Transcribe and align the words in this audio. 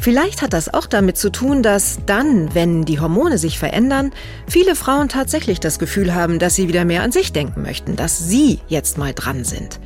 Vielleicht 0.00 0.42
hat 0.42 0.52
das 0.52 0.72
auch 0.72 0.86
damit 0.86 1.16
zu 1.16 1.30
tun, 1.30 1.62
dass 1.62 1.98
dann, 2.06 2.54
wenn 2.54 2.84
die 2.84 3.00
Hormone 3.00 3.36
sich 3.36 3.58
verändern, 3.58 4.12
viele 4.46 4.76
Frauen 4.76 5.08
tatsächlich 5.08 5.58
das 5.58 5.78
Gefühl 5.78 6.14
haben, 6.14 6.38
dass 6.38 6.54
sie 6.54 6.68
wieder 6.68 6.84
mehr 6.84 7.02
an 7.02 7.10
sich 7.10 7.32
denken 7.32 7.62
möchten, 7.62 7.96
dass 7.96 8.18
sie 8.18 8.60
jetzt 8.68 8.96
mal 8.96 9.12
dran 9.12 9.44
sind. 9.44 9.80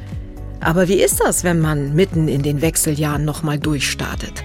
Aber 0.61 0.87
wie 0.87 1.03
ist 1.03 1.21
das, 1.21 1.45
wenn 1.45 1.61
man 1.61 1.95
mitten 1.95 2.29
in 2.29 2.43
den 2.43 2.61
Wechseljahren 2.61 3.25
nochmal 3.25 3.59
durchstartet? 3.59 4.45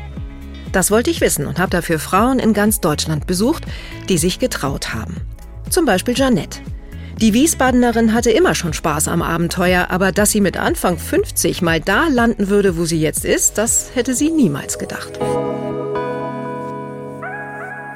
Das 0.71 0.89
wollte 0.89 1.09
ich 1.09 1.21
wissen 1.21 1.45
und 1.45 1.59
habe 1.59 1.69
dafür 1.69 1.99
Frauen 1.99 2.39
in 2.39 2.53
ganz 2.53 2.79
Deutschland 2.79 3.27
besucht, 3.27 3.65
die 4.09 4.17
sich 4.17 4.39
getraut 4.39 4.93
haben. 4.93 5.15
Zum 5.69 5.85
Beispiel 5.85 6.15
Jeannette. 6.15 6.59
Die 7.19 7.33
Wiesbadenerin 7.33 8.13
hatte 8.13 8.29
immer 8.29 8.53
schon 8.53 8.73
Spaß 8.73 9.07
am 9.07 9.23
Abenteuer, 9.23 9.87
aber 9.89 10.11
dass 10.11 10.29
sie 10.29 10.39
mit 10.39 10.55
Anfang 10.55 10.99
50 10.99 11.63
mal 11.63 11.81
da 11.81 12.09
landen 12.09 12.49
würde, 12.49 12.77
wo 12.77 12.85
sie 12.85 13.01
jetzt 13.01 13.25
ist, 13.25 13.57
das 13.57 13.89
hätte 13.95 14.13
sie 14.13 14.29
niemals 14.29 14.77
gedacht. 14.77 15.17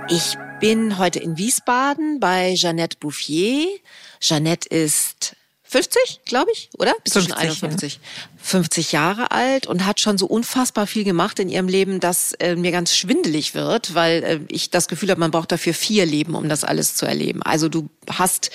Ich 0.09 0.37
bin 0.59 0.97
heute 0.97 1.19
in 1.19 1.37
Wiesbaden 1.37 2.19
bei 2.19 2.53
Jeannette 2.55 2.97
Bouffier. 2.99 3.67
Jeannette 4.19 4.67
ist 4.67 5.35
50, 5.65 6.21
glaube 6.25 6.49
ich, 6.51 6.71
oder? 6.79 6.93
Bist 7.03 7.13
50, 7.13 7.33
du 7.35 7.39
schon 7.39 7.47
51? 7.47 7.93
Ja. 7.93 8.01
50 8.41 8.91
Jahre 8.91 9.31
alt 9.31 9.67
und 9.67 9.85
hat 9.85 9.99
schon 9.99 10.17
so 10.17 10.25
unfassbar 10.25 10.87
viel 10.87 11.03
gemacht 11.03 11.39
in 11.39 11.49
ihrem 11.49 11.67
Leben, 11.67 11.99
dass 11.99 12.33
äh, 12.33 12.55
mir 12.55 12.71
ganz 12.71 12.95
schwindelig 12.95 13.53
wird, 13.53 13.93
weil 13.93 14.23
äh, 14.23 14.39
ich 14.47 14.69
das 14.69 14.87
Gefühl 14.87 15.09
habe, 15.11 15.19
man 15.19 15.31
braucht 15.31 15.51
dafür 15.51 15.73
vier 15.73 16.05
Leben, 16.05 16.35
um 16.35 16.49
das 16.49 16.63
alles 16.63 16.95
zu 16.95 17.05
erleben. 17.05 17.43
Also 17.43 17.69
du 17.69 17.89
hast 18.09 18.49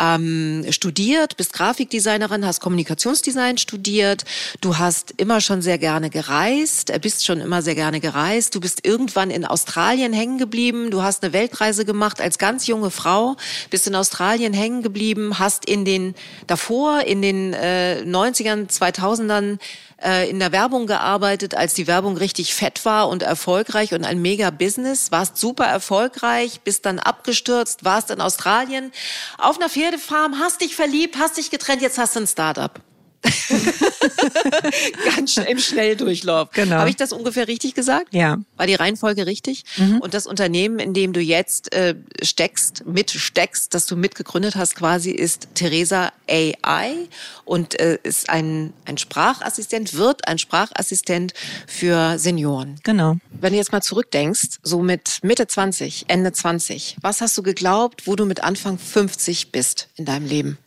ähm, 0.00 0.66
studiert, 0.70 1.36
bist 1.36 1.52
Grafikdesignerin, 1.52 2.44
hast 2.44 2.60
Kommunikationsdesign 2.60 3.58
studiert, 3.58 4.24
du 4.60 4.78
hast 4.78 5.12
immer 5.18 5.40
schon 5.40 5.62
sehr 5.62 5.78
gerne 5.78 6.10
gereist, 6.10 6.90
äh, 6.90 6.98
bist 6.98 7.24
schon 7.24 7.40
immer 7.40 7.62
sehr 7.62 7.76
gerne 7.76 8.00
gereist, 8.00 8.54
du 8.54 8.60
bist 8.60 8.84
irgendwann 8.84 9.30
in 9.30 9.44
Australien 9.44 10.12
hängen 10.12 10.38
geblieben, 10.38 10.90
du 10.90 11.02
hast 11.02 11.22
eine 11.22 11.32
Weltreise 11.32 11.84
gemacht 11.84 12.20
als 12.20 12.38
ganz 12.38 12.66
junge 12.66 12.90
Frau, 12.90 13.36
bist 13.70 13.86
in 13.86 13.94
Australien 13.94 14.52
hängen 14.52 14.82
geblieben, 14.82 15.38
hast 15.38 15.64
in 15.64 15.84
den 15.84 16.14
davor 16.48 17.02
in 17.02 17.22
den 17.22 17.52
äh, 17.52 18.02
90ern, 18.04 18.68
2000 18.68 19.11
2000ern 19.12 19.58
äh, 20.02 20.28
in 20.28 20.38
der 20.38 20.52
Werbung 20.52 20.86
gearbeitet, 20.86 21.54
als 21.54 21.74
die 21.74 21.86
Werbung 21.86 22.16
richtig 22.16 22.54
fett 22.54 22.84
war 22.84 23.08
und 23.08 23.22
erfolgreich 23.22 23.94
und 23.94 24.04
ein 24.04 24.20
mega 24.20 24.50
Business. 24.50 25.10
Warst 25.10 25.36
super 25.36 25.64
erfolgreich, 25.64 26.60
bist 26.62 26.86
dann 26.86 26.98
abgestürzt, 26.98 27.84
warst 27.84 28.10
in 28.10 28.20
Australien 28.20 28.92
auf 29.38 29.56
einer 29.58 29.68
Pferdefarm, 29.68 30.38
hast 30.38 30.60
dich 30.60 30.74
verliebt, 30.76 31.16
hast 31.18 31.36
dich 31.36 31.50
getrennt, 31.50 31.82
jetzt 31.82 31.98
hast 31.98 32.16
du 32.16 32.20
ein 32.20 32.26
Startup. 32.26 32.80
Ganz 35.16 35.32
schnell 35.32 35.46
im 35.46 35.58
Schnelldurchlauf. 35.58 36.50
Genau. 36.52 36.76
Habe 36.76 36.90
ich 36.90 36.96
das 36.96 37.12
ungefähr 37.12 37.48
richtig 37.48 37.74
gesagt? 37.74 38.08
Ja. 38.12 38.38
War 38.56 38.66
die 38.66 38.74
Reihenfolge 38.74 39.26
richtig? 39.26 39.64
Mhm. 39.76 39.98
Und 40.00 40.14
das 40.14 40.26
Unternehmen, 40.26 40.78
in 40.78 40.94
dem 40.94 41.12
du 41.12 41.20
jetzt 41.20 41.72
äh, 41.72 41.94
steckst, 42.22 42.84
mitsteckst, 42.86 43.72
das 43.74 43.86
du 43.86 43.96
mitgegründet 43.96 44.56
hast, 44.56 44.74
quasi 44.74 45.10
ist 45.10 45.48
Theresa 45.54 46.12
AI 46.28 47.08
und 47.44 47.78
äh, 47.78 47.98
ist 48.02 48.28
ein, 48.28 48.72
ein 48.84 48.98
Sprachassistent, 48.98 49.94
wird 49.94 50.26
ein 50.26 50.38
Sprachassistent 50.38 51.34
für 51.66 52.18
Senioren. 52.18 52.80
Genau. 52.82 53.16
Wenn 53.30 53.52
du 53.52 53.58
jetzt 53.58 53.72
mal 53.72 53.82
zurückdenkst, 53.82 54.58
so 54.62 54.80
mit 54.80 55.20
Mitte 55.22 55.46
20, 55.46 56.06
Ende 56.08 56.32
20, 56.32 56.96
was 57.00 57.20
hast 57.20 57.36
du 57.38 57.42
geglaubt, 57.42 58.06
wo 58.06 58.16
du 58.16 58.24
mit 58.24 58.42
Anfang 58.42 58.78
50 58.78 59.52
bist 59.52 59.88
in 59.96 60.04
deinem 60.04 60.26
Leben? 60.26 60.58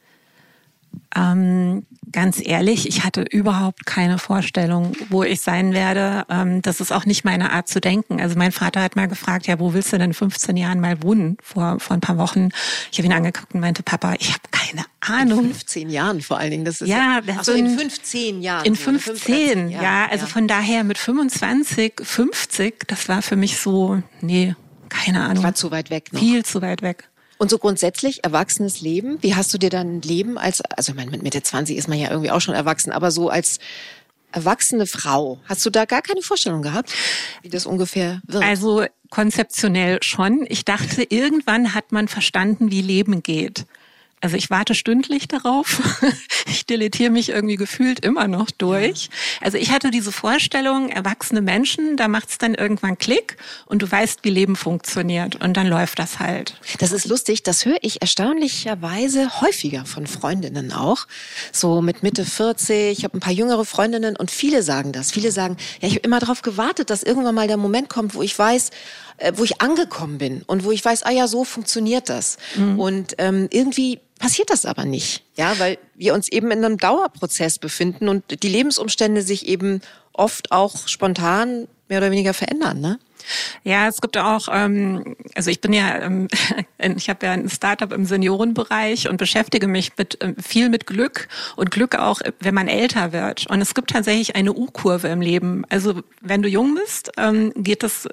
Ähm, 1.15 1.85
ganz 2.11 2.41
ehrlich, 2.43 2.87
ich 2.87 3.03
hatte 3.03 3.21
überhaupt 3.21 3.85
keine 3.85 4.17
Vorstellung, 4.17 4.93
wo 5.09 5.23
ich 5.23 5.41
sein 5.41 5.73
werde. 5.73 6.25
Ähm, 6.29 6.61
das 6.61 6.79
ist 6.79 6.91
auch 6.91 7.05
nicht 7.05 7.25
meine 7.25 7.51
Art 7.51 7.67
zu 7.67 7.81
denken. 7.81 8.21
Also 8.21 8.37
mein 8.37 8.51
Vater 8.51 8.81
hat 8.81 8.95
mal 8.95 9.07
gefragt, 9.07 9.47
ja, 9.47 9.59
wo 9.59 9.73
willst 9.73 9.91
du 9.91 9.97
denn 9.97 10.11
in 10.11 10.13
15 10.13 10.55
Jahren 10.55 10.79
mal 10.79 11.03
wohnen? 11.03 11.37
Vor, 11.43 11.79
vor 11.79 11.95
ein 11.95 12.01
paar 12.01 12.17
Wochen. 12.17 12.49
Ich 12.91 12.97
habe 12.97 13.07
ihn 13.07 13.13
angeguckt 13.13 13.53
und 13.53 13.59
meinte, 13.59 13.83
Papa, 13.83 14.15
ich 14.19 14.29
habe 14.29 14.41
keine 14.51 14.85
Ahnung. 15.01 15.45
In 15.45 15.53
15 15.53 15.89
Jahren 15.89 16.21
vor 16.21 16.37
allen 16.37 16.51
Dingen. 16.51 16.65
Das 16.65 16.81
ist 16.81 16.87
ja, 16.87 17.21
ja 17.25 17.37
also 17.37 17.51
in 17.51 17.77
15 17.77 18.41
Jahren. 18.41 18.65
In 18.65 18.75
15, 18.75 19.15
15 19.15 19.69
ja, 19.69 19.81
ja. 19.81 20.07
Also 20.09 20.25
ja. 20.25 20.31
von 20.31 20.47
daher 20.47 20.83
mit 20.83 20.97
25, 20.97 21.93
50, 22.01 22.87
das 22.87 23.09
war 23.09 23.21
für 23.21 23.35
mich 23.35 23.57
so, 23.57 24.01
nee, 24.21 24.55
keine 24.89 25.23
Ahnung. 25.23 25.43
War 25.43 25.55
zu 25.55 25.71
weit 25.71 25.89
weg. 25.89 26.13
Noch. 26.13 26.21
Viel 26.21 26.45
zu 26.45 26.61
weit 26.61 26.81
weg. 26.81 27.09
Und 27.37 27.49
so 27.49 27.57
grundsätzlich 27.57 28.23
erwachsenes 28.23 28.81
Leben, 28.81 29.21
wie 29.21 29.35
hast 29.35 29.53
du 29.53 29.57
dir 29.57 29.69
dann 29.69 30.01
Leben 30.01 30.37
als, 30.37 30.61
also 30.61 30.91
ich 30.91 30.95
meine, 30.95 31.11
mit 31.11 31.21
Mitte 31.21 31.43
20 31.43 31.77
ist 31.77 31.87
man 31.87 31.97
ja 31.99 32.09
irgendwie 32.09 32.31
auch 32.31 32.41
schon 32.41 32.55
erwachsen, 32.55 32.91
aber 32.91 33.11
so 33.11 33.29
als 33.29 33.59
erwachsene 34.31 34.85
Frau, 34.85 35.39
hast 35.45 35.65
du 35.65 35.69
da 35.69 35.85
gar 35.85 36.01
keine 36.01 36.21
Vorstellung 36.21 36.61
gehabt, 36.61 36.93
wie 37.41 37.49
das 37.49 37.65
ungefähr 37.65 38.21
wird? 38.27 38.43
Also 38.43 38.85
konzeptionell 39.09 39.99
schon. 40.01 40.45
Ich 40.49 40.65
dachte, 40.65 41.03
irgendwann 41.03 41.73
hat 41.73 41.91
man 41.91 42.07
verstanden, 42.07 42.71
wie 42.71 42.81
Leben 42.81 43.23
geht. 43.23 43.65
Also 44.25 44.37
ich 44.37 44.49
warte 44.49 44.73
stündlich 44.73 45.27
darauf. 45.27 45.81
Ich 46.47 46.67
deletiere 46.67 47.09
mich 47.09 47.29
irgendwie 47.29 47.55
gefühlt 47.55 48.05
immer 48.05 48.27
noch 48.27 48.51
durch. 48.51 49.09
Also 49.41 49.57
ich 49.57 49.71
hatte 49.71 49.89
diese 49.89 50.11
Vorstellung, 50.11 50.89
erwachsene 50.89 51.41
Menschen, 51.41 51.97
da 51.97 52.07
macht 52.07 52.29
es 52.29 52.37
dann 52.37 52.53
irgendwann 52.53 52.99
Klick 52.99 53.37
und 53.65 53.81
du 53.81 53.91
weißt, 53.91 54.19
wie 54.23 54.29
Leben 54.29 54.55
funktioniert 54.55 55.43
und 55.43 55.57
dann 55.57 55.67
läuft 55.67 55.97
das 55.97 56.19
halt. 56.19 56.55
Das 56.79 56.91
ist 56.91 57.07
lustig, 57.07 57.41
das 57.41 57.65
höre 57.65 57.77
ich 57.81 58.01
erstaunlicherweise 58.01 59.41
häufiger 59.41 59.85
von 59.85 60.05
Freundinnen 60.05 60.71
auch. 60.71 61.07
So 61.51 61.81
mit 61.81 62.03
Mitte 62.03 62.25
40, 62.25 62.97
ich 62.97 63.03
habe 63.03 63.17
ein 63.17 63.21
paar 63.21 63.33
jüngere 63.33 63.65
Freundinnen 63.65 64.15
und 64.15 64.29
viele 64.29 64.61
sagen 64.61 64.91
das. 64.91 65.11
Viele 65.11 65.31
sagen, 65.31 65.57
ja, 65.81 65.87
ich 65.87 65.95
habe 65.95 66.05
immer 66.05 66.19
darauf 66.19 66.43
gewartet, 66.43 66.91
dass 66.91 67.01
irgendwann 67.01 67.35
mal 67.35 67.47
der 67.47 67.57
Moment 67.57 67.89
kommt, 67.89 68.13
wo 68.13 68.21
ich 68.21 68.37
weiß, 68.37 68.69
äh, 69.17 69.33
wo 69.35 69.43
ich 69.43 69.61
angekommen 69.61 70.17
bin 70.17 70.43
und 70.45 70.63
wo 70.63 70.71
ich 70.71 70.83
weiß, 70.83 71.03
ah 71.03 71.11
ja, 71.11 71.27
so 71.27 71.43
funktioniert 71.43 72.09
das. 72.09 72.37
Mhm. 72.55 72.79
Und 72.79 73.15
ähm, 73.17 73.47
irgendwie 73.49 73.99
passiert 74.19 74.49
das 74.49 74.65
aber 74.65 74.85
nicht, 74.85 75.23
ja, 75.35 75.57
weil 75.59 75.77
wir 75.95 76.13
uns 76.13 76.29
eben 76.29 76.51
in 76.51 76.63
einem 76.63 76.77
Dauerprozess 76.77 77.59
befinden 77.59 78.09
und 78.09 78.43
die 78.43 78.49
Lebensumstände 78.49 79.21
sich 79.21 79.47
eben 79.47 79.81
oft 80.13 80.51
auch 80.51 80.87
spontan 80.87 81.67
mehr 81.87 81.99
oder 81.99 82.11
weniger 82.11 82.33
verändern, 82.33 82.79
ne? 82.79 82.99
Ja, 83.63 83.87
es 83.87 84.01
gibt 84.01 84.17
auch, 84.17 84.47
ähm, 84.51 85.15
also 85.35 85.49
ich 85.49 85.61
bin 85.61 85.73
ja, 85.73 86.01
ähm, 86.01 86.27
ich 86.97 87.09
habe 87.09 87.25
ja 87.25 87.31
ein 87.31 87.49
Startup 87.49 87.91
im 87.91 88.05
Seniorenbereich 88.05 89.09
und 89.09 89.17
beschäftige 89.17 89.67
mich 89.67 89.93
mit 89.97 90.17
ähm, 90.21 90.35
viel 90.37 90.69
mit 90.69 90.87
Glück 90.87 91.27
und 91.55 91.71
Glück 91.71 91.95
auch, 91.95 92.21
wenn 92.39 92.53
man 92.53 92.67
älter 92.67 93.11
wird. 93.11 93.47
Und 93.49 93.61
es 93.61 93.73
gibt 93.73 93.91
tatsächlich 93.91 94.35
eine 94.35 94.53
U-Kurve 94.53 95.07
im 95.07 95.21
Leben. 95.21 95.65
Also 95.69 96.01
wenn 96.21 96.41
du 96.41 96.49
jung 96.49 96.75
bist, 96.75 97.11
ähm, 97.17 97.51
geht 97.55 97.83
das 97.83 98.05
äh, 98.05 98.11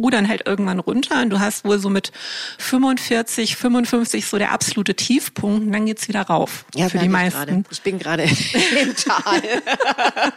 U 0.00 0.10
dann 0.10 0.28
halt 0.28 0.46
irgendwann 0.46 0.80
runter 0.80 1.22
und 1.22 1.30
du 1.30 1.40
hast 1.40 1.64
wohl 1.64 1.78
so 1.78 1.90
mit 1.90 2.12
45, 2.58 3.56
55 3.56 4.26
so 4.26 4.38
der 4.38 4.52
absolute 4.52 4.94
Tiefpunkt 4.94 5.66
und 5.66 5.72
dann 5.72 5.86
geht's 5.86 6.08
wieder 6.08 6.22
rauf. 6.22 6.64
Ja, 6.74 6.88
für 6.88 6.98
die 6.98 7.08
meisten. 7.08 7.64
Ich, 7.70 7.78
ich 7.78 7.82
bin 7.82 7.98
gerade 7.98 8.22
im 8.82 8.96
Tal. 8.96 9.42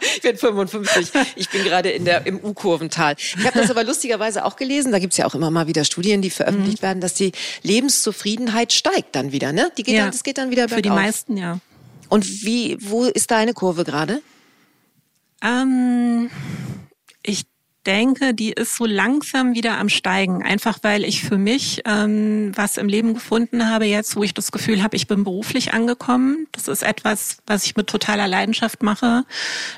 ich 0.14 0.20
bin 0.20 0.36
55. 0.36 1.10
Ich 1.36 1.48
bin 1.48 1.64
gerade 1.64 1.90
in 1.90 2.04
der 2.04 2.26
im 2.26 2.38
U-Kurvental. 2.42 3.14
Ich 3.18 3.46
habe 3.46 3.58
das 3.58 3.70
aber 3.70 3.84
lustiger 3.84 4.17
lustigerweise 4.18 4.44
auch 4.44 4.56
gelesen, 4.56 4.92
da 4.92 4.98
gibt 4.98 5.12
es 5.12 5.16
ja 5.16 5.26
auch 5.26 5.34
immer 5.34 5.50
mal 5.50 5.66
wieder 5.66 5.84
Studien, 5.84 6.22
die 6.22 6.30
veröffentlicht 6.30 6.82
mhm. 6.82 6.86
werden, 6.86 7.00
dass 7.00 7.14
die 7.14 7.32
Lebenszufriedenheit 7.62 8.72
steigt 8.72 9.14
dann 9.14 9.32
wieder, 9.32 9.52
ne? 9.52 9.70
Die 9.76 9.82
geht 9.82 9.94
ja. 9.94 10.02
dann, 10.02 10.10
das 10.10 10.22
geht 10.22 10.38
dann 10.38 10.50
wieder 10.50 10.66
bergauf. 10.66 10.76
Für 10.76 10.82
die 10.82 10.90
meisten, 10.90 11.36
ja. 11.36 11.58
Und 12.08 12.44
wie, 12.44 12.76
wo 12.80 13.04
ist 13.04 13.30
deine 13.30 13.52
Kurve 13.52 13.84
gerade? 13.84 14.20
Ähm, 15.42 16.30
denke, 17.88 18.34
die 18.34 18.52
ist 18.52 18.76
so 18.76 18.84
langsam 18.84 19.54
wieder 19.54 19.78
am 19.78 19.88
Steigen. 19.88 20.42
Einfach 20.42 20.78
weil 20.82 21.04
ich 21.04 21.22
für 21.22 21.38
mich 21.38 21.82
ähm, 21.86 22.52
was 22.54 22.76
im 22.76 22.86
Leben 22.86 23.14
gefunden 23.14 23.70
habe 23.70 23.86
jetzt, 23.86 24.14
wo 24.14 24.22
ich 24.22 24.34
das 24.34 24.52
Gefühl 24.52 24.82
habe, 24.82 24.94
ich 24.94 25.06
bin 25.06 25.24
beruflich 25.24 25.72
angekommen. 25.72 26.46
Das 26.52 26.68
ist 26.68 26.82
etwas, 26.82 27.38
was 27.46 27.64
ich 27.64 27.76
mit 27.76 27.86
totaler 27.86 28.28
Leidenschaft 28.28 28.82
mache, 28.82 29.24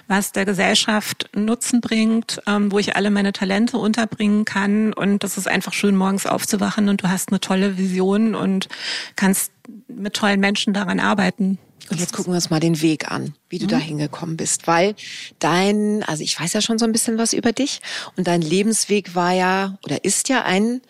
was 0.09 0.33
der 0.33 0.45
Gesellschaft 0.45 1.31
Nutzen 1.37 1.81
bringt, 1.81 2.43
ähm, 2.49 2.73
wo 2.73 2.81
ich 2.81 2.97
alle 2.97 3.11
meine 3.11 3.33
Talente 3.33 3.79
unterbringen 3.79 4.45
kann. 4.45 4.93
Und 4.93 5.23
das 5.23 5.39
ist 5.39 5.47
einfach 5.47 5.73
schön, 5.73 5.97
morgens 5.97 6.27
aufzuwachen 6.27 6.89
und 6.89 7.05
du 7.05 7.09
hast 7.09 7.31
eine 7.31 7.41
tolle 7.41 7.79
Vision 7.79 8.35
und 8.35 8.69
kannst 9.15 9.53
mit 9.87 10.15
tollen 10.15 10.41
Menschen 10.41 10.75
daran 10.75 10.99
arbeiten. 10.99 11.59
Und 11.91 11.99
jetzt 11.99 12.13
gucken 12.13 12.33
wir 12.33 12.37
uns 12.37 12.51
mal 12.51 12.61
den 12.61 12.81
Weg 12.83 13.11
an, 13.11 13.35
wie 13.49 13.59
du 13.59 13.65
mhm. 13.65 13.71
da 13.71 13.79
hingekommen 13.79 14.37
bist, 14.37 14.67
weil 14.67 14.95
dein, 15.41 16.03
also 16.05 16.23
ich 16.23 16.39
weiß 16.39 16.53
ja 16.53 16.61
schon 16.61 16.79
so 16.79 16.85
ein 16.85 16.93
bisschen 16.93 17.19
was 17.19 17.33
über 17.33 17.53
dich 17.53 17.81
und 18.17 18.27
dein 18.27 18.43
Lebensweg 18.43 19.15
war 19.15 19.33
ja 19.33 19.79
oder 19.85 20.05
ist 20.05 20.29
ja 20.29 20.43
ein 20.43 20.81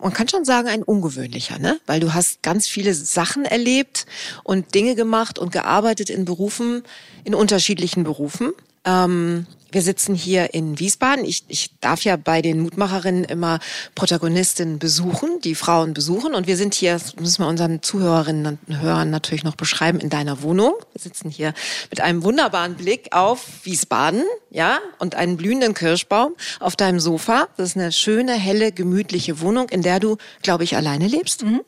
man 0.00 0.12
kann 0.12 0.28
schon 0.28 0.44
sagen, 0.44 0.68
ein 0.68 0.82
ungewöhnlicher, 0.82 1.58
ne? 1.58 1.80
Weil 1.86 2.00
du 2.00 2.12
hast 2.12 2.42
ganz 2.42 2.68
viele 2.68 2.94
Sachen 2.94 3.44
erlebt 3.44 4.06
und 4.44 4.74
Dinge 4.74 4.94
gemacht 4.94 5.38
und 5.38 5.52
gearbeitet 5.52 6.10
in 6.10 6.24
Berufen, 6.24 6.82
in 7.24 7.34
unterschiedlichen 7.34 8.04
Berufen. 8.04 8.52
Ähm, 8.84 9.46
wir 9.76 9.82
sitzen 9.82 10.14
hier 10.14 10.54
in 10.54 10.78
Wiesbaden. 10.78 11.26
Ich, 11.26 11.44
ich 11.48 11.78
darf 11.80 12.02
ja 12.02 12.16
bei 12.16 12.40
den 12.40 12.60
Mutmacherinnen 12.60 13.24
immer 13.24 13.58
Protagonistinnen 13.94 14.78
besuchen, 14.78 15.38
die 15.44 15.54
Frauen 15.54 15.92
besuchen. 15.92 16.34
Und 16.34 16.46
wir 16.46 16.56
sind 16.56 16.72
hier, 16.72 16.94
das 16.94 17.14
müssen 17.16 17.44
wir 17.44 17.46
unseren 17.46 17.82
Zuhörerinnen 17.82 18.58
und 18.66 18.80
Hörern 18.80 19.10
natürlich 19.10 19.44
noch 19.44 19.54
beschreiben, 19.54 20.00
in 20.00 20.08
deiner 20.08 20.40
Wohnung. 20.40 20.72
Wir 20.94 21.02
sitzen 21.02 21.28
hier 21.28 21.52
mit 21.90 22.00
einem 22.00 22.22
wunderbaren 22.22 22.76
Blick 22.76 23.08
auf 23.14 23.44
Wiesbaden, 23.64 24.22
ja, 24.48 24.78
und 24.98 25.14
einen 25.14 25.36
blühenden 25.36 25.74
Kirschbaum 25.74 26.36
auf 26.58 26.74
deinem 26.74 26.98
Sofa. 26.98 27.48
Das 27.58 27.68
ist 27.68 27.76
eine 27.76 27.92
schöne, 27.92 28.32
helle, 28.32 28.72
gemütliche 28.72 29.42
Wohnung, 29.42 29.68
in 29.68 29.82
der 29.82 30.00
du, 30.00 30.16
glaube 30.40 30.64
ich, 30.64 30.74
alleine 30.74 31.06
lebst. 31.06 31.42
Mhm. 31.42 31.60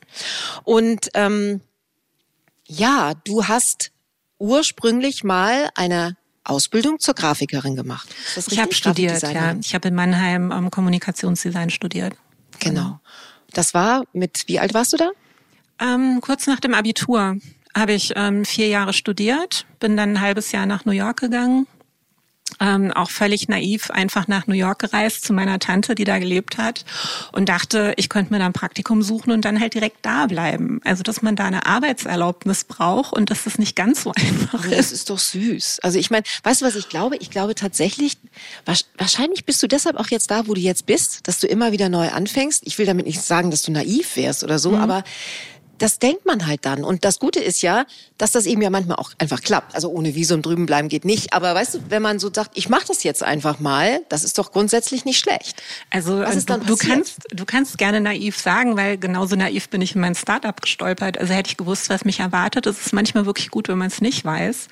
Und 0.64 1.10
ähm, 1.12 1.60
ja, 2.64 3.12
du 3.24 3.48
hast 3.48 3.90
ursprünglich 4.38 5.24
mal 5.24 5.68
eine 5.74 6.16
Ausbildung 6.48 6.98
zur 6.98 7.14
Grafikerin 7.14 7.76
gemacht. 7.76 8.08
ich 8.36 8.58
habe 8.58 8.74
studiert, 8.74 9.22
ja. 9.22 9.54
Ich 9.60 9.74
habe 9.74 9.88
in 9.88 9.94
Mannheim 9.94 10.50
ähm, 10.50 10.70
Kommunikationsdesign 10.70 11.70
studiert. 11.70 12.14
Genau. 12.58 13.00
Das 13.52 13.74
war 13.74 14.04
mit, 14.12 14.44
wie 14.46 14.58
alt 14.58 14.74
warst 14.74 14.92
du 14.92 14.96
da? 14.96 15.10
Ähm, 15.80 16.20
kurz 16.20 16.46
nach 16.46 16.60
dem 16.60 16.74
Abitur 16.74 17.36
habe 17.76 17.92
ich 17.92 18.12
ähm, 18.16 18.44
vier 18.44 18.68
Jahre 18.68 18.92
studiert, 18.92 19.66
bin 19.78 19.96
dann 19.96 20.10
ein 20.10 20.20
halbes 20.20 20.52
Jahr 20.52 20.66
nach 20.66 20.84
New 20.84 20.92
York 20.92 21.20
gegangen 21.20 21.66
ähm, 22.60 22.92
auch 22.92 23.10
völlig 23.10 23.48
naiv 23.48 23.90
einfach 23.90 24.28
nach 24.28 24.46
New 24.46 24.54
York 24.54 24.80
gereist 24.80 25.24
zu 25.24 25.32
meiner 25.32 25.58
Tante, 25.58 25.94
die 25.94 26.04
da 26.04 26.18
gelebt 26.18 26.58
hat 26.58 26.84
und 27.32 27.48
dachte, 27.48 27.94
ich 27.96 28.08
könnte 28.08 28.32
mir 28.32 28.38
da 28.38 28.46
ein 28.46 28.52
Praktikum 28.52 29.02
suchen 29.02 29.30
und 29.32 29.44
dann 29.44 29.60
halt 29.60 29.74
direkt 29.74 29.98
da 30.02 30.26
bleiben. 30.26 30.80
Also, 30.84 31.02
dass 31.02 31.22
man 31.22 31.36
da 31.36 31.44
eine 31.44 31.66
Arbeitserlaubnis 31.66 32.64
braucht 32.64 33.12
und 33.12 33.30
dass 33.30 33.44
das 33.44 33.58
nicht 33.58 33.76
ganz 33.76 34.02
so 34.02 34.12
einfach 34.16 34.64
ist. 34.64 34.78
Das 34.78 34.92
ist 34.92 35.10
doch 35.10 35.18
süß. 35.18 35.80
Also, 35.82 35.98
ich 35.98 36.10
meine, 36.10 36.24
weißt 36.42 36.62
du, 36.62 36.66
was 36.66 36.74
ich 36.74 36.88
glaube? 36.88 37.16
Ich 37.16 37.30
glaube 37.30 37.54
tatsächlich, 37.54 38.18
wahrscheinlich 38.96 39.44
bist 39.44 39.62
du 39.62 39.66
deshalb 39.66 39.96
auch 39.96 40.08
jetzt 40.08 40.30
da, 40.30 40.46
wo 40.46 40.54
du 40.54 40.60
jetzt 40.60 40.86
bist, 40.86 41.26
dass 41.28 41.40
du 41.40 41.46
immer 41.46 41.72
wieder 41.72 41.88
neu 41.88 42.08
anfängst. 42.08 42.62
Ich 42.64 42.78
will 42.78 42.86
damit 42.86 43.06
nicht 43.06 43.22
sagen, 43.22 43.50
dass 43.50 43.62
du 43.62 43.72
naiv 43.72 44.16
wärst 44.16 44.44
oder 44.44 44.58
so, 44.58 44.70
mhm. 44.70 44.78
aber 44.78 45.04
das 45.78 45.98
denkt 45.98 46.26
man 46.26 46.46
halt 46.46 46.64
dann. 46.64 46.84
Und 46.84 47.04
das 47.04 47.18
Gute 47.18 47.40
ist 47.40 47.62
ja, 47.62 47.86
dass 48.18 48.32
das 48.32 48.46
eben 48.46 48.60
ja 48.62 48.70
manchmal 48.70 48.96
auch 48.96 49.12
einfach 49.18 49.40
klappt. 49.40 49.74
Also 49.74 49.88
ohne 49.88 50.14
Visum 50.14 50.42
drüben 50.42 50.66
bleiben 50.66 50.88
geht 50.88 51.04
nicht. 51.04 51.32
Aber 51.32 51.54
weißt 51.54 51.74
du, 51.74 51.78
wenn 51.88 52.02
man 52.02 52.18
so 52.18 52.30
sagt, 52.32 52.52
ich 52.54 52.68
mache 52.68 52.86
das 52.88 53.02
jetzt 53.04 53.22
einfach 53.22 53.60
mal, 53.60 54.00
das 54.08 54.24
ist 54.24 54.38
doch 54.38 54.52
grundsätzlich 54.52 55.04
nicht 55.04 55.18
schlecht. 55.18 55.62
Also 55.90 56.22
dann 56.22 56.60
du, 56.60 56.66
du 56.66 56.76
kannst, 56.76 57.18
du 57.30 57.44
kannst 57.44 57.78
gerne 57.78 58.00
naiv 58.00 58.38
sagen, 58.38 58.76
weil 58.76 58.98
genauso 58.98 59.36
naiv 59.36 59.68
bin 59.68 59.80
ich 59.80 59.94
in 59.94 60.00
mein 60.00 60.14
Startup 60.14 60.60
gestolpert. 60.60 61.18
Also 61.18 61.32
hätte 61.32 61.50
ich 61.50 61.56
gewusst, 61.56 61.90
was 61.90 62.04
mich 62.04 62.20
erwartet. 62.20 62.66
Es 62.66 62.86
ist 62.86 62.92
manchmal 62.92 63.26
wirklich 63.26 63.50
gut, 63.50 63.68
wenn 63.68 63.78
man 63.78 63.88
es 63.88 64.00
nicht 64.00 64.24
weiß. 64.24 64.68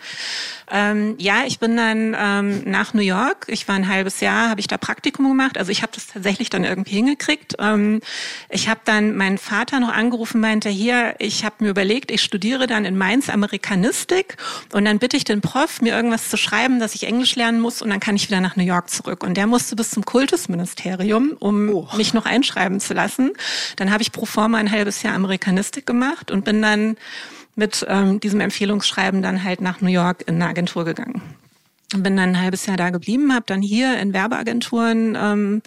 Ähm, 0.71 1.15
ja, 1.19 1.45
ich 1.47 1.59
bin 1.59 1.77
dann 1.77 2.17
ähm, 2.19 2.63
nach 2.65 2.93
New 2.93 3.03
York. 3.03 3.47
Ich 3.49 3.69
war 3.69 3.77
ein 3.77 3.89
halbes 3.89 4.21
Jahr, 4.21 4.51
habe 4.51 4.61
ich 4.61 4.67
da 4.67 4.77
Praktikum 4.79 5.29
gemacht. 5.29 5.59
Also 5.59 5.71
ich 5.71 5.83
habe 5.83 5.93
das 5.95 6.09
tatsächlich 6.09 6.51
dann 6.51 6.65
irgendwie 6.65 6.97
hingekriegt. 6.97 7.55
Ähm, 7.59 8.01
ich 8.51 8.69
habe 8.69 8.81
dann 8.85 9.17
meinen 9.17 9.39
Vater 9.39 9.79
noch 9.79 9.93
angerufen, 9.93 10.41
meinte 10.41 10.69
hier, 10.69 11.15
ich 11.19 11.45
habe 11.45 11.57
mir 11.61 11.71
überlegt, 11.71 12.11
ich 12.11 12.23
studiere 12.23 12.67
dann 12.67 12.85
in 12.85 12.99
Mainz 12.99 13.29
Amerikanistik 13.29 14.37
und 14.73 14.85
dann 14.85 14.99
bitte 14.99 15.17
ich 15.17 15.25
den 15.25 15.41
Prof, 15.41 15.81
mir 15.83 15.95
irgendwas 15.95 16.29
zu 16.29 16.37
schreiben, 16.37 16.81
dass 16.81 16.95
ich 16.95 17.05
Englisch 17.05 17.37
lernen 17.37 17.61
muss 17.61 17.81
und 17.81 17.91
dann 17.91 18.01
kann 18.01 18.17
ich 18.17 18.29
wieder 18.29 18.41
nach 18.41 18.57
New 18.57 18.65
York 18.65 18.91
zurück. 18.91 19.23
Und 19.23 19.37
der 19.37 19.47
musste 19.47 19.77
bis 19.77 19.91
zum 19.91 20.05
Kultusministerium, 20.05 21.37
um 21.39 21.69
oh. 21.69 21.89
mich 21.97 22.13
noch 22.13 22.27
einschreiben 22.27 22.81
zu 22.81 22.95
lassen. 22.95 23.33
Dann 23.77 23.93
habe 23.93 24.03
ich 24.03 24.11
pro 24.11 24.27
forma 24.27 24.59
ein 24.59 24.71
halbes 24.71 25.03
Jahr 25.03 25.15
Amerikanistik 25.15 25.87
gemacht 25.87 26.31
und 26.31 26.45
bin 26.45 26.61
dann 26.61 26.97
mit 27.57 27.85
ähm, 27.89 28.21
diesem 28.21 28.41
Empfehlungsschreiben 28.41 29.23
dann 29.23 29.43
halt 29.43 29.61
nach 29.61 29.81
New 29.81 29.91
York 29.91 30.23
in 30.27 30.37
eine 30.37 30.49
Agentur 30.49 30.85
gegangen. 30.85 31.23
Bin 31.95 32.17
dann 32.17 32.31
ein 32.31 32.41
halbes 32.41 32.67
Jahr 32.67 32.77
da 32.77 32.91
geblieben, 32.91 33.33
habe 33.33 33.45
dann 33.47 33.63
hier 33.63 33.99
in 33.99 34.13
Werbeagenturen 34.13 35.17
ähm, 35.19 35.63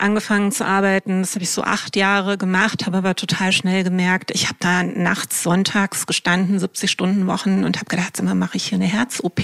angefangen 0.00 0.52
zu 0.52 0.64
arbeiten. 0.64 1.20
Das 1.20 1.34
habe 1.34 1.44
ich 1.44 1.50
so 1.50 1.62
acht 1.62 1.96
Jahre 1.96 2.38
gemacht, 2.38 2.86
habe 2.86 2.98
aber 2.98 3.14
total 3.14 3.52
schnell 3.52 3.84
gemerkt, 3.84 4.30
ich 4.30 4.46
habe 4.46 4.56
da 4.60 4.82
nachts, 4.82 5.42
sonntags 5.42 6.06
gestanden, 6.06 6.58
70 6.58 6.90
Stunden 6.90 7.26
Wochen 7.26 7.64
und 7.64 7.76
habe 7.76 7.86
gedacht, 7.86 8.18
immer 8.18 8.34
mache 8.34 8.56
ich 8.56 8.68
hier 8.68 8.76
eine 8.76 8.86
Herz-OP. 8.86 9.40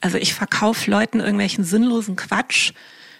Also 0.00 0.16
ich 0.18 0.34
verkaufe 0.34 0.90
Leuten 0.90 1.20
irgendwelchen 1.20 1.64
sinnlosen 1.64 2.16
Quatsch. 2.16 2.72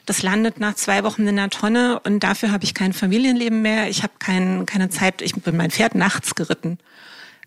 Das 0.07 0.23
landet 0.23 0.61
nach 0.61 0.75
zwei 0.75 1.03
Wochen 1.03 1.27
in 1.27 1.37
der 1.37 1.51
Tonne 1.51 2.01
und 2.01 2.21
dafür 2.21 2.53
habe 2.53 2.65
ich 2.65 2.75
kein 2.75 2.93
Familienleben 2.93 3.61
mehr. 3.61 3.91
Ich 3.91 4.03
habe 4.03 4.13
kein, 4.19 4.65
keine 4.65 4.89
Zeit. 4.89 5.21
Ich 5.21 5.35
bin 5.35 5.57
mein 5.57 5.73
Pferd 5.73 5.97
nachts 5.97 6.37
geritten. 6.37 6.79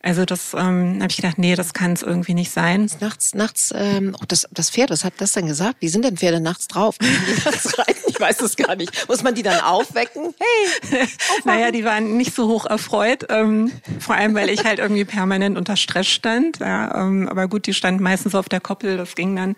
Also 0.02 0.24
das 0.24 0.54
ähm, 0.54 1.00
habe 1.02 1.10
ich 1.10 1.18
gedacht, 1.18 1.38
nee, 1.38 1.56
das 1.56 1.74
kann 1.74 1.92
es 1.92 2.04
irgendwie 2.04 2.34
nicht 2.34 2.52
sein. 2.52 2.90
Nachts, 3.02 3.36
nachts, 3.36 3.74
ähm, 3.76 4.16
oh, 4.20 4.24
das, 4.28 4.48
das 4.52 4.70
Pferd, 4.70 4.92
was 4.92 5.04
hat 5.04 5.14
das 5.18 5.34
denn 5.34 5.46
gesagt? 5.46 5.78
Wie 5.82 5.90
sind 5.90 6.06
denn 6.06 6.16
Pferde 6.16 6.40
nachts 6.40 6.68
drauf? 6.68 6.96
ich 8.08 8.20
weiß 8.20 8.42
es 8.42 8.56
gar 8.56 8.76
nicht. 8.76 9.10
Muss 9.10 9.24
man 9.24 9.36
die 9.36 9.44
dann 9.44 9.60
aufwecken? 9.60 10.34
Hey! 10.40 11.08
naja, 11.44 11.72
die 11.72 11.84
waren 11.84 12.16
nicht 12.16 12.34
so 12.34 12.48
hoch 12.48 12.66
erfreut. 12.66 13.26
Ähm, 13.30 13.72
vor 14.00 14.16
allem, 14.16 14.36
weil 14.36 14.50
ich 14.50 14.64
halt 14.64 14.80
irgendwie 14.80 15.04
permanent 15.04 15.58
unter 15.58 15.76
Stress 15.76 16.08
stand. 16.08 16.60
Ja, 16.60 17.04
ähm, 17.04 17.28
aber 17.28 17.50
gut, 17.50 17.68
die 17.68 17.74
standen 17.74 18.02
meistens 18.02 18.36
auf 18.36 18.48
der 18.48 18.62
Koppel, 18.62 18.96
das 18.96 19.16
ging 19.16 19.36
dann. 19.36 19.58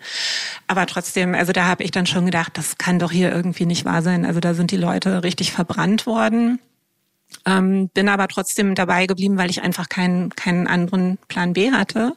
Aber 0.66 0.86
trotzdem, 0.86 1.34
also 1.34 1.52
da 1.52 1.66
habe 1.66 1.84
ich 1.84 1.92
dann 1.92 2.06
schon 2.06 2.26
gedacht, 2.26 2.58
das 2.58 2.78
kann 2.78 2.98
doch 2.98 3.12
hier 3.12 3.32
irgendwie 3.32 3.66
nicht 3.66 3.84
wahr 3.84 4.02
sein. 4.02 4.26
Also 4.26 4.40
da 4.40 4.54
sind 4.54 4.72
die 4.72 4.76
Leute 4.76 5.22
richtig 5.22 5.52
verbrannt 5.52 6.06
worden. 6.06 6.58
Ähm, 7.44 7.88
bin 7.88 8.08
aber 8.08 8.28
trotzdem 8.28 8.74
dabei 8.74 9.06
geblieben, 9.06 9.36
weil 9.36 9.50
ich 9.50 9.62
einfach 9.62 9.88
keinen, 9.88 10.30
keinen 10.30 10.66
anderen 10.66 11.18
Plan 11.28 11.52
B 11.52 11.72
hatte. 11.72 12.14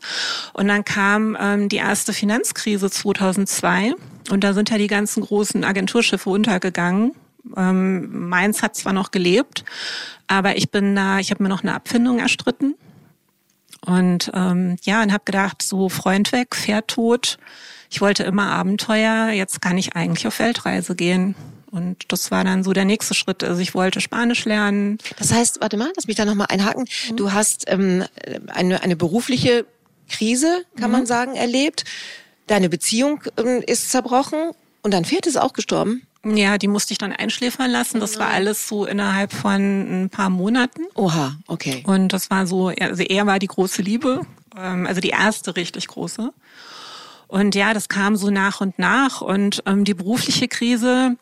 Und 0.54 0.68
dann 0.68 0.86
kam 0.86 1.36
ähm, 1.40 1.70
die 1.70 1.78
erste 1.78 2.14
Finanzkrise 2.14 2.90
2002 2.90 3.94
und 4.30 4.44
da 4.44 4.54
sind 4.54 4.70
ja 4.70 4.78
die 4.78 4.88
ganzen 4.88 5.24
großen 5.24 5.64
Agenturschiffe 5.64 6.30
untergegangen. 6.30 7.14
Ähm, 7.56 8.30
Mainz 8.30 8.62
hat 8.62 8.76
zwar 8.76 8.94
noch 8.94 9.12
gelebt, 9.12 9.66
aber 10.28 10.58
ich 10.58 10.72
bin 10.72 10.96
da, 10.96 11.20
ich 11.20 11.32
habe 11.32 11.44
mir 11.44 11.50
noch 11.50 11.64
eine 11.64 11.76
Abfindung 11.76 12.20
erstritten. 12.20 12.76
Und 13.86 14.32
ähm, 14.34 14.78
ja, 14.84 15.04
und 15.04 15.14
habe 15.14 15.26
gedacht, 15.26 15.62
so 15.62 15.90
Freund 15.90 16.32
weg, 16.32 16.56
Pferd 16.56 16.88
tot. 16.88 17.38
Ich 17.92 18.02
wollte 18.02 18.24
immer 18.24 18.48
Abenteuer, 18.48 19.30
jetzt 19.30 19.62
kann 19.62 19.78
ich 19.78 19.96
eigentlich 19.96 20.26
auf 20.26 20.40
Weltreise 20.40 20.96
gehen. 20.96 21.36
Und 21.76 22.04
das 22.08 22.32
war 22.32 22.46
dann 22.46 22.64
so 22.64 22.72
der 22.72 22.86
nächste 22.86 23.14
Schritt. 23.14 23.44
Also 23.44 23.60
ich 23.60 23.76
wollte 23.76 24.00
Spanisch 24.00 24.46
lernen. 24.46 24.98
Das 25.18 25.34
heißt, 25.34 25.60
warte 25.60 25.76
mal, 25.76 25.92
lass 25.94 26.08
mich 26.08 26.16
da 26.16 26.24
nochmal 26.24 26.48
einhaken. 26.50 26.86
Mhm. 27.12 27.18
Du 27.18 27.34
hast 27.34 27.66
ähm, 27.68 28.06
eine, 28.48 28.82
eine 28.82 28.96
berufliche 28.96 29.66
Krise, 30.10 30.64
kann 30.78 30.90
mhm. 30.90 30.98
man 30.98 31.06
sagen, 31.06 31.36
erlebt. 31.36 31.84
Deine 32.48 32.70
Beziehung 32.70 33.22
ähm, 33.36 33.62
ist 33.68 33.92
zerbrochen 33.92 34.52
und 34.84 34.94
dein 34.94 35.04
Pferd 35.04 35.28
ist 35.28 35.36
auch 35.36 35.52
gestorben. 35.52 36.04
Ja, 36.24 36.58
die 36.58 36.70
musste 36.70 36.94
ich 36.94 36.98
dann 36.98 37.12
einschläfern 37.12 37.70
lassen. 37.70 38.00
Das 38.00 38.18
war 38.20 38.30
alles 38.30 38.70
so 38.70 38.86
innerhalb 38.86 39.34
von 39.34 40.06
ein 40.06 40.10
paar 40.10 40.30
Monaten. 40.30 40.84
Oha, 40.96 41.36
okay. 41.48 41.84
Und 41.86 42.14
das 42.14 42.30
war 42.30 42.48
so, 42.48 42.70
also 42.80 43.04
er 43.04 43.28
war 43.28 43.38
die 43.38 43.48
große 43.48 43.82
Liebe, 43.82 44.22
ähm, 44.58 44.88
also 44.88 45.02
die 45.02 45.10
erste 45.10 45.58
richtig 45.58 45.88
große. 45.88 46.32
Und 47.28 47.54
ja, 47.54 47.74
das 47.74 47.90
kam 47.90 48.16
so 48.16 48.30
nach 48.30 48.62
und 48.62 48.80
nach. 48.80 49.22
Und 49.22 49.62
ähm, 49.66 49.84
die 49.84 49.94
berufliche 49.94 50.48
Krise, 50.48 51.18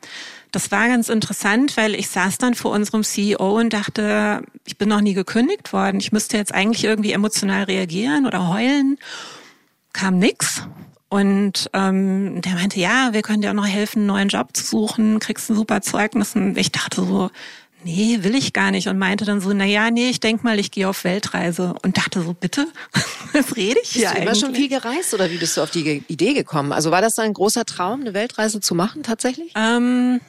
das 0.53 0.69
war 0.69 0.87
ganz 0.87 1.09
interessant, 1.09 1.75
weil 1.77 1.95
ich 1.95 2.09
saß 2.09 2.37
dann 2.37 2.53
vor 2.53 2.71
unserem 2.71 3.03
CEO 3.03 3.59
und 3.59 3.73
dachte, 3.73 4.43
ich 4.65 4.77
bin 4.77 4.87
noch 4.87 5.01
nie 5.01 5.15
gekündigt 5.15 5.73
worden. 5.73 5.99
Ich 5.99 6.11
müsste 6.11 6.37
jetzt 6.37 6.53
eigentlich 6.53 6.83
irgendwie 6.83 7.11
emotional 7.11 7.63
reagieren 7.63 8.27
oder 8.27 8.49
heulen. 8.49 8.99
Kam 9.93 10.19
nix. 10.19 10.61
Und 11.09 11.71
ähm, 11.73 12.39
der 12.41 12.53
meinte, 12.53 12.79
ja, 12.79 13.09
wir 13.13 13.23
können 13.23 13.41
dir 13.41 13.49
auch 13.49 13.55
noch 13.55 13.67
helfen, 13.67 13.99
einen 13.99 14.07
neuen 14.07 14.29
Job 14.29 14.49
zu 14.53 14.63
suchen, 14.63 15.17
kriegst 15.17 15.49
ein 15.49 15.55
super 15.55 15.81
Zeugnis. 15.81 16.35
Und 16.35 16.55
ich 16.55 16.71
dachte 16.71 17.03
so, 17.03 17.31
nee, 17.83 18.19
will 18.21 18.35
ich 18.35 18.53
gar 18.53 18.69
nicht. 18.69 18.87
Und 18.87 18.99
meinte 18.99 19.25
dann 19.25 19.41
so, 19.41 19.51
na 19.53 19.65
ja, 19.65 19.89
nee, 19.89 20.11
ich 20.11 20.19
denk 20.19 20.43
mal, 20.43 20.59
ich 20.59 20.69
gehe 20.69 20.87
auf 20.87 21.03
Weltreise. 21.03 21.73
Und 21.81 21.97
dachte 21.97 22.21
so, 22.21 22.33
bitte, 22.33 22.67
was 23.33 23.55
rede 23.55 23.79
ich 23.81 23.89
hier 23.89 24.03
bist 24.09 24.17
du 24.17 24.21
immer 24.21 24.35
schon 24.35 24.53
viel 24.53 24.69
gereist 24.69 25.15
oder 25.15 25.31
wie 25.31 25.37
bist 25.37 25.57
du 25.57 25.61
auf 25.61 25.71
die 25.71 26.03
Idee 26.07 26.33
gekommen? 26.33 26.71
Also 26.71 26.91
war 26.91 27.01
das 27.01 27.17
ein 27.17 27.33
großer 27.33 27.65
Traum, 27.65 28.01
eine 28.01 28.13
Weltreise 28.13 28.59
zu 28.59 28.75
machen 28.75 29.01
tatsächlich? 29.01 29.51
Ähm, 29.55 30.19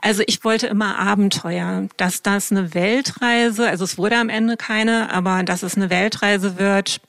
also 0.00 0.22
ich 0.26 0.44
wollte 0.44 0.66
immer 0.66 0.98
Abenteuer, 0.98 1.88
dass 1.96 2.22
das 2.22 2.50
eine 2.50 2.74
Weltreise, 2.74 3.68
also 3.68 3.84
es 3.84 3.98
wurde 3.98 4.16
am 4.16 4.28
Ende 4.28 4.56
keine, 4.56 5.12
aber 5.12 5.42
dass 5.42 5.62
es 5.62 5.76
eine 5.76 5.90
Weltreise 5.90 6.58
wird, 6.58 7.00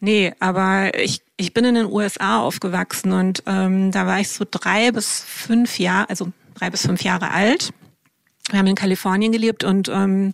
nee, 0.00 0.32
aber 0.40 0.98
ich, 0.98 1.22
ich 1.36 1.52
bin 1.54 1.64
in 1.64 1.74
den 1.74 1.86
USA 1.86 2.40
aufgewachsen 2.40 3.12
und 3.12 3.42
ähm, 3.46 3.90
da 3.92 4.06
war 4.06 4.20
ich 4.20 4.28
so 4.28 4.44
drei 4.50 4.92
bis 4.92 5.24
fünf 5.26 5.78
Jahre, 5.78 6.08
also 6.10 6.32
drei 6.54 6.70
bis 6.70 6.82
fünf 6.82 7.02
Jahre 7.02 7.30
alt. 7.30 7.72
Wir 8.50 8.60
haben 8.60 8.66
in 8.68 8.76
Kalifornien 8.76 9.32
gelebt 9.32 9.64
und 9.64 9.88
ähm, 9.88 10.32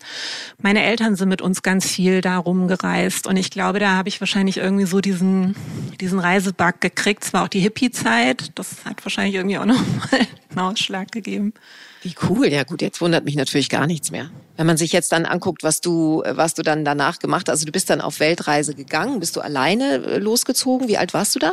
meine 0.58 0.82
Eltern 0.82 1.16
sind 1.16 1.30
mit 1.30 1.40
uns 1.40 1.62
ganz 1.62 1.86
viel 1.88 2.20
da 2.20 2.36
rumgereist. 2.36 3.26
Und 3.26 3.38
ich 3.38 3.50
glaube, 3.50 3.78
da 3.78 3.96
habe 3.96 4.10
ich 4.10 4.20
wahrscheinlich 4.20 4.58
irgendwie 4.58 4.84
so 4.84 5.00
diesen, 5.00 5.56
diesen 5.98 6.18
Reisebug 6.18 6.80
gekriegt. 6.80 7.24
Es 7.24 7.32
war 7.32 7.44
auch 7.44 7.48
die 7.48 7.60
Hippie-Zeit. 7.60 8.52
Das 8.54 8.84
hat 8.84 9.02
wahrscheinlich 9.02 9.36
irgendwie 9.36 9.56
auch 9.56 9.64
nochmal 9.66 10.26
einen 10.50 10.58
Ausschlag 10.58 11.10
gegeben. 11.10 11.54
Wie 12.02 12.14
cool, 12.28 12.48
ja 12.48 12.64
gut, 12.64 12.82
jetzt 12.82 13.00
wundert 13.00 13.24
mich 13.24 13.36
natürlich 13.36 13.70
gar 13.70 13.86
nichts 13.86 14.10
mehr. 14.10 14.28
Wenn 14.58 14.66
man 14.66 14.76
sich 14.76 14.92
jetzt 14.92 15.12
dann 15.12 15.24
anguckt, 15.24 15.62
was 15.62 15.80
du, 15.80 16.22
was 16.26 16.52
du 16.52 16.62
dann 16.62 16.84
danach 16.84 17.18
gemacht 17.18 17.48
hast, 17.48 17.52
also 17.52 17.66
du 17.66 17.72
bist 17.72 17.88
dann 17.88 18.02
auf 18.02 18.20
Weltreise 18.20 18.74
gegangen, 18.74 19.20
bist 19.20 19.36
du 19.36 19.40
alleine 19.40 20.04
äh, 20.04 20.18
losgezogen? 20.18 20.86
Wie 20.86 20.98
alt 20.98 21.14
warst 21.14 21.34
du 21.34 21.38
da? 21.38 21.52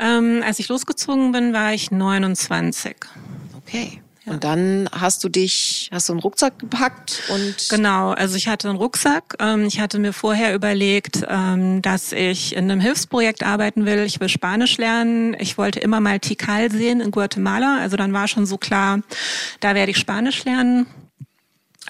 Ähm, 0.00 0.42
als 0.44 0.58
ich 0.58 0.68
losgezogen 0.68 1.30
bin, 1.30 1.52
war 1.52 1.72
ich 1.72 1.92
29. 1.92 2.96
Okay. 3.58 4.02
Und 4.28 4.44
dann 4.44 4.88
hast 4.92 5.24
du 5.24 5.28
dich, 5.28 5.88
hast 5.92 6.08
du 6.08 6.12
einen 6.12 6.20
Rucksack 6.20 6.58
gepackt 6.58 7.22
und 7.28 7.68
genau. 7.70 8.10
Also 8.10 8.36
ich 8.36 8.48
hatte 8.48 8.68
einen 8.68 8.78
Rucksack. 8.78 9.34
Ähm, 9.40 9.66
ich 9.66 9.80
hatte 9.80 9.98
mir 9.98 10.12
vorher 10.12 10.54
überlegt, 10.54 11.24
ähm, 11.28 11.82
dass 11.82 12.12
ich 12.12 12.54
in 12.54 12.70
einem 12.70 12.80
Hilfsprojekt 12.80 13.42
arbeiten 13.42 13.86
will. 13.86 14.00
Ich 14.00 14.20
will 14.20 14.28
Spanisch 14.28 14.76
lernen. 14.78 15.34
Ich 15.38 15.58
wollte 15.58 15.80
immer 15.80 16.00
mal 16.00 16.18
Tikal 16.20 16.70
sehen 16.70 17.00
in 17.00 17.10
Guatemala. 17.10 17.78
Also 17.80 17.96
dann 17.96 18.12
war 18.12 18.28
schon 18.28 18.46
so 18.46 18.58
klar, 18.58 19.00
da 19.60 19.74
werde 19.74 19.90
ich 19.90 19.98
Spanisch 19.98 20.44
lernen. 20.44 20.86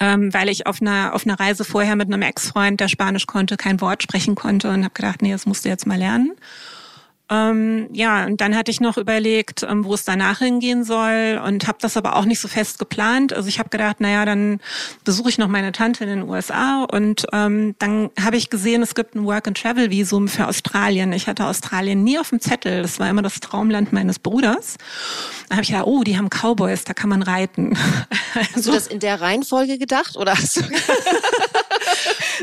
Ähm, 0.01 0.33
weil 0.33 0.47
ich 0.47 0.65
auf 0.65 0.81
einer 0.81 1.13
auf 1.13 1.25
einer 1.25 1.37
Reise 1.37 1.65
vorher 1.65 1.97
mit 1.97 2.07
einem 2.07 2.21
Ex-Freund, 2.21 2.79
der 2.79 2.87
Spanisch 2.87 3.27
konnte, 3.27 3.57
kein 3.57 3.81
Wort 3.81 4.01
sprechen 4.01 4.33
konnte 4.33 4.69
und 4.69 4.85
habe 4.85 4.93
gedacht, 4.93 5.21
nee, 5.21 5.33
das 5.33 5.45
musst 5.45 5.65
du 5.65 5.69
jetzt 5.69 5.85
mal 5.85 5.97
lernen. 5.97 6.31
Ähm, 7.29 7.89
ja, 7.93 8.25
und 8.25 8.41
dann 8.41 8.55
hatte 8.55 8.71
ich 8.71 8.81
noch 8.81 8.97
überlegt, 8.97 9.63
ähm, 9.63 9.85
wo 9.85 9.93
es 9.93 10.03
danach 10.03 10.39
hingehen 10.39 10.83
soll 10.83 11.39
und 11.45 11.67
habe 11.67 11.77
das 11.81 11.95
aber 11.95 12.15
auch 12.15 12.25
nicht 12.25 12.39
so 12.39 12.47
fest 12.47 12.79
geplant. 12.79 13.33
Also 13.33 13.47
ich 13.47 13.59
habe 13.59 13.69
gedacht, 13.69 13.99
naja, 13.99 14.25
dann 14.25 14.59
besuche 15.03 15.29
ich 15.29 15.37
noch 15.37 15.47
meine 15.47 15.71
Tante 15.71 16.03
in 16.05 16.09
den 16.09 16.29
USA 16.29 16.85
und 16.85 17.27
ähm, 17.31 17.75
dann 17.77 18.09
habe 18.19 18.37
ich 18.37 18.49
gesehen, 18.49 18.81
es 18.81 18.95
gibt 18.95 19.15
ein 19.15 19.25
Work-and-Travel-Visum 19.25 20.27
für 20.27 20.47
Australien. 20.47 21.13
Ich 21.13 21.27
hatte 21.27 21.45
Australien 21.45 22.03
nie 22.03 22.17
auf 22.17 22.29
dem 22.29 22.39
Zettel. 22.39 22.81
Das 22.81 22.99
war 22.99 23.09
immer 23.09 23.21
das 23.21 23.39
Traumland 23.39 23.93
meines 23.93 24.17
Bruders. 24.17 24.77
Da 25.49 25.55
habe 25.55 25.63
ich 25.63 25.69
gedacht, 25.69 25.85
oh, 25.85 26.03
die 26.03 26.17
haben 26.17 26.29
Cowboys, 26.29 26.83
da 26.83 26.93
kann 26.93 27.09
man 27.09 27.21
reiten. 27.21 27.77
Hast 28.33 28.55
also, 28.55 28.71
du 28.71 28.75
das 28.75 28.87
in 28.87 28.99
der 28.99 29.21
Reihenfolge 29.21 29.77
gedacht 29.77 30.15
oder 30.15 30.33
hast 30.33 30.57
du 30.57 30.61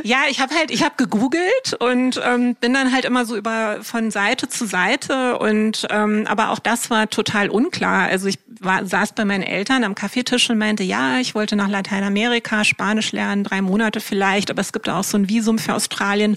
ja, 0.03 0.19
ich 0.29 0.41
habe 0.41 0.55
halt, 0.55 0.71
ich 0.71 0.83
habe 0.83 0.95
gegoogelt 0.97 1.75
und 1.79 2.21
ähm, 2.25 2.55
bin 2.57 2.75
dann 2.75 2.93
halt 2.93 3.05
immer 3.05 3.25
so 3.25 3.37
über 3.37 3.79
von 3.83 4.11
Seite 4.11 4.49
zu 4.49 4.67
Seite 4.67 5.38
und 5.38 5.87
ähm, 5.91 6.26
aber 6.26 6.50
auch 6.50 6.59
das 6.59 6.91
war 6.91 7.09
total 7.09 7.49
unklar. 7.49 8.09
Also 8.09 8.29
ich 8.29 8.38
war, 8.61 8.87
saß 8.87 9.12
bei 9.12 9.25
meinen 9.25 9.43
Eltern 9.43 9.85
am 9.85 9.95
Kaffeetisch 9.95 10.50
und 10.50 10.59
meinte, 10.59 10.83
ja, 10.83 11.19
ich 11.19 11.35
wollte 11.35 11.57
nach 11.57 11.69
Lateinamerika 11.69 12.65
Spanisch 12.65 13.12
lernen, 13.12 13.45
drei 13.45 13.62
Monate 13.62 14.00
vielleicht, 14.00 14.50
aber 14.50 14.61
es 14.61 14.73
gibt 14.73 14.88
auch 14.88 15.05
so 15.05 15.19
ein 15.19 15.29
Visum 15.29 15.59
für 15.59 15.75
Australien. 15.75 16.37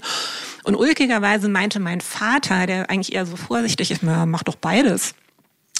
Und 0.64 0.74
ulkigerweise 0.74 1.48
meinte 1.48 1.80
mein 1.80 2.00
Vater, 2.00 2.66
der 2.66 2.90
eigentlich 2.90 3.14
eher 3.14 3.26
so 3.26 3.36
vorsichtig 3.36 3.90
ist, 3.90 4.02
mach 4.02 4.42
doch 4.42 4.56
beides 4.56 5.14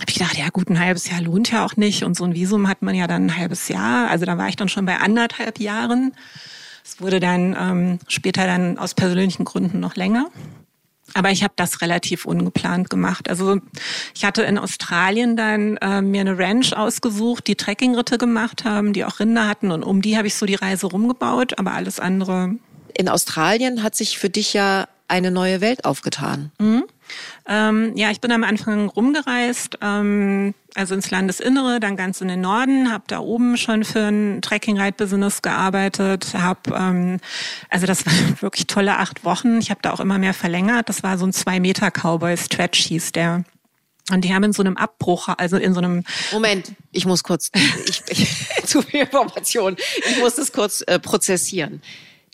habe 0.00 0.10
ich 0.10 0.16
gedacht, 0.16 0.38
ja 0.38 0.48
gut, 0.48 0.70
ein 0.70 0.80
halbes 0.80 1.10
Jahr 1.10 1.20
lohnt 1.20 1.50
ja 1.50 1.64
auch 1.64 1.76
nicht 1.76 2.04
und 2.04 2.16
so 2.16 2.24
ein 2.24 2.34
Visum 2.34 2.68
hat 2.68 2.80
man 2.82 2.94
ja 2.94 3.06
dann 3.06 3.26
ein 3.26 3.36
halbes 3.36 3.68
Jahr. 3.68 4.08
Also 4.08 4.24
da 4.24 4.38
war 4.38 4.48
ich 4.48 4.56
dann 4.56 4.68
schon 4.68 4.86
bei 4.86 4.96
anderthalb 4.96 5.60
Jahren. 5.60 6.12
Es 6.90 7.00
wurde 7.00 7.20
dann 7.20 7.56
ähm, 7.56 7.98
später 8.08 8.46
dann 8.46 8.76
aus 8.76 8.94
persönlichen 8.94 9.44
Gründen 9.44 9.78
noch 9.78 9.94
länger. 9.94 10.26
Aber 11.14 11.30
ich 11.30 11.44
habe 11.44 11.52
das 11.54 11.82
relativ 11.82 12.24
ungeplant 12.24 12.90
gemacht. 12.90 13.28
Also 13.28 13.58
ich 14.12 14.24
hatte 14.24 14.42
in 14.42 14.58
Australien 14.58 15.36
dann 15.36 15.76
äh, 15.76 16.02
mir 16.02 16.20
eine 16.20 16.36
Ranch 16.36 16.72
ausgesucht, 16.72 17.46
die 17.46 17.54
Trekkingritte 17.54 18.18
gemacht 18.18 18.64
haben, 18.64 18.92
die 18.92 19.04
auch 19.04 19.20
Rinder 19.20 19.46
hatten 19.46 19.70
und 19.70 19.84
um 19.84 20.02
die 20.02 20.16
habe 20.16 20.26
ich 20.26 20.34
so 20.34 20.46
die 20.46 20.56
Reise 20.56 20.88
rumgebaut, 20.88 21.60
aber 21.60 21.74
alles 21.74 22.00
andere. 22.00 22.56
In 22.98 23.08
Australien 23.08 23.84
hat 23.84 23.94
sich 23.94 24.18
für 24.18 24.28
dich 24.28 24.52
ja 24.52 24.88
eine 25.10 25.30
neue 25.30 25.60
Welt 25.60 25.84
aufgetan. 25.84 26.52
Mhm. 26.58 26.84
Ähm, 27.46 27.92
ja, 27.96 28.10
ich 28.10 28.20
bin 28.20 28.30
am 28.30 28.44
Anfang 28.44 28.88
rumgereist, 28.88 29.78
ähm, 29.82 30.54
also 30.74 30.94
ins 30.94 31.10
Landesinnere, 31.10 31.80
dann 31.80 31.96
ganz 31.96 32.20
in 32.20 32.28
den 32.28 32.40
Norden, 32.40 32.92
habe 32.92 33.04
da 33.08 33.18
oben 33.18 33.56
schon 33.56 33.82
für 33.82 34.06
ein 34.06 34.40
Trekking-Ride-Business 34.40 35.42
gearbeitet, 35.42 36.34
habe, 36.34 36.60
ähm, 36.76 37.18
also 37.68 37.86
das 37.86 38.06
waren 38.06 38.40
wirklich 38.40 38.68
tolle 38.68 38.98
acht 38.98 39.24
Wochen. 39.24 39.58
Ich 39.58 39.70
habe 39.70 39.80
da 39.82 39.92
auch 39.92 40.00
immer 40.00 40.18
mehr 40.18 40.34
verlängert. 40.34 40.88
Das 40.88 41.02
war 41.02 41.18
so 41.18 41.26
ein 41.26 41.32
zwei 41.32 41.58
Meter 41.58 41.90
Cowboy-Stretch 41.90 42.86
hieß 42.86 43.12
der. 43.12 43.44
Und 44.12 44.24
die 44.24 44.34
haben 44.34 44.44
in 44.44 44.52
so 44.52 44.62
einem 44.62 44.76
Abbruch, 44.76 45.28
also 45.36 45.56
in 45.56 45.74
so 45.74 45.80
einem. 45.80 46.04
Moment, 46.32 46.72
ich 46.90 47.06
muss 47.06 47.22
kurz, 47.22 47.50
ich, 47.86 48.02
ich, 48.08 48.46
zu 48.64 48.82
viel 48.82 49.00
Information. 49.00 49.76
Ich 50.08 50.18
muss 50.18 50.36
das 50.36 50.52
kurz 50.52 50.82
äh, 50.82 50.98
prozessieren. 50.98 51.80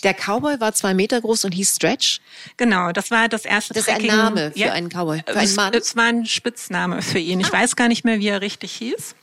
Der 0.03 0.15
Cowboy 0.15 0.61
war 0.61 0.75
zwei 0.75 0.95
Meter 0.95 1.21
groß 1.21 1.47
und 1.47 1.53
hieß 1.53 1.77
Stretch. 1.77 2.21
Genau, 2.57 2.93
das 2.93 3.11
war 3.11 3.29
das 3.29 3.45
erste. 3.45 3.75
Das 3.75 3.89
ist 3.89 3.95
ein 3.95 4.07
Name 4.07 4.53
für 4.53 4.59
ja, 4.59 4.73
einen 4.73 4.89
Cowboy, 4.89 5.23
für 5.27 5.37
einen 5.37 5.55
Mann. 5.55 5.75
Es 5.75 5.97
war 5.97 6.05
ein 6.05 6.27
Spitzname 6.27 7.03
für 7.03 7.19
ihn. 7.19 7.41
Ich 7.41 7.49
ah. 7.49 7.55
weiß 7.55 7.77
gar 7.77 7.89
nicht 7.89 8.05
mehr, 8.05 8.19
wie 8.19 8.29
er 8.29 8.41
richtig 8.41 8.73
hieß. 8.73 9.15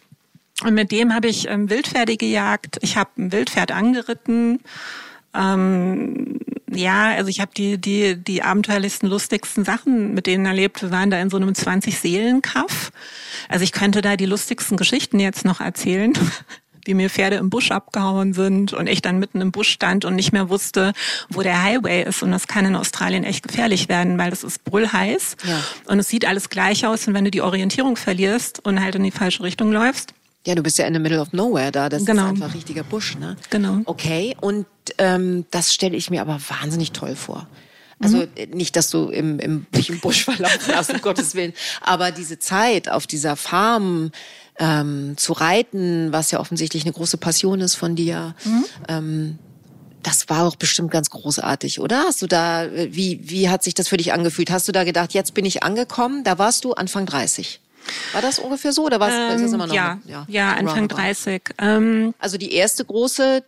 Und 0.63 0.74
mit 0.74 0.92
dem 0.92 1.13
habe 1.13 1.27
ich 1.27 1.48
ähm, 1.48 1.70
Wildpferde 1.70 2.18
gejagt. 2.18 2.77
Ich 2.82 2.98
habe 2.98 3.10
ein 3.18 3.32
Wildpferd 3.32 3.72
angeritten. 3.72 4.62
Ähm, 5.34 6.39
ja, 6.72 7.12
also 7.12 7.30
ich 7.30 7.39
habe 7.39 7.51
die, 7.56 7.77
die, 7.77 8.15
die 8.15 8.42
abenteuerlichsten, 8.42 9.10
lustigsten 9.10 9.65
Sachen 9.65 10.13
mit 10.13 10.25
denen 10.25 10.46
erlebt. 10.46 10.82
Wir 10.82 10.92
waren 10.92 11.12
da 11.12 11.20
in 11.20 11.30
so 11.30 11.38
einem 11.38 11.50
20-Seelen-Kaff. 11.50 12.92
Also 13.48 13.63
ich 13.63 13.72
könnte 13.72 14.01
da 14.01 14.15
die 14.15 14.25
lustigsten 14.25 14.77
Geschichten 14.77 15.20
jetzt 15.20 15.46
noch 15.46 15.60
erzählen 15.60 16.13
wie 16.86 16.94
mir 16.94 17.10
Pferde 17.10 17.38
im 17.38 17.50
Busch 17.50 17.72
abgehauen 17.72 18.34
sind 18.34 18.74
und 18.74 18.88
ich 18.88 19.02
dann 19.02 19.20
mitten 19.20 19.42
im 19.42 19.52
Busch 19.52 19.70
stand 19.70 20.06
und 20.06 20.16
nicht 20.16 20.32
mehr 20.32 20.50
wusste, 20.50 20.94
wo 21.30 21.42
der 21.42 21.63
Highway 21.63 22.04
ist. 22.04 22.24
Und 22.24 22.32
das 22.32 22.48
kann 22.48 22.66
in 22.66 22.75
Australien 22.75 23.24
echt 23.24 23.48
gefährlich 23.48 23.90
werden, 23.90 24.18
weil 24.18 24.30
das 24.30 24.44
ist 24.44 24.63
brüllheiß 24.63 25.38
ja. 25.48 25.63
und 25.86 26.00
es 26.00 26.08
sieht 26.08 26.25
alles 26.25 26.50
gleich 26.50 26.86
aus. 26.86 27.08
Und 27.08 27.13
wenn 27.13 27.25
du 27.25 27.32
die 27.32 27.42
Orientierung 27.42 27.96
verlierst 27.96 28.66
und 28.66 28.82
halt 28.82 28.96
in 28.96 29.04
die 29.04 29.12
falsche 29.12 29.44
Richtung 29.44 29.72
läufst, 29.72 30.13
ja, 30.46 30.56
du 30.56 30.63
bist 30.63 30.78
ja 30.78 30.86
in 30.86 30.94
the 30.94 31.00
middle 31.00 31.22
of 31.22 31.32
nowhere 31.32 31.72
da. 31.72 31.88
Das 31.88 32.06
genau. 32.06 32.25
ist 32.25 32.30
einfach 32.32 32.54
richtiger 32.54 32.84
Busch, 32.84 33.18
ne? 33.18 33.38
Genau. 33.50 33.80
Okay, 33.86 34.36
und 34.42 34.66
ähm, 34.98 35.46
das 35.52 35.74
stelle 35.74 35.96
ich 35.96 36.10
mir 36.10 36.22
aber 36.22 36.38
wahnsinnig 36.50 36.92
toll 36.92 37.16
vor. 37.16 37.48
Also 38.00 38.18
mhm. 38.18 38.28
nicht, 38.52 38.75
dass 38.75 38.90
du 38.90 39.10
im, 39.10 39.40
im, 39.40 39.66
im 39.72 40.00
Busch 40.00 40.24
verlaufen 40.25 40.75
hast, 40.75 40.94
um 40.94 41.02
Gottes 41.02 41.36
Willen, 41.36 41.54
aber 41.82 42.12
diese 42.12 42.40
Zeit 42.40 42.90
auf 42.90 43.08
dieser 43.08 43.38
Farm, 43.38 44.12
ähm, 44.60 45.15
zu 45.17 45.33
reiten, 45.33 46.12
was 46.12 46.31
ja 46.31 46.39
offensichtlich 46.39 46.83
eine 46.83 46.93
große 46.93 47.17
Passion 47.17 47.62
ist 47.62 47.75
von 47.75 47.95
dir. 47.95 48.36
Mhm. 48.45 48.65
Ähm, 48.88 49.39
das 50.03 50.29
war 50.29 50.45
auch 50.45 50.55
bestimmt 50.55 50.91
ganz 50.91 51.10
großartig, 51.10 51.79
oder? 51.79 52.03
Hast 52.05 52.22
du 52.22 52.27
da, 52.27 52.67
wie, 52.72 53.22
wie 53.24 53.50
hat 53.50 53.63
sich 53.63 53.74
das 53.74 53.88
für 53.88 53.98
dich 53.98 54.13
angefühlt? 54.13 54.51
Hast 54.51 54.67
du 54.67 54.72
da 54.72 54.83
gedacht, 54.83 55.13
jetzt 55.13 55.33
bin 55.33 55.45
ich 55.45 55.63
angekommen? 55.63 56.24
Da 56.24 56.38
warst 56.38 56.65
du 56.65 56.74
Anfang 56.74 57.05
30. 57.05 57.62
War 58.12 58.22
das 58.22 58.39
ungefähr 58.39 58.74
so 58.74 58.86
oder 58.86 59.00
was? 59.00 59.13
Ähm, 59.13 59.36
ist 59.36 59.45
das 59.45 59.53
immer 59.53 59.67
noch? 59.67 59.74
Ja, 59.74 60.00
ja, 60.05 60.25
ja 60.27 60.53
Anfang 60.53 60.88
30. 60.88 61.41
Ähm, 61.57 62.13
also 62.19 62.38
die 62.38 62.53
erste 62.53 62.86
große, 62.86 63.43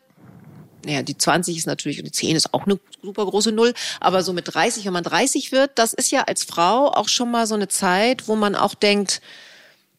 naja, 0.85 1.03
die 1.03 1.17
20 1.17 1.57
ist 1.57 1.67
natürlich 1.67 2.00
und 2.00 2.05
die 2.05 2.12
10 2.12 2.35
ist 2.35 2.53
auch 2.53 2.65
eine 2.65 2.79
super 3.03 3.25
große 3.25 3.51
Null, 3.51 3.74
aber 4.00 4.24
so 4.24 4.33
mit 4.33 4.53
30, 4.53 4.85
wenn 4.85 4.93
man 4.93 5.03
30 5.03 5.51
wird, 5.51 5.71
das 5.75 5.93
ist 5.93 6.12
ja 6.12 6.24
als 6.24 6.43
Frau 6.43 6.91
auch 6.91 7.09
schon 7.09 7.31
mal 7.31 7.47
so 7.47 7.55
eine 7.55 7.67
Zeit, 7.67 8.27
wo 8.27 8.35
man 8.35 8.55
auch 8.55 8.75
denkt, 8.75 9.21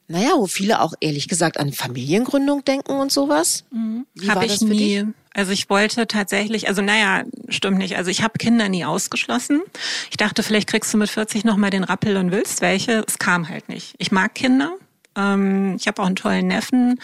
naja, 0.08 0.32
wo 0.36 0.46
viele 0.46 0.80
auch 0.80 0.94
ehrlich 1.00 1.28
gesagt 1.28 1.58
an 1.58 1.72
Familiengründung 1.72 2.64
denken 2.64 2.92
und 2.92 3.10
sowas. 3.10 3.64
Mhm. 3.70 4.06
Habe 4.28 4.46
ich 4.46 4.60
nie. 4.60 5.02
Dich? 5.02 5.04
Also 5.34 5.52
ich 5.52 5.68
wollte 5.68 6.06
tatsächlich, 6.06 6.68
also 6.68 6.80
naja, 6.80 7.24
stimmt 7.50 7.76
nicht. 7.76 7.96
Also 7.96 8.10
ich 8.10 8.22
habe 8.22 8.38
Kinder 8.38 8.68
nie 8.70 8.84
ausgeschlossen. 8.84 9.62
Ich 10.10 10.16
dachte, 10.16 10.42
vielleicht 10.42 10.68
kriegst 10.68 10.94
du 10.94 10.98
mit 10.98 11.10
40 11.10 11.44
nochmal 11.44 11.70
den 11.70 11.84
Rappel 11.84 12.16
und 12.16 12.30
willst 12.30 12.62
welche. 12.62 13.04
Es 13.06 13.18
kam 13.18 13.48
halt 13.48 13.68
nicht. 13.68 13.94
Ich 13.98 14.10
mag 14.10 14.34
Kinder. 14.34 14.72
Ähm, 15.14 15.76
ich 15.76 15.88
habe 15.88 16.00
auch 16.00 16.06
einen 16.06 16.16
tollen 16.16 16.46
Neffen, 16.46 17.00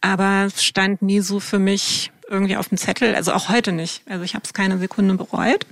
aber 0.00 0.44
es 0.46 0.62
stand 0.62 1.02
nie 1.02 1.20
so 1.20 1.40
für 1.40 1.58
mich 1.58 2.12
irgendwie 2.28 2.56
auf 2.56 2.68
dem 2.68 2.78
Zettel. 2.78 3.14
Also 3.14 3.32
auch 3.32 3.48
heute 3.48 3.72
nicht. 3.72 4.02
Also 4.06 4.24
ich 4.24 4.34
habe 4.34 4.44
es 4.44 4.52
keine 4.52 4.78
Sekunde 4.78 5.14
bereut. 5.14 5.66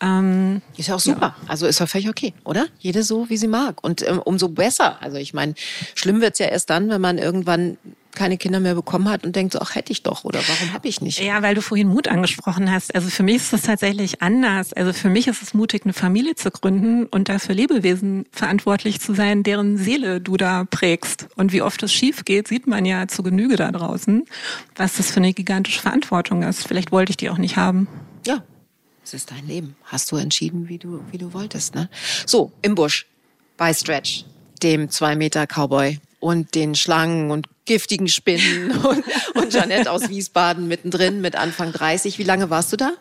Ähm, 0.00 0.62
ist 0.76 0.88
ja 0.88 0.94
auch 0.94 1.00
super. 1.00 1.34
Ja. 1.42 1.48
Also 1.48 1.66
ist 1.66 1.80
ja 1.80 1.86
völlig 1.86 2.08
okay, 2.08 2.32
oder? 2.44 2.66
Jede 2.78 3.02
so, 3.02 3.28
wie 3.28 3.36
sie 3.36 3.48
mag. 3.48 3.82
Und 3.82 4.06
ähm, 4.06 4.20
umso 4.20 4.48
besser. 4.48 5.02
Also 5.02 5.16
ich 5.16 5.34
meine, 5.34 5.54
schlimm 5.94 6.20
wird's 6.20 6.38
ja 6.38 6.46
erst 6.46 6.70
dann, 6.70 6.88
wenn 6.88 7.00
man 7.00 7.18
irgendwann 7.18 7.78
keine 8.18 8.36
Kinder 8.36 8.58
mehr 8.58 8.74
bekommen 8.74 9.08
hat 9.08 9.24
und 9.24 9.36
denkt 9.36 9.52
so, 9.52 9.60
ach 9.60 9.76
hätte 9.76 9.92
ich 9.92 10.02
doch 10.02 10.24
oder 10.24 10.40
warum 10.46 10.72
habe 10.72 10.88
ich 10.88 11.00
nicht? 11.00 11.20
Ja, 11.20 11.40
weil 11.42 11.54
du 11.54 11.62
vorhin 11.62 11.88
Mut 11.88 12.08
angesprochen 12.08 12.70
hast. 12.70 12.94
Also 12.94 13.08
für 13.10 13.22
mich 13.22 13.36
ist 13.36 13.52
das 13.52 13.62
tatsächlich 13.62 14.22
anders. 14.22 14.72
Also 14.72 14.92
für 14.92 15.08
mich 15.08 15.28
ist 15.28 15.40
es 15.40 15.54
mutig, 15.54 15.82
eine 15.84 15.92
Familie 15.92 16.34
zu 16.34 16.50
gründen 16.50 17.06
und 17.06 17.28
dafür 17.28 17.54
Lebewesen 17.54 18.26
verantwortlich 18.32 19.00
zu 19.00 19.14
sein, 19.14 19.44
deren 19.44 19.76
Seele 19.76 20.20
du 20.20 20.36
da 20.36 20.64
prägst. 20.64 21.28
Und 21.36 21.52
wie 21.52 21.62
oft 21.62 21.82
es 21.82 21.92
schief 21.92 22.24
geht, 22.24 22.48
sieht 22.48 22.66
man 22.66 22.84
ja 22.84 23.06
zu 23.06 23.22
Genüge 23.22 23.56
da 23.56 23.70
draußen, 23.70 24.24
was 24.74 24.96
das 24.96 25.10
für 25.10 25.18
eine 25.18 25.32
gigantische 25.32 25.80
Verantwortung 25.80 26.42
ist. 26.42 26.66
Vielleicht 26.66 26.90
wollte 26.90 27.10
ich 27.10 27.16
die 27.16 27.30
auch 27.30 27.38
nicht 27.38 27.56
haben. 27.56 27.86
Ja, 28.26 28.42
es 29.08 29.14
ist 29.14 29.30
dein 29.30 29.46
Leben. 29.46 29.74
Hast 29.84 30.12
du 30.12 30.16
entschieden, 30.16 30.68
wie 30.68 30.78
du, 30.78 31.02
wie 31.10 31.18
du 31.18 31.32
wolltest, 31.32 31.74
ne? 31.74 31.88
So, 32.26 32.52
im 32.60 32.74
Busch, 32.74 33.06
bei 33.56 33.72
Stretch, 33.72 34.24
dem 34.62 34.90
zwei 34.90 35.16
Meter 35.16 35.46
Cowboy 35.46 35.98
und 36.20 36.54
den 36.54 36.74
Schlangen 36.74 37.30
und 37.30 37.46
giftigen 37.64 38.08
Spinnen 38.08 38.70
und, 38.84 39.04
und 39.34 39.52
Janette 39.52 39.90
aus 39.90 40.08
Wiesbaden 40.08 40.68
mittendrin 40.68 41.20
mit 41.22 41.36
Anfang 41.36 41.72
30. 41.72 42.18
Wie 42.18 42.24
lange 42.24 42.50
warst 42.50 42.72
du 42.72 42.76
da? 42.76 42.92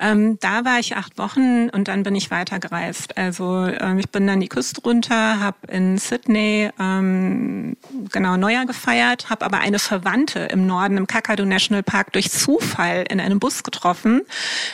Ähm, 0.00 0.38
da 0.40 0.64
war 0.64 0.78
ich 0.78 0.96
acht 0.96 1.18
Wochen 1.18 1.68
und 1.70 1.88
dann 1.88 2.02
bin 2.02 2.14
ich 2.14 2.30
weitergereist. 2.30 3.16
Also 3.16 3.66
ähm, 3.66 3.98
ich 3.98 4.08
bin 4.10 4.26
dann 4.26 4.40
die 4.40 4.48
Küste 4.48 4.80
runter, 4.82 5.40
habe 5.40 5.56
in 5.68 5.98
Sydney 5.98 6.70
ähm, 6.78 7.76
genau 8.12 8.36
Neujahr 8.36 8.66
gefeiert, 8.66 9.30
habe 9.30 9.44
aber 9.44 9.58
eine 9.58 9.78
Verwandte 9.78 10.40
im 10.40 10.66
Norden 10.66 10.96
im 10.96 11.06
Kakadu 11.06 11.44
National 11.44 11.82
Park 11.82 12.12
durch 12.12 12.30
Zufall 12.30 13.04
in 13.08 13.20
einem 13.20 13.40
Bus 13.40 13.62
getroffen. 13.62 14.22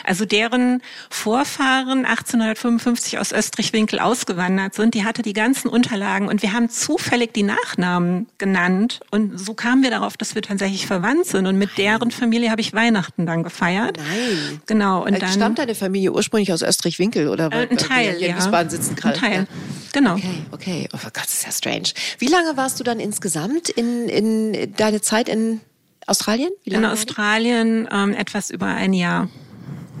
Also 0.03 0.25
deren 0.25 0.81
Vorfahren 1.09 2.05
1855 2.05 3.19
aus 3.19 3.31
Österreich-Winkel 3.31 3.99
ausgewandert 3.99 4.73
sind. 4.73 4.93
Die 4.93 5.05
hatte 5.05 5.21
die 5.21 5.33
ganzen 5.33 5.69
Unterlagen 5.69 6.27
und 6.27 6.41
wir 6.41 6.53
haben 6.53 6.69
zufällig 6.69 7.33
die 7.33 7.43
Nachnamen 7.43 8.27
genannt 8.37 9.01
und 9.11 9.39
so 9.39 9.53
kamen 9.53 9.83
wir 9.83 9.91
darauf, 9.91 10.17
dass 10.17 10.35
wir 10.35 10.41
tatsächlich 10.41 10.87
verwandt 10.87 11.25
sind 11.25 11.47
und 11.47 11.57
mit 11.57 11.77
deren 11.77 12.11
Familie 12.11 12.51
habe 12.51 12.61
ich 12.61 12.73
Weihnachten 12.73 13.25
dann 13.25 13.43
gefeiert. 13.43 13.97
Nein. 13.97 14.61
Genau. 14.65 15.03
Und 15.03 15.12
äh, 15.15 15.19
dann, 15.19 15.31
stammt 15.31 15.59
deine 15.59 15.75
Familie 15.75 16.11
ursprünglich 16.11 16.51
aus 16.53 16.61
Österreich-Winkel 16.61 17.27
oder 17.27 17.51
äh, 17.51 17.67
ein 17.69 17.77
Teil, 17.77 18.21
ja. 18.21 18.35
Wiesbaden 18.35 18.69
sitzen 18.69 18.95
gerade? 18.95 19.15
Ein 19.15 19.19
Teil, 19.21 19.47
genau. 19.91 20.15
Okay, 20.15 20.45
okay. 20.51 20.89
Oh 20.93 20.97
Gott, 21.01 21.23
das 21.23 21.33
ist 21.33 21.45
ja 21.45 21.51
strange. 21.51 21.89
Wie 22.19 22.27
lange 22.27 22.57
warst 22.57 22.79
du 22.79 22.83
dann 22.83 22.99
insgesamt 22.99 23.69
in, 23.69 24.09
in 24.09 24.73
deine 24.75 25.01
Zeit 25.01 25.29
in 25.29 25.61
Australien? 26.05 26.51
in 26.65 26.85
Australien 26.85 27.87
ähm, 27.91 28.13
etwas 28.13 28.49
über 28.49 28.67
ein 28.67 28.93
Jahr 28.93 29.29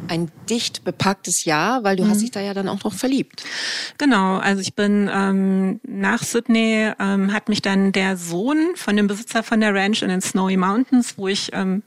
ein 0.07 0.31
dicht 0.49 0.83
bepacktes 0.83 1.45
Jahr, 1.45 1.83
weil 1.83 1.95
du 1.95 2.03
mhm. 2.03 2.09
hast 2.09 2.21
dich 2.21 2.31
da 2.31 2.41
ja 2.41 2.53
dann 2.53 2.67
auch 2.67 2.83
noch 2.83 2.93
verliebt. 2.93 3.43
Genau, 3.97 4.37
also 4.37 4.61
ich 4.61 4.75
bin 4.75 5.09
ähm, 5.13 5.79
nach 5.83 6.23
Sydney 6.23 6.91
ähm, 6.99 7.33
hat 7.33 7.49
mich 7.49 7.61
dann 7.61 7.91
der 7.91 8.17
Sohn 8.17 8.75
von 8.75 8.95
dem 8.95 9.07
Besitzer 9.07 9.43
von 9.43 9.59
der 9.59 9.73
Ranch 9.73 10.01
in 10.01 10.09
den 10.09 10.21
Snowy 10.21 10.57
Mountains, 10.57 11.17
wo 11.17 11.27
ich 11.27 11.51
ähm, 11.53 11.83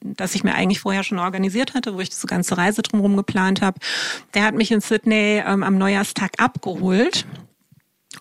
das 0.00 0.34
ich 0.34 0.44
mir 0.44 0.54
eigentlich 0.54 0.80
vorher 0.80 1.02
schon 1.02 1.18
organisiert 1.18 1.74
hatte, 1.74 1.94
wo 1.94 2.00
ich 2.00 2.10
diese 2.10 2.26
ganze 2.26 2.56
Reise 2.56 2.82
drumherum 2.82 3.16
geplant 3.16 3.62
habe. 3.62 3.80
Der 4.34 4.44
hat 4.44 4.54
mich 4.54 4.70
in 4.70 4.80
Sydney 4.80 5.42
ähm, 5.44 5.62
am 5.62 5.78
Neujahrstag 5.78 6.32
abgeholt 6.38 7.26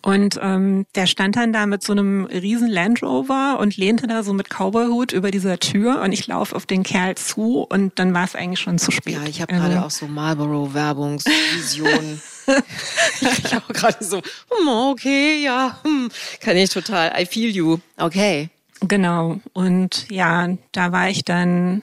und 0.02 0.38
ähm, 0.42 0.86
der 0.96 1.06
stand 1.08 1.38
dann 1.38 1.54
da 1.54 1.66
mit 1.66 1.82
so 1.84 1.94
einem 1.94 2.26
riesen 2.26 2.70
Land 2.70 3.02
Rover 3.02 3.58
und 3.60 3.78
lehnte 3.78 4.08
da 4.08 4.22
so 4.24 4.34
mit 4.34 4.50
Cowboyhut 4.50 5.14
über 5.14 5.32
dieser 5.32 5.60
Tür 5.60 6.02
und 6.02 6.12
ich 6.12 6.28
laufe 6.28 6.54
auf 6.56 6.66
den 6.66 6.84
Kerl 6.84 7.16
zu 7.16 7.62
und 7.62 7.98
dann 7.98 8.14
war 8.14 8.26
es 8.26 8.36
eigentlich 8.36 8.60
schon 8.60 8.80
zu 8.80 8.92
spät. 8.92 9.16
Ja, 9.16 9.24
ich 9.26 9.42
habe 9.42 9.54
gerade 9.54 9.82
auch 9.84 9.92
so 9.92 10.08
Marlboro-Werbungsvisionen. 10.08 12.22
ich 13.22 13.54
habe 13.54 13.74
gerade 13.74 14.04
so, 14.04 14.18
hm, 14.18 14.68
okay, 14.68 15.42
ja, 15.44 15.80
hm, 15.84 16.10
kann 16.42 16.58
ich 16.58 16.70
total. 16.70 17.14
I 17.20 17.26
feel 17.26 17.50
you. 17.50 17.80
Okay. 17.98 18.50
Genau. 18.82 19.40
Und 19.54 20.10
ja, 20.10 20.50
da 20.72 20.92
war 20.92 21.10
ich 21.10 21.26
dann 21.26 21.82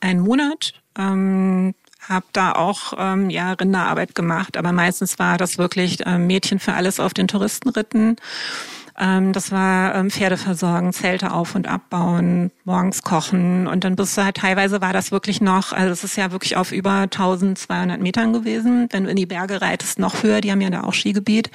einen 0.00 0.20
Monat. 0.20 0.74
Ähm, 0.96 1.74
habe 2.08 2.26
da 2.32 2.52
auch 2.52 2.94
ähm, 2.96 3.28
ja 3.28 3.52
Rinderarbeit 3.52 4.14
gemacht, 4.14 4.56
aber 4.56 4.72
meistens 4.72 5.18
war 5.18 5.36
das 5.36 5.58
wirklich 5.58 5.98
ähm, 6.06 6.26
Mädchen 6.26 6.58
für 6.58 6.72
alles 6.72 7.00
auf 7.00 7.12
den 7.12 7.28
Touristenritten. 7.28 8.16
Ähm, 9.00 9.32
das 9.32 9.52
war 9.52 9.94
ähm, 9.94 10.10
Pferde 10.10 10.36
versorgen, 10.36 10.92
Zelte 10.92 11.32
auf 11.32 11.54
und 11.54 11.68
abbauen, 11.68 12.50
morgens 12.64 13.02
kochen 13.02 13.68
und 13.68 13.84
dann 13.84 13.94
bist 13.94 14.18
du 14.18 14.24
halt 14.24 14.36
teilweise 14.36 14.80
war 14.80 14.92
das 14.92 15.12
wirklich 15.12 15.40
noch, 15.40 15.72
also 15.72 15.92
es 15.92 16.02
ist 16.02 16.16
ja 16.16 16.32
wirklich 16.32 16.56
auf 16.56 16.72
über 16.72 17.02
1200 17.02 18.00
Metern 18.00 18.32
gewesen. 18.32 18.88
Wenn 18.90 19.04
du 19.04 19.10
in 19.10 19.16
die 19.16 19.26
Berge 19.26 19.62
reitest, 19.62 20.00
noch 20.00 20.24
höher, 20.24 20.40
die 20.40 20.50
haben 20.50 20.60
ja 20.60 20.70
da 20.70 20.82
auch 20.82 20.94
Skigebiet. 20.94 21.50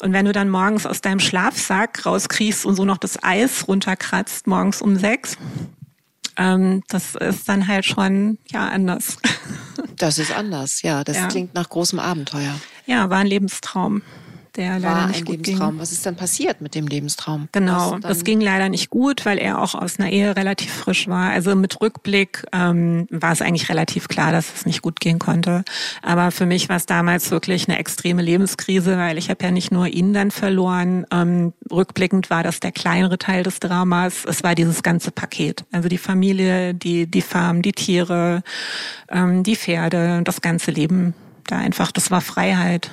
Und 0.00 0.12
wenn 0.12 0.26
du 0.26 0.32
dann 0.32 0.50
morgens 0.50 0.84
aus 0.84 1.00
deinem 1.00 1.20
Schlafsack 1.20 2.04
rauskriechst 2.04 2.66
und 2.66 2.76
so 2.76 2.84
noch 2.84 2.98
das 2.98 3.22
Eis 3.22 3.66
runterkratzt, 3.66 4.46
morgens 4.46 4.82
um 4.82 4.96
sechs, 4.96 5.38
ähm, 6.36 6.82
das 6.88 7.14
ist 7.14 7.48
dann 7.48 7.66
halt 7.68 7.86
schon 7.86 8.38
ja 8.50 8.68
anders. 8.68 9.16
Das 9.98 10.18
ist 10.18 10.30
anders, 10.30 10.82
ja. 10.82 11.04
Das 11.04 11.16
ja. 11.16 11.28
klingt 11.28 11.54
nach 11.54 11.70
großem 11.70 11.98
Abenteuer. 11.98 12.54
Ja, 12.84 13.08
war 13.08 13.18
ein 13.18 13.26
Lebenstraum 13.26 14.02
der 14.56 14.78
leider 14.78 14.94
war 14.94 15.06
nicht 15.08 15.18
ein 15.18 15.24
gut 15.24 15.46
Lebenstraum. 15.46 15.70
ging. 15.72 15.80
Was 15.80 15.92
ist 15.92 16.06
dann 16.06 16.16
passiert 16.16 16.60
mit 16.60 16.74
dem 16.74 16.86
Lebenstraum? 16.86 17.48
Genau, 17.52 17.98
das 17.98 18.24
ging 18.24 18.40
leider 18.40 18.68
nicht 18.68 18.90
gut, 18.90 19.26
weil 19.26 19.38
er 19.38 19.60
auch 19.60 19.74
aus 19.74 19.98
einer 19.98 20.10
Ehe 20.10 20.36
relativ 20.36 20.72
frisch 20.72 21.08
war. 21.08 21.30
Also 21.30 21.54
mit 21.54 21.80
Rückblick 21.80 22.44
ähm, 22.52 23.06
war 23.10 23.32
es 23.32 23.42
eigentlich 23.42 23.68
relativ 23.68 24.08
klar, 24.08 24.32
dass 24.32 24.52
es 24.54 24.66
nicht 24.66 24.82
gut 24.82 25.00
gehen 25.00 25.18
konnte. 25.18 25.64
Aber 26.02 26.30
für 26.30 26.46
mich 26.46 26.68
war 26.68 26.76
es 26.76 26.86
damals 26.86 27.30
wirklich 27.30 27.68
eine 27.68 27.78
extreme 27.78 28.22
Lebenskrise, 28.22 28.96
weil 28.96 29.18
ich 29.18 29.30
habe 29.30 29.44
ja 29.44 29.50
nicht 29.50 29.70
nur 29.70 29.86
ihn 29.86 30.12
dann 30.12 30.30
verloren. 30.30 31.06
Ähm, 31.10 31.52
rückblickend 31.70 32.30
war 32.30 32.42
das 32.42 32.60
der 32.60 32.72
kleinere 32.72 33.18
Teil 33.18 33.42
des 33.42 33.60
Dramas. 33.60 34.24
Es 34.26 34.42
war 34.42 34.54
dieses 34.54 34.82
ganze 34.82 35.10
Paket. 35.10 35.64
Also 35.72 35.88
die 35.88 35.98
Familie, 35.98 36.74
die, 36.74 37.06
die 37.06 37.22
Farm, 37.22 37.62
die 37.62 37.72
Tiere, 37.72 38.42
ähm, 39.10 39.42
die 39.42 39.56
Pferde, 39.56 40.22
das 40.24 40.40
ganze 40.40 40.70
Leben 40.70 41.14
da 41.46 41.58
einfach, 41.58 41.92
das 41.92 42.10
war 42.10 42.20
Freiheit. 42.20 42.90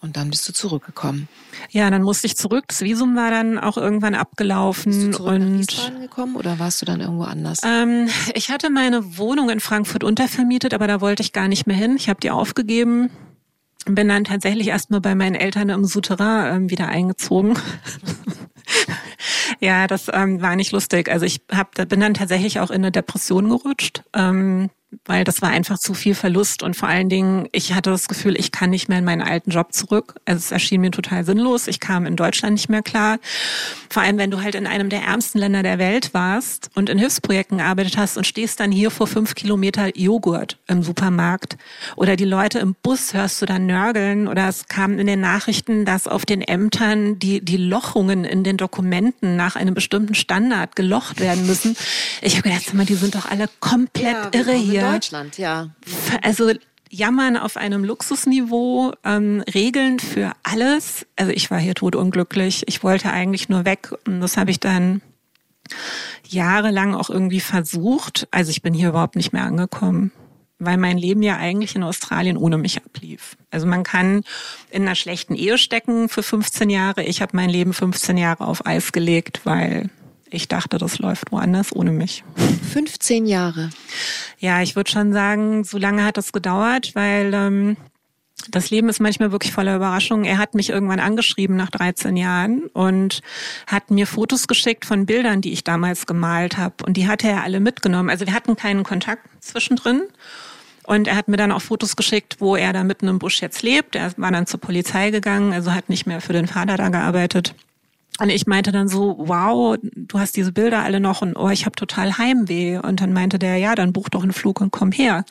Und 0.00 0.16
dann 0.16 0.30
bist 0.30 0.48
du 0.48 0.52
zurückgekommen. 0.52 1.28
Ja, 1.70 1.90
dann 1.90 2.02
musste 2.02 2.28
ich 2.28 2.36
zurück. 2.36 2.64
Das 2.68 2.82
Visum 2.82 3.16
war 3.16 3.30
dann 3.30 3.58
auch 3.58 3.76
irgendwann 3.76 4.14
abgelaufen. 4.14 4.92
Bist 4.92 5.06
du 5.06 5.10
zurück 5.10 5.32
und 5.34 5.52
nach 5.52 5.58
Wiesbaden 5.58 6.00
gekommen 6.00 6.36
oder 6.36 6.58
warst 6.60 6.80
du 6.80 6.86
dann 6.86 7.00
irgendwo 7.00 7.24
anders? 7.24 7.58
Ähm, 7.64 8.08
ich 8.34 8.50
hatte 8.50 8.70
meine 8.70 9.18
Wohnung 9.18 9.50
in 9.50 9.58
Frankfurt 9.58 10.04
untervermietet, 10.04 10.72
aber 10.72 10.86
da 10.86 11.00
wollte 11.00 11.22
ich 11.22 11.32
gar 11.32 11.48
nicht 11.48 11.66
mehr 11.66 11.76
hin. 11.76 11.96
Ich 11.96 12.08
habe 12.08 12.20
die 12.20 12.30
aufgegeben. 12.30 13.10
Bin 13.86 14.08
dann 14.08 14.24
tatsächlich 14.24 14.68
erstmal 14.68 15.00
bei 15.00 15.14
meinen 15.14 15.34
Eltern 15.34 15.68
im 15.70 15.84
Souterrain 15.84 16.54
ähm, 16.54 16.70
wieder 16.70 16.88
eingezogen. 16.88 17.58
ja, 19.60 19.86
das 19.88 20.06
ähm, 20.12 20.40
war 20.42 20.54
nicht 20.54 20.72
lustig. 20.72 21.10
Also 21.10 21.26
ich 21.26 21.40
hab, 21.50 21.74
bin 21.88 22.00
dann 22.00 22.14
tatsächlich 22.14 22.60
auch 22.60 22.70
in 22.70 22.76
eine 22.76 22.92
Depression 22.92 23.48
gerutscht. 23.48 24.04
Ähm, 24.14 24.70
weil 25.04 25.24
das 25.24 25.42
war 25.42 25.50
einfach 25.50 25.78
zu 25.78 25.92
viel 25.92 26.14
Verlust 26.14 26.62
und 26.62 26.74
vor 26.74 26.88
allen 26.88 27.10
Dingen, 27.10 27.46
ich 27.52 27.74
hatte 27.74 27.90
das 27.90 28.08
Gefühl, 28.08 28.38
ich 28.38 28.52
kann 28.52 28.70
nicht 28.70 28.88
mehr 28.88 28.98
in 28.98 29.04
meinen 29.04 29.20
alten 29.20 29.50
Job 29.50 29.74
zurück. 29.74 30.14
Also 30.24 30.38
es 30.38 30.50
erschien 30.50 30.80
mir 30.80 30.90
total 30.90 31.26
sinnlos. 31.26 31.66
Ich 31.66 31.78
kam 31.78 32.06
in 32.06 32.16
Deutschland 32.16 32.54
nicht 32.54 32.70
mehr 32.70 32.82
klar. 32.82 33.18
Vor 33.90 34.02
allem, 34.02 34.16
wenn 34.16 34.30
du 34.30 34.42
halt 34.42 34.54
in 34.54 34.66
einem 34.66 34.88
der 34.88 35.02
ärmsten 35.02 35.40
Länder 35.40 35.62
der 35.62 35.78
Welt 35.78 36.14
warst 36.14 36.70
und 36.74 36.88
in 36.88 36.98
Hilfsprojekten 36.98 37.58
gearbeitet 37.58 37.98
hast 37.98 38.16
und 38.16 38.26
stehst 38.26 38.60
dann 38.60 38.72
hier 38.72 38.90
vor 38.90 39.06
fünf 39.06 39.34
Kilometer 39.34 39.94
Joghurt 39.94 40.56
im 40.68 40.82
Supermarkt 40.82 41.58
oder 41.96 42.16
die 42.16 42.24
Leute 42.24 42.58
im 42.58 42.74
Bus 42.82 43.12
hörst 43.12 43.42
du 43.42 43.46
dann 43.46 43.66
nörgeln 43.66 44.26
oder 44.26 44.48
es 44.48 44.68
kam 44.68 44.98
in 44.98 45.06
den 45.06 45.20
Nachrichten, 45.20 45.84
dass 45.84 46.06
auf 46.06 46.24
den 46.24 46.40
Ämtern 46.40 47.18
die, 47.18 47.44
die 47.44 47.58
Lochungen 47.58 48.24
in 48.24 48.42
den 48.42 48.56
Dokumenten 48.56 49.36
nach 49.36 49.54
einem 49.54 49.74
bestimmten 49.74 50.14
Standard 50.14 50.76
gelocht 50.76 51.20
werden 51.20 51.46
müssen. 51.46 51.76
Ich 52.22 52.38
habe 52.38 52.48
gedacht, 52.48 52.88
die 52.88 52.94
sind 52.94 53.14
doch 53.14 53.30
alle 53.30 53.50
komplett 53.60 54.34
ja, 54.34 54.40
irre 54.40 54.52
hier 54.52 54.77
hier. 54.77 54.77
In 54.86 54.92
Deutschland, 54.92 55.38
ja. 55.38 55.70
Also 56.22 56.52
jammern 56.90 57.36
auf 57.36 57.56
einem 57.56 57.84
Luxusniveau, 57.84 58.92
ähm, 59.04 59.42
Regeln 59.52 59.98
für 59.98 60.32
alles. 60.42 61.06
Also 61.16 61.32
ich 61.32 61.50
war 61.50 61.58
hier 61.58 61.74
totunglücklich. 61.74 62.64
Ich 62.66 62.82
wollte 62.82 63.10
eigentlich 63.10 63.48
nur 63.48 63.64
weg 63.64 63.92
und 64.06 64.20
das 64.20 64.36
habe 64.36 64.50
ich 64.50 64.60
dann 64.60 65.02
jahrelang 66.26 66.94
auch 66.94 67.10
irgendwie 67.10 67.40
versucht. 67.40 68.28
Also 68.30 68.50
ich 68.50 68.62
bin 68.62 68.74
hier 68.74 68.90
überhaupt 68.90 69.16
nicht 69.16 69.32
mehr 69.32 69.44
angekommen, 69.44 70.12
weil 70.58 70.76
mein 70.76 70.98
Leben 70.98 71.22
ja 71.22 71.36
eigentlich 71.36 71.76
in 71.76 71.82
Australien 71.82 72.36
ohne 72.36 72.58
mich 72.58 72.78
ablief. 72.78 73.36
Also 73.50 73.66
man 73.66 73.82
kann 73.82 74.22
in 74.70 74.82
einer 74.82 74.94
schlechten 74.94 75.34
Ehe 75.34 75.58
stecken 75.58 76.08
für 76.08 76.22
15 76.22 76.70
Jahre. 76.70 77.02
Ich 77.02 77.22
habe 77.22 77.36
mein 77.36 77.50
Leben 77.50 77.72
15 77.72 78.16
Jahre 78.16 78.46
auf 78.46 78.66
Eis 78.66 78.92
gelegt, 78.92 79.40
weil 79.44 79.90
ich 80.30 80.48
dachte, 80.48 80.78
das 80.78 80.98
läuft 80.98 81.32
woanders 81.32 81.74
ohne 81.74 81.92
mich. 81.92 82.24
15 82.72 83.26
Jahre. 83.26 83.70
Ja, 84.38 84.62
ich 84.62 84.76
würde 84.76 84.90
schon 84.90 85.12
sagen, 85.12 85.64
so 85.64 85.78
lange 85.78 86.04
hat 86.04 86.16
das 86.16 86.32
gedauert, 86.32 86.94
weil 86.94 87.32
ähm, 87.34 87.76
das 88.50 88.70
Leben 88.70 88.88
ist 88.88 89.00
manchmal 89.00 89.32
wirklich 89.32 89.52
voller 89.52 89.76
Überraschungen. 89.76 90.24
Er 90.24 90.38
hat 90.38 90.54
mich 90.54 90.70
irgendwann 90.70 91.00
angeschrieben 91.00 91.56
nach 91.56 91.70
13 91.70 92.16
Jahren 92.16 92.66
und 92.68 93.20
hat 93.66 93.90
mir 93.90 94.06
Fotos 94.06 94.46
geschickt 94.46 94.84
von 94.84 95.06
Bildern, 95.06 95.40
die 95.40 95.52
ich 95.52 95.64
damals 95.64 96.06
gemalt 96.06 96.56
habe. 96.56 96.84
Und 96.84 96.96
die 96.96 97.08
hatte 97.08 97.28
er 97.28 97.42
alle 97.42 97.60
mitgenommen. 97.60 98.10
Also 98.10 98.26
wir 98.26 98.34
hatten 98.34 98.56
keinen 98.56 98.84
Kontakt 98.84 99.26
zwischendrin. 99.40 100.02
Und 100.84 101.06
er 101.06 101.16
hat 101.16 101.28
mir 101.28 101.36
dann 101.36 101.52
auch 101.52 101.60
Fotos 101.60 101.96
geschickt, 101.96 102.36
wo 102.38 102.56
er 102.56 102.72
da 102.72 102.82
mitten 102.82 103.08
im 103.08 103.18
Busch 103.18 103.42
jetzt 103.42 103.62
lebt. 103.62 103.94
Er 103.94 104.10
war 104.16 104.32
dann 104.32 104.46
zur 104.46 104.60
Polizei 104.60 105.10
gegangen, 105.10 105.52
also 105.52 105.74
hat 105.74 105.90
nicht 105.90 106.06
mehr 106.06 106.22
für 106.22 106.32
den 106.32 106.46
Vater 106.46 106.78
da 106.78 106.88
gearbeitet. 106.88 107.54
Und 108.20 108.30
ich 108.30 108.46
meinte 108.46 108.72
dann 108.72 108.88
so, 108.88 109.16
wow, 109.18 109.76
du 109.80 110.18
hast 110.18 110.36
diese 110.36 110.52
Bilder 110.52 110.82
alle 110.82 111.00
noch 111.00 111.22
und 111.22 111.36
oh, 111.36 111.50
ich 111.50 111.66
habe 111.66 111.76
total 111.76 112.18
Heimweh. 112.18 112.78
Und 112.78 113.00
dann 113.00 113.12
meinte 113.12 113.38
der, 113.38 113.56
ja, 113.56 113.74
dann 113.74 113.92
buch 113.92 114.08
doch 114.08 114.22
einen 114.22 114.32
Flug 114.32 114.60
und 114.60 114.70
komm 114.70 114.92
her. 114.92 115.24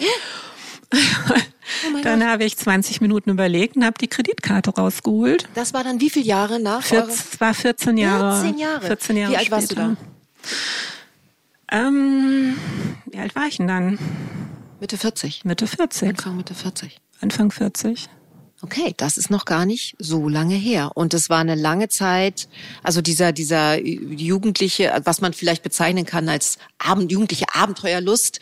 Oh 0.93 1.99
dann 2.01 2.25
habe 2.25 2.45
ich 2.45 2.55
20 2.57 3.01
Minuten 3.01 3.29
überlegt 3.29 3.75
und 3.75 3.83
habe 3.83 3.97
die 3.99 4.07
Kreditkarte 4.07 4.69
rausgeholt. 4.69 5.49
Das 5.53 5.73
war 5.73 5.83
dann 5.83 5.99
wie 5.99 6.09
viele 6.09 6.25
Jahre 6.25 6.61
nach? 6.61 6.81
14, 6.81 7.09
es 7.09 7.41
war 7.41 7.53
14 7.53 7.97
Jahre. 7.97 8.41
14 8.41 8.57
Jahre. 8.57 8.85
14 8.85 9.17
Jahre 9.17 9.31
wie 9.33 9.37
alt 9.37 9.45
später. 9.47 9.55
warst 9.57 9.71
du 9.71 9.75
da? 9.75 9.95
Ähm, 11.69 12.55
wie 13.11 13.17
alt 13.17 13.35
war 13.35 13.47
ich 13.47 13.57
denn 13.57 13.67
dann? 13.67 13.99
Mitte 14.79 14.97
40. 14.97 15.43
Mitte 15.43 15.67
40. 15.67 16.09
Anfang 16.09 16.37
Mitte 16.37 16.53
40. 16.53 17.01
Anfang 17.19 17.51
40. 17.51 18.07
Okay, 18.63 18.95
das 18.97 19.17
ist 19.17 19.29
noch 19.29 19.45
gar 19.45 19.65
nicht 19.65 19.95
so 19.99 20.27
lange 20.27 20.55
her. 20.55 20.91
Und 20.95 21.13
es 21.13 21.29
war 21.29 21.39
eine 21.39 21.53
lange 21.53 21.89
Zeit, 21.89 22.47
also 22.81 23.01
dieser, 23.01 23.31
dieser 23.31 23.79
jugendliche, 23.79 24.99
was 25.03 25.21
man 25.21 25.33
vielleicht 25.33 25.61
bezeichnen 25.61 26.05
kann 26.05 26.27
als 26.27 26.57
Abend, 26.79 27.11
jugendliche 27.11 27.45
Abenteuerlust, 27.53 28.39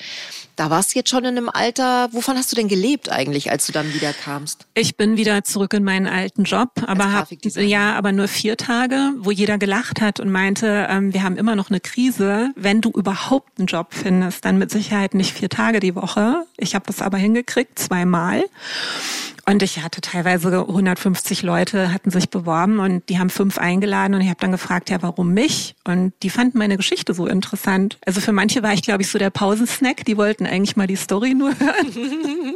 da 0.55 0.69
warst 0.69 0.93
du 0.93 0.99
jetzt 0.99 1.09
schon 1.09 1.25
in 1.25 1.37
einem 1.37 1.49
Alter, 1.49 2.07
wovon 2.13 2.37
hast 2.37 2.49
du 2.51 2.55
denn 2.55 2.69
gelebt 2.69 3.11
eigentlich, 3.11 3.51
als 3.51 3.65
du 3.65 3.73
dann 3.73 3.93
wieder 3.93 4.13
kamst? 4.13 4.67
Ich 4.73 4.95
bin 4.95 5.17
wieder 5.17 5.43
zurück 5.43 5.73
in 5.73 5.83
meinen 5.83 6.07
alten 6.07 6.43
Job, 6.43 6.69
aber 6.85 7.11
hab, 7.11 7.27
ja, 7.57 7.95
aber 7.95 8.13
nur 8.13 8.29
vier 8.29 8.55
Tage, 8.55 9.11
wo 9.19 9.31
jeder 9.31 9.57
gelacht 9.57 9.99
hat 9.99 10.21
und 10.21 10.31
meinte, 10.31 10.87
ähm, 10.89 11.13
wir 11.13 11.23
haben 11.23 11.35
immer 11.35 11.57
noch 11.57 11.69
eine 11.69 11.81
Krise. 11.81 12.51
Wenn 12.55 12.79
du 12.79 12.89
überhaupt 12.91 13.59
einen 13.59 13.67
Job 13.67 13.87
findest, 13.89 14.45
dann 14.45 14.57
mit 14.57 14.71
Sicherheit 14.71 15.13
nicht 15.13 15.33
vier 15.33 15.49
Tage 15.49 15.81
die 15.81 15.95
Woche. 15.95 16.45
Ich 16.55 16.73
habe 16.73 16.85
das 16.87 17.01
aber 17.01 17.17
hingekriegt, 17.17 17.77
zweimal. 17.77 18.45
Und 19.47 19.61
ich 19.61 19.83
hatte 19.83 20.01
teilweise 20.01 20.61
150 20.61 21.43
Leute 21.43 21.93
hatten 21.93 22.09
sich 22.09 22.31
beworben 22.31 22.79
und 22.79 23.07
die 23.09 23.19
haben 23.19 23.29
fünf 23.29 23.59
eingeladen 23.59 24.15
und 24.15 24.21
ich 24.21 24.29
habe 24.29 24.39
dann 24.39 24.51
gefragt, 24.51 24.89
ja, 24.89 25.03
warum 25.03 25.33
mich? 25.33 25.75
Und 25.83 26.13
die 26.23 26.31
fanden 26.31 26.57
meine 26.57 26.77
Geschichte 26.77 27.13
so 27.13 27.27
interessant. 27.27 27.99
Also 28.07 28.21
für 28.21 28.31
manche 28.31 28.63
war 28.63 28.73
ich, 28.73 28.81
glaube 28.81 29.03
ich, 29.03 29.09
so 29.09 29.19
der 29.19 29.29
Pausensnack. 29.29 30.03
Die 30.05 30.17
wollten 30.17 30.47
eigentlich 30.47 30.75
mal 30.75 30.87
die 30.87 30.95
Story 30.95 31.35
nur 31.35 31.51
hören. 31.59 32.55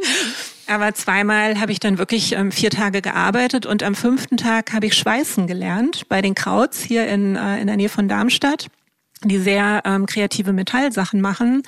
Aber 0.66 0.92
zweimal 0.94 1.60
habe 1.60 1.70
ich 1.70 1.78
dann 1.78 1.98
wirklich 1.98 2.32
ähm, 2.32 2.50
vier 2.50 2.70
Tage 2.70 3.02
gearbeitet 3.02 3.66
und 3.66 3.82
am 3.82 3.94
fünften 3.94 4.36
Tag 4.36 4.72
habe 4.72 4.86
ich 4.86 4.94
Schweißen 4.94 5.46
gelernt 5.46 6.08
bei 6.08 6.22
den 6.22 6.34
Krauts 6.34 6.80
hier 6.80 7.06
in, 7.06 7.36
äh, 7.36 7.60
in 7.60 7.68
der 7.68 7.76
Nähe 7.76 7.88
von 7.88 8.08
Darmstadt 8.08 8.66
die 9.24 9.38
sehr 9.38 9.82
ähm, 9.84 10.06
kreative 10.06 10.52
Metallsachen 10.52 11.20
machen, 11.20 11.62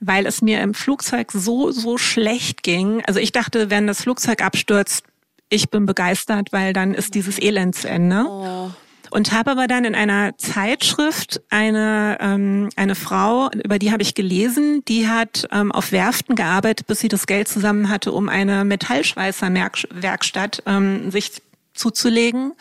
weil 0.00 0.26
es 0.26 0.42
mir 0.42 0.60
im 0.60 0.74
Flugzeug 0.74 1.32
so, 1.32 1.70
so 1.70 1.96
schlecht 1.98 2.62
ging. 2.62 3.02
Also 3.06 3.20
ich 3.20 3.32
dachte, 3.32 3.70
wenn 3.70 3.86
das 3.86 4.02
Flugzeug 4.02 4.42
abstürzt, 4.42 5.04
ich 5.48 5.70
bin 5.70 5.86
begeistert, 5.86 6.52
weil 6.52 6.72
dann 6.72 6.94
ist 6.94 7.14
dieses 7.14 7.40
Elend 7.40 7.74
zu 7.74 7.88
Ende. 7.88 8.24
Oh. 8.28 8.70
Und 9.12 9.32
habe 9.32 9.50
aber 9.50 9.66
dann 9.66 9.84
in 9.84 9.96
einer 9.96 10.38
Zeitschrift 10.38 11.40
eine, 11.50 12.16
ähm, 12.20 12.68
eine 12.76 12.94
Frau, 12.94 13.50
über 13.50 13.80
die 13.80 13.90
habe 13.90 14.02
ich 14.02 14.14
gelesen, 14.14 14.84
die 14.86 15.08
hat 15.08 15.48
ähm, 15.50 15.72
auf 15.72 15.90
Werften 15.90 16.36
gearbeitet, 16.36 16.86
bis 16.86 17.00
sie 17.00 17.08
das 17.08 17.26
Geld 17.26 17.48
zusammen 17.48 17.88
hatte, 17.88 18.12
um 18.12 18.28
eine 18.28 18.64
Metallschweißerwerkstatt 18.64 20.62
ähm, 20.64 21.10
sich 21.10 21.42
zuzulegen. 21.80 22.52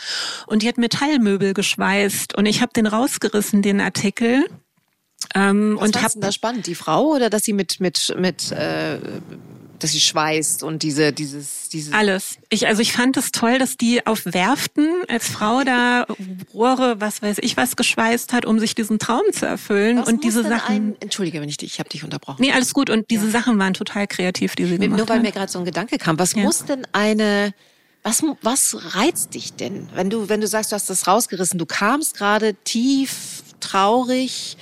Und 0.47 0.63
die 0.63 0.67
hat 0.67 0.77
Metallmöbel 0.77 1.53
geschweißt. 1.53 2.35
Und 2.35 2.45
ich 2.45 2.61
habe 2.61 2.73
den 2.73 2.87
rausgerissen, 2.87 3.61
den 3.61 3.81
Artikel. 3.81 4.45
Ähm, 5.35 5.75
Was 5.75 5.87
und 5.87 6.01
hab 6.01 6.11
denn 6.13 6.21
da 6.21 6.31
spannend? 6.31 6.65
Die 6.65 6.75
Frau 6.75 7.07
oder 7.07 7.29
dass 7.29 7.43
sie 7.43 7.53
mit 7.53 7.79
mit 7.79 8.15
mit 8.17 8.51
äh, 8.51 8.99
dass 9.77 9.91
sie 9.91 9.99
schweißt 9.99 10.63
und 10.63 10.81
diese 10.81 11.13
dieses 11.13 11.69
dieses 11.69 11.93
alles. 11.93 12.37
Ich 12.49 12.67
also 12.67 12.81
ich 12.81 12.93
fand 12.93 13.15
es 13.17 13.31
toll, 13.31 13.59
dass 13.59 13.77
die 13.77 14.05
auf 14.07 14.25
Werften 14.25 14.89
als 15.07 15.27
Frau 15.27 15.63
da 15.63 16.05
Rohre, 16.53 16.99
was 16.99 17.21
weiß 17.21 17.37
ich, 17.41 17.57
was 17.57 17.75
geschweißt 17.75 18.33
hat, 18.33 18.45
um 18.45 18.59
sich 18.59 18.75
diesen 18.75 18.97
Traum 18.97 19.23
zu 19.31 19.45
erfüllen 19.45 19.99
was 19.99 20.07
und 20.07 20.23
diese 20.23 20.43
Sachen. 20.43 20.75
Ein, 20.75 20.95
Entschuldige, 20.99 21.41
wenn 21.41 21.49
ich 21.49 21.57
dich, 21.57 21.73
ich 21.73 21.79
habe 21.79 21.89
dich 21.89 22.03
unterbrochen. 22.03 22.41
Nee, 22.41 22.51
alles 22.51 22.73
gut 22.73 22.89
und 22.89 23.09
diese 23.09 23.25
ja. 23.25 23.31
Sachen 23.31 23.59
waren 23.59 23.73
total 23.73 24.07
kreativ, 24.07 24.55
die 24.55 24.65
sie 24.65 24.79
Nur 24.79 24.79
gemacht 24.79 25.09
weil 25.09 25.17
hat. 25.17 25.23
mir 25.23 25.31
gerade 25.31 25.51
so 25.51 25.59
ein 25.59 25.65
Gedanke 25.65 25.97
kam, 25.97 26.17
was 26.17 26.33
ja. 26.33 26.43
muss 26.43 26.65
denn 26.65 26.87
eine 26.91 27.53
was, 28.09 28.23
was 28.41 28.95
reizt 28.95 29.35
dich 29.35 29.53
denn, 29.53 29.87
wenn 29.93 30.09
du, 30.09 30.29
wenn 30.29 30.41
du 30.41 30.47
sagst, 30.47 30.71
du 30.71 30.75
hast 30.75 30.89
das 30.89 31.07
rausgerissen? 31.07 31.59
Du 31.59 31.65
kamst 31.65 32.17
gerade 32.17 32.55
tief, 32.55 33.43
traurig, 33.59 34.57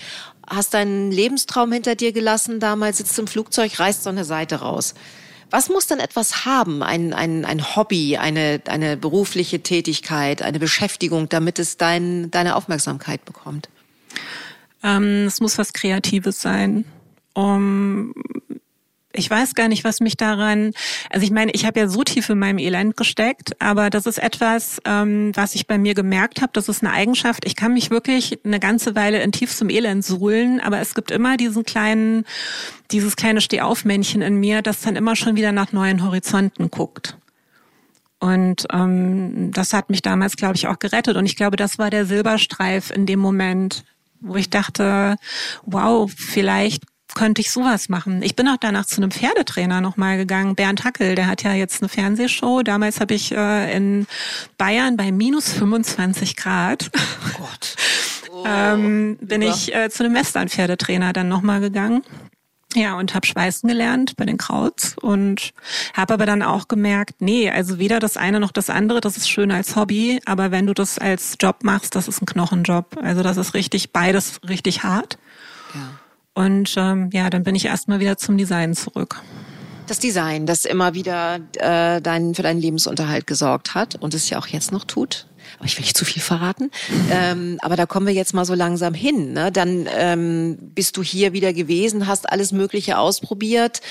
hast 0.45 0.73
deinen 0.73 1.11
Lebenstraum 1.11 1.71
hinter 1.71 1.95
dir 1.95 2.11
gelassen, 2.11 2.59
damals 2.59 2.97
sitzt 2.97 3.17
im 3.19 3.27
Flugzeug, 3.27 3.79
reißt 3.79 4.03
so 4.03 4.09
eine 4.09 4.25
Seite 4.25 4.57
raus. 4.57 4.95
Was 5.49 5.69
muss 5.69 5.87
denn 5.87 5.99
etwas 5.99 6.45
haben, 6.45 6.83
ein, 6.83 7.13
ein, 7.13 7.45
ein 7.45 7.75
Hobby, 7.75 8.17
eine, 8.17 8.61
eine 8.67 8.97
berufliche 8.97 9.61
Tätigkeit, 9.63 10.41
eine 10.41 10.59
Beschäftigung, 10.59 11.29
damit 11.29 11.57
es 11.57 11.77
dein, 11.77 12.29
deine 12.31 12.57
Aufmerksamkeit 12.57 13.23
bekommt? 13.23 13.69
Ähm, 14.83 15.25
es 15.25 15.39
muss 15.39 15.57
was 15.57 15.71
Kreatives 15.71 16.41
sein. 16.41 16.83
Um, 17.33 18.13
ich 19.17 19.29
weiß 19.29 19.55
gar 19.55 19.67
nicht, 19.67 19.83
was 19.83 19.99
mich 19.99 20.15
daran, 20.15 20.71
also 21.09 21.25
ich 21.25 21.31
meine, 21.31 21.51
ich 21.51 21.65
habe 21.65 21.79
ja 21.79 21.87
so 21.87 22.03
tief 22.03 22.29
in 22.29 22.39
meinem 22.39 22.59
Elend 22.59 22.95
gesteckt, 22.95 23.59
aber 23.61 23.89
das 23.89 24.05
ist 24.05 24.19
etwas, 24.19 24.79
ähm, 24.85 25.31
was 25.35 25.55
ich 25.55 25.67
bei 25.67 25.77
mir 25.77 25.93
gemerkt 25.93 26.41
habe, 26.41 26.51
das 26.53 26.69
ist 26.69 26.83
eine 26.83 26.93
Eigenschaft. 26.93 27.45
Ich 27.45 27.55
kann 27.55 27.73
mich 27.73 27.89
wirklich 27.89 28.39
eine 28.45 28.59
ganze 28.59 28.95
Weile 28.95 29.21
in 29.21 29.31
tiefstem 29.31 29.69
Elend 29.69 30.05
suhlen, 30.05 30.59
aber 30.61 30.79
es 30.79 30.93
gibt 30.93 31.11
immer 31.11 31.37
diesen 31.37 31.63
kleinen, 31.63 32.25
dieses 32.91 33.15
kleine 33.15 33.41
Stehaufmännchen 33.41 34.21
in 34.21 34.37
mir, 34.39 34.61
das 34.61 34.81
dann 34.81 34.95
immer 34.95 35.15
schon 35.15 35.35
wieder 35.35 35.51
nach 35.51 35.73
neuen 35.73 36.03
Horizonten 36.03 36.69
guckt. 36.69 37.17
Und 38.19 38.65
ähm, 38.71 39.51
das 39.51 39.73
hat 39.73 39.89
mich 39.89 40.01
damals, 40.01 40.37
glaube 40.37 40.55
ich, 40.55 40.67
auch 40.67 40.79
gerettet. 40.79 41.17
Und 41.17 41.25
ich 41.25 41.35
glaube, 41.35 41.55
das 41.55 41.77
war 41.77 41.89
der 41.89 42.05
Silberstreif 42.05 42.89
in 42.89 43.05
dem 43.05 43.19
Moment, 43.19 43.83
wo 44.19 44.35
ich 44.35 44.49
dachte, 44.49 45.17
wow, 45.65 46.11
vielleicht 46.11 46.83
könnte 47.15 47.41
ich 47.41 47.51
sowas 47.51 47.89
machen. 47.89 48.21
Ich 48.21 48.35
bin 48.35 48.47
auch 48.47 48.57
danach 48.59 48.85
zu 48.85 49.01
einem 49.01 49.11
Pferdetrainer 49.11 49.81
nochmal 49.81 50.17
gegangen, 50.17 50.55
Bernd 50.55 50.83
Hackel, 50.83 51.15
der 51.15 51.27
hat 51.27 51.43
ja 51.43 51.53
jetzt 51.53 51.81
eine 51.81 51.89
Fernsehshow. 51.89 52.63
Damals 52.63 52.99
habe 52.99 53.13
ich 53.13 53.31
äh, 53.31 53.75
in 53.75 54.07
Bayern 54.57 54.97
bei 54.97 55.11
minus 55.11 55.51
25 55.53 56.35
Grad. 56.35 56.89
Oh 56.93 57.37
Gott. 57.39 57.75
Oh, 58.31 58.43
ähm, 58.47 59.17
bin 59.21 59.41
über. 59.41 59.51
ich 59.51 59.73
äh, 59.73 59.89
zu 59.89 60.03
einem 60.03 60.15
Western-Pferdetrainer 60.15 61.13
dann 61.13 61.27
nochmal 61.27 61.59
gegangen. 61.59 62.03
Ja, 62.75 62.95
und 62.97 63.15
habe 63.15 63.25
Schweißen 63.25 63.67
gelernt 63.67 64.17
bei 64.17 64.25
den 64.25 64.37
Krauts 64.37 64.95
und 65.01 65.51
habe 65.93 66.13
aber 66.13 66.25
dann 66.25 66.43
auch 66.43 66.67
gemerkt, 66.67 67.21
nee, 67.21 67.49
also 67.49 67.79
weder 67.79 67.99
das 67.99 68.17
eine 68.17 68.39
noch 68.39 68.51
das 68.51 68.69
andere, 68.69 68.99
das 68.99 69.15
ist 69.17 69.29
schön 69.29 69.51
als 69.51 69.75
Hobby, 69.75 70.19
aber 70.25 70.51
wenn 70.51 70.67
du 70.67 70.73
das 70.73 70.99
als 70.99 71.37
Job 71.39 71.63
machst, 71.63 71.95
das 71.95 72.07
ist 72.07 72.21
ein 72.21 72.25
Knochenjob. 72.25 72.97
Also 73.01 73.23
das 73.23 73.37
ist 73.37 73.53
richtig 73.53 73.93
beides 73.93 74.41
richtig 74.47 74.83
hart. 74.83 75.17
Ja. 75.73 75.81
Und 76.37 76.75
ähm, 76.77 77.09
ja, 77.13 77.31
dann 77.31 77.41
bin 77.41 77.55
ich 77.55 77.65
erstmal 77.65 77.99
wieder 77.99 78.15
zum 78.15 78.37
Design 78.37 78.75
zurück. 78.75 79.23
Das 79.87 79.97
Design, 79.97 80.45
das 80.45 80.65
immer 80.65 80.93
wieder 80.93 81.39
äh, 81.53 81.99
dein, 81.99 82.35
für 82.35 82.43
deinen 82.43 82.61
Lebensunterhalt 82.61 83.25
gesorgt 83.25 83.73
hat 83.73 83.95
und 83.95 84.13
es 84.13 84.29
ja 84.29 84.37
auch 84.37 84.45
jetzt 84.45 84.71
noch 84.71 84.83
tut. 84.83 85.25
Aber 85.57 85.65
ich 85.65 85.75
will 85.77 85.81
nicht 85.83 85.97
zu 85.97 86.05
viel 86.05 86.21
verraten. 86.21 86.69
Ähm, 87.09 87.57
aber 87.61 87.75
da 87.77 87.85
kommen 87.85 88.05
wir 88.05 88.13
jetzt 88.13 88.33
mal 88.33 88.45
so 88.45 88.53
langsam 88.53 88.93
hin. 88.93 89.33
Ne? 89.33 89.51
Dann 89.51 89.87
ähm, 89.97 90.57
bist 90.75 90.97
du 90.97 91.03
hier 91.03 91.33
wieder 91.33 91.53
gewesen, 91.53 92.05
hast 92.05 92.29
alles 92.29 92.51
Mögliche 92.51 92.99
ausprobiert, 92.99 93.81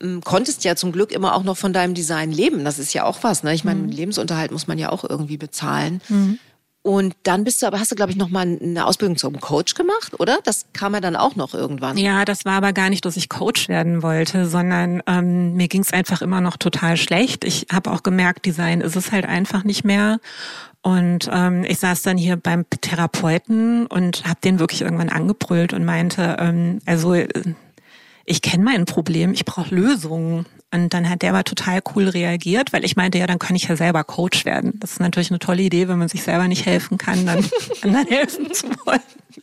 ähm, 0.00 0.22
konntest 0.24 0.64
ja 0.64 0.74
zum 0.74 0.90
Glück 0.90 1.12
immer 1.12 1.36
auch 1.36 1.44
noch 1.44 1.56
von 1.56 1.72
deinem 1.72 1.94
Design 1.94 2.32
leben. 2.32 2.64
Das 2.64 2.78
ist 2.78 2.94
ja 2.94 3.04
auch 3.04 3.22
was. 3.22 3.42
Ne? 3.44 3.54
Ich 3.54 3.62
meine, 3.62 3.80
mhm. 3.80 3.90
Lebensunterhalt 3.90 4.50
muss 4.50 4.66
man 4.66 4.78
ja 4.78 4.90
auch 4.90 5.04
irgendwie 5.08 5.36
bezahlen. 5.36 6.00
Mhm. 6.08 6.38
Und 6.82 7.14
dann 7.22 7.44
bist 7.44 7.62
du 7.62 7.66
aber, 7.66 7.78
hast 7.78 7.92
du, 7.92 7.94
glaube 7.94 8.10
ich, 8.10 8.18
noch 8.18 8.28
mal 8.28 8.58
eine 8.60 8.86
Ausbildung 8.86 9.16
zum 9.16 9.40
Coach 9.40 9.74
gemacht, 9.74 10.18
oder? 10.18 10.40
Das 10.42 10.66
kam 10.72 10.94
ja 10.94 11.00
dann 11.00 11.14
auch 11.14 11.36
noch 11.36 11.54
irgendwann. 11.54 11.96
Ja, 11.96 12.24
das 12.24 12.44
war 12.44 12.54
aber 12.54 12.72
gar 12.72 12.90
nicht, 12.90 13.04
dass 13.04 13.16
ich 13.16 13.28
Coach 13.28 13.68
werden 13.68 14.02
wollte, 14.02 14.46
sondern 14.46 15.00
ähm, 15.06 15.54
mir 15.54 15.68
ging 15.68 15.82
es 15.82 15.92
einfach 15.92 16.22
immer 16.22 16.40
noch 16.40 16.56
total 16.56 16.96
schlecht. 16.96 17.44
Ich 17.44 17.66
habe 17.72 17.92
auch 17.92 18.02
gemerkt, 18.02 18.46
Design 18.46 18.80
ist 18.80 18.96
es 18.96 19.12
halt 19.12 19.26
einfach 19.26 19.62
nicht 19.62 19.84
mehr. 19.84 20.18
Und 20.82 21.30
ähm, 21.32 21.62
ich 21.62 21.78
saß 21.78 22.02
dann 22.02 22.18
hier 22.18 22.36
beim 22.36 22.64
Therapeuten 22.68 23.86
und 23.86 24.24
habe 24.24 24.40
den 24.42 24.58
wirklich 24.58 24.82
irgendwann 24.82 25.08
angebrüllt 25.08 25.72
und 25.74 25.84
meinte, 25.84 26.36
ähm, 26.40 26.80
also 26.86 27.14
äh, 27.14 27.28
ich 28.24 28.42
kenne 28.42 28.64
mein 28.64 28.86
Problem, 28.86 29.32
ich 29.32 29.44
brauche 29.44 29.72
Lösungen. 29.72 30.46
Und 30.72 30.94
dann 30.94 31.10
hat 31.10 31.20
der 31.20 31.30
aber 31.30 31.44
total 31.44 31.82
cool 31.94 32.08
reagiert, 32.08 32.72
weil 32.72 32.82
ich 32.84 32.96
meinte, 32.96 33.18
ja, 33.18 33.26
dann 33.26 33.38
kann 33.38 33.54
ich 33.54 33.64
ja 33.64 33.76
selber 33.76 34.04
Coach 34.04 34.46
werden. 34.46 34.72
Das 34.80 34.92
ist 34.92 35.00
natürlich 35.00 35.30
eine 35.30 35.38
tolle 35.38 35.62
Idee, 35.62 35.86
wenn 35.86 35.98
man 35.98 36.08
sich 36.08 36.22
selber 36.22 36.48
nicht 36.48 36.64
helfen 36.64 36.96
kann, 36.96 37.26
dann 37.26 37.44
anderen 37.82 38.06
helfen 38.06 38.52
zu 38.54 38.68
wollen. 38.86 39.00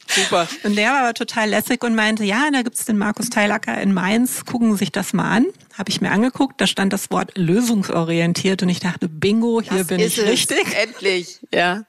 Super. 0.07 0.47
Und 0.63 0.75
der 0.75 0.89
war 0.89 0.99
aber 1.01 1.13
total 1.13 1.49
lässig 1.49 1.83
und 1.83 1.93
meinte, 1.93 2.23
ja, 2.23 2.49
da 2.51 2.63
gibt's 2.63 2.85
den 2.85 2.97
Markus 2.97 3.29
Teilacker 3.29 3.79
in 3.79 3.93
Mainz, 3.93 4.43
gucken 4.45 4.71
Sie 4.71 4.79
sich 4.79 4.91
das 4.91 5.13
mal 5.13 5.29
an. 5.29 5.45
Habe 5.77 5.91
ich 5.91 6.01
mir 6.01 6.09
angeguckt, 6.09 6.59
da 6.59 6.65
stand 6.65 6.93
das 6.93 7.11
Wort 7.11 7.37
lösungsorientiert 7.37 8.63
und 8.63 8.69
ich 8.69 8.79
dachte, 8.79 9.07
bingo, 9.07 9.61
hier 9.61 9.79
das 9.79 9.87
bin 9.87 9.99
ich 9.99 10.19
richtig. 10.19 10.75
Endlich, 10.75 11.39
ja. 11.53 11.83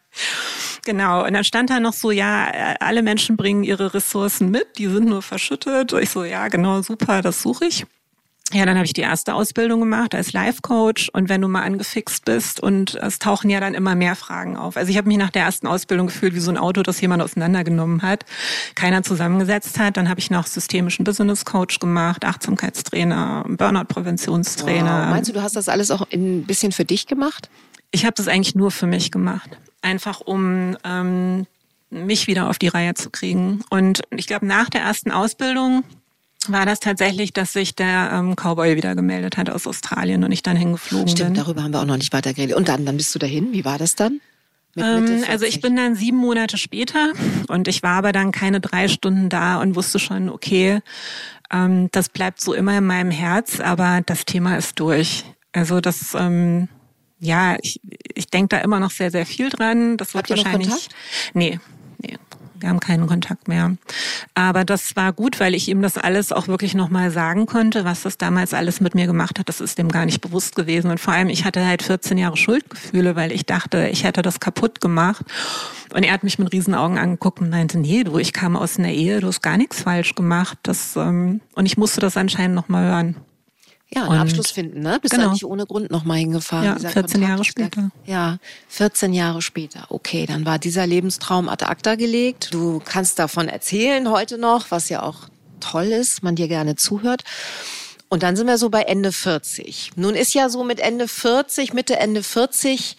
Genau. 0.85 1.24
Und 1.24 1.33
dann 1.33 1.44
stand 1.44 1.70
da 1.70 1.81
noch 1.81 1.94
so, 1.94 2.11
ja, 2.11 2.76
alle 2.81 3.03
Menschen 3.03 3.38
bringen 3.38 3.64
ihre 3.64 3.94
Ressourcen 3.94 4.50
mit, 4.50 4.79
die 4.79 4.87
sind 4.87 5.07
nur 5.07 5.22
verschüttet. 5.22 5.94
Und 5.94 6.03
ich 6.03 6.11
so, 6.11 6.24
ja, 6.24 6.48
genau, 6.48 6.83
super, 6.83 7.22
das 7.22 7.40
suche 7.40 7.66
ich. 7.66 7.87
Ja, 8.53 8.67
dann 8.67 8.77
habe 8.77 8.85
ich 8.85 8.93
die 8.93 9.03
erste 9.03 9.35
Ausbildung 9.35 9.79
gemacht 9.79 10.13
als 10.13 10.33
Life 10.33 10.61
Coach 10.61 11.09
und 11.13 11.29
wenn 11.29 11.41
du 11.41 11.47
mal 11.47 11.63
angefixt 11.63 12.25
bist 12.25 12.61
und 12.61 12.97
es 12.97 13.21
tauchen 13.21 13.49
ja 13.49 13.61
dann 13.61 13.75
immer 13.75 13.95
mehr 13.95 14.17
Fragen 14.17 14.57
auf. 14.57 14.77
Also 14.77 14.91
ich 14.91 14.97
habe 14.97 15.07
mich 15.07 15.19
nach 15.19 15.31
der 15.31 15.43
ersten 15.43 15.69
Ausbildung 15.69 16.09
gefühlt 16.09 16.35
wie 16.35 16.41
so 16.41 16.51
ein 16.51 16.59
Auto, 16.59 16.83
das 16.83 17.01
jemand 17.01 17.23
auseinandergenommen 17.23 18.03
hat, 18.03 18.25
keiner 18.75 19.05
zusammengesetzt 19.05 19.79
hat. 19.79 19.97
Dann 19.97 20.09
habe 20.09 20.19
ich 20.19 20.31
noch 20.31 20.47
systemischen 20.47 21.05
Business 21.05 21.45
Coach 21.45 21.79
gemacht, 21.79 22.25
Achtsamkeitstrainer, 22.25 23.45
Burnout 23.47 23.85
Präventionstrainer. 23.85 25.05
Wow. 25.05 25.11
Meinst 25.11 25.31
du, 25.31 25.33
du 25.33 25.43
hast 25.43 25.55
das 25.55 25.69
alles 25.69 25.93
auch 25.93 26.07
ein 26.13 26.45
bisschen 26.45 26.73
für 26.73 26.85
dich 26.85 27.07
gemacht? 27.07 27.49
Ich 27.93 28.05
habe 28.05 28.15
das 28.17 28.27
eigentlich 28.27 28.57
nur 28.57 28.73
für 28.73 28.87
mich 28.87 29.13
gemacht, 29.13 29.51
einfach 29.81 30.21
um 30.21 30.77
ähm, 30.83 31.47
mich 31.91 32.27
wieder 32.27 32.49
auf 32.49 32.59
die 32.59 32.69
Reihe 32.69 32.95
zu 32.95 33.11
kriegen. 33.11 33.63
Und 33.71 34.03
ich 34.11 34.27
glaube, 34.27 34.47
nach 34.47 34.71
der 34.71 34.83
ersten 34.83 35.13
Ausbildung 35.13 35.85
war 36.53 36.67
das 36.67 36.81
tatsächlich, 36.81 37.33
dass 37.33 37.53
sich 37.53 37.75
der 37.75 38.11
ähm, 38.13 38.37
Cowboy 38.37 38.77
wieder 38.77 38.95
gemeldet 38.95 39.37
hat 39.37 39.51
aus 39.51 39.67
Australien 39.67 40.25
und 40.25 40.33
ich 40.33 40.43
dann 40.43 40.57
hingeflogen 40.57 41.09
Stimmt, 41.09 41.35
bin. 41.35 41.43
darüber 41.43 41.63
haben 41.63 41.73
wir 41.73 41.81
auch 41.81 41.87
noch 41.87 41.97
nicht 41.97 42.13
weiter 42.13 42.33
geredet. 42.35 42.57
Und 42.57 42.69
dann, 42.69 42.85
dann 42.85 42.97
bist 42.97 43.15
du 43.15 43.19
dahin. 43.19 43.53
Wie 43.53 43.65
war 43.65 43.79
das 43.79 43.95
dann? 43.95 44.21
Ähm, 44.77 45.25
also 45.29 45.45
ich 45.45 45.61
bin 45.61 45.77
dann 45.77 45.97
sieben 45.97 46.19
Monate 46.19 46.57
später 46.57 47.13
und 47.49 47.67
ich 47.67 47.83
war 47.83 47.99
aber 47.99 48.13
dann 48.13 48.33
keine 48.33 48.61
drei 48.61 48.89
Stunden 48.89 49.29
da 49.29 49.61
und 49.61 49.75
wusste 49.75 49.99
schon, 49.99 50.29
okay, 50.29 50.81
ähm, 51.53 51.89
das 51.93 52.09
bleibt 52.09 52.41
so 52.41 52.55
immer 52.55 52.79
in 52.79 52.87
meinem 52.87 53.11
Herz, 53.11 53.61
aber 53.61 54.01
das 54.07 54.25
Thema 54.25 54.57
ist 54.57 54.79
durch. 54.79 55.25
Also 55.53 55.81
das, 55.81 56.15
ähm, 56.15 56.69
ja, 57.19 57.57
ich, 57.61 57.81
ich 58.15 58.29
denke 58.29 58.57
da 58.57 58.63
immer 58.63 58.79
noch 58.79 58.93
sehr, 58.93 59.11
sehr 59.11 59.27
viel 59.27 59.51
dran. 59.51 59.97
Das 59.97 60.15
wird 60.15 60.25
Habt 60.25 60.31
ihr 60.31 60.37
wahrscheinlich. 60.37 60.69
Noch 60.69 60.77
Kontakt? 60.77 60.95
Nee. 61.35 61.59
Wir 62.61 62.68
haben 62.68 62.81
keinen 62.81 63.07
Kontakt 63.07 63.49
mehr. 63.49 63.77
Aber 64.35 64.64
das 64.64 64.96
war 64.96 65.12
gut, 65.12 65.40
weil 65.40 65.55
ich 65.55 65.68
ihm 65.68 65.83
das 65.83 65.99
alles 65.99 66.33
auch 66.33 66.49
wirklich 66.49 66.75
nochmal 66.75 67.11
sagen 67.11 67.46
konnte, 67.46 67.85
was 67.85 68.03
das 68.03 68.18
damals 68.18 68.55
alles 68.55 68.81
mit 68.81 68.94
mir 68.94 69.07
gemacht 69.07 69.38
hat. 69.38 69.49
Das 69.49 69.61
ist 69.61 69.79
dem 69.79 69.88
gar 69.88 70.07
nicht 70.07 70.20
bewusst 70.20 70.57
gewesen. 70.57 70.90
Und 70.90 71.01
vor 71.01 71.14
allem, 71.14 71.29
ich 71.29 71.44
hatte 71.44 71.66
halt 71.66 71.83
14 71.83 72.18
Jahre 72.18 72.37
Schuldgefühle, 72.37 73.16
weil 73.16 73.33
ich 73.33 73.46
dachte, 73.46 73.88
ich 73.88 74.05
hätte 74.05 74.23
das 74.23 74.40
kaputt 74.40 74.81
gemacht. 74.81 75.25
Und 75.94 76.05
er 76.05 76.12
hat 76.12 76.23
mich 76.23 76.38
mit 76.38 76.53
Riesenaugen 76.53 76.99
angeguckt 76.99 77.40
und 77.40 77.51
meinte, 77.51 77.79
nee, 77.79 78.05
du, 78.05 78.18
ich 78.18 78.33
kam 78.33 78.57
aus 78.57 78.79
einer 78.79 78.90
Ehe, 78.90 79.20
du 79.20 79.27
hast 79.27 79.42
gar 79.42 79.57
nichts 79.57 79.83
falsch 79.83 80.14
gemacht. 80.14 80.59
Das, 80.62 80.96
ähm, 80.96 81.40
und 81.55 81.66
ich 81.66 81.77
musste 81.77 82.01
das 82.01 82.16
anscheinend 82.16 82.55
nochmal 82.55 82.85
hören. 82.85 83.16
Ja, 83.92 84.03
einen 84.03 84.12
Und- 84.12 84.18
Abschluss 84.18 84.50
finden, 84.53 84.81
ne? 84.83 84.98
Bist 85.03 85.12
Genau. 85.14 85.26
du 85.26 85.33
nicht 85.33 85.44
ohne 85.44 85.66
Grund 85.66 85.90
nochmal 85.90 86.18
hingefahren. 86.18 86.64
Ja, 86.64 86.74
Dieser 86.76 86.90
14 86.90 87.22
Jahre 87.22 87.35
Kontakt- 87.37 87.50
später. 87.50 87.90
Ja, 88.07 88.38
14 88.68 89.12
Jahre 89.12 89.42
später. 89.42 89.87
Okay, 89.88 90.26
dann 90.26 90.46
war 90.46 90.59
dieser 90.61 90.87
Lebenstraum 90.87 91.48
ad 91.48 91.64
acta 91.64 91.96
gelegt. 91.96 92.50
Du 92.53 92.81
kannst 92.85 93.18
davon 93.18 93.48
erzählen 93.48 94.09
heute 94.11 94.38
noch, 94.38 94.70
was 94.70 94.88
ja 94.90 95.03
auch 95.03 95.29
toll 95.59 95.87
ist, 95.87 96.22
man 96.22 96.37
dir 96.37 96.46
gerne 96.46 96.76
zuhört. 96.76 97.24
Und 98.09 98.22
dann 98.22 98.37
sind 98.37 98.46
wir 98.46 98.59
so 98.59 98.70
bei 98.70 98.83
Ende 98.83 99.11
40. 99.12 99.90
Nun 99.96 100.14
ist 100.14 100.35
ja 100.35 100.48
so 100.48 100.62
mit 100.64 100.79
Ende 100.81 101.09
40, 101.09 101.74
Mitte, 101.74 101.96
Ende 101.98 102.22
40, 102.22 102.96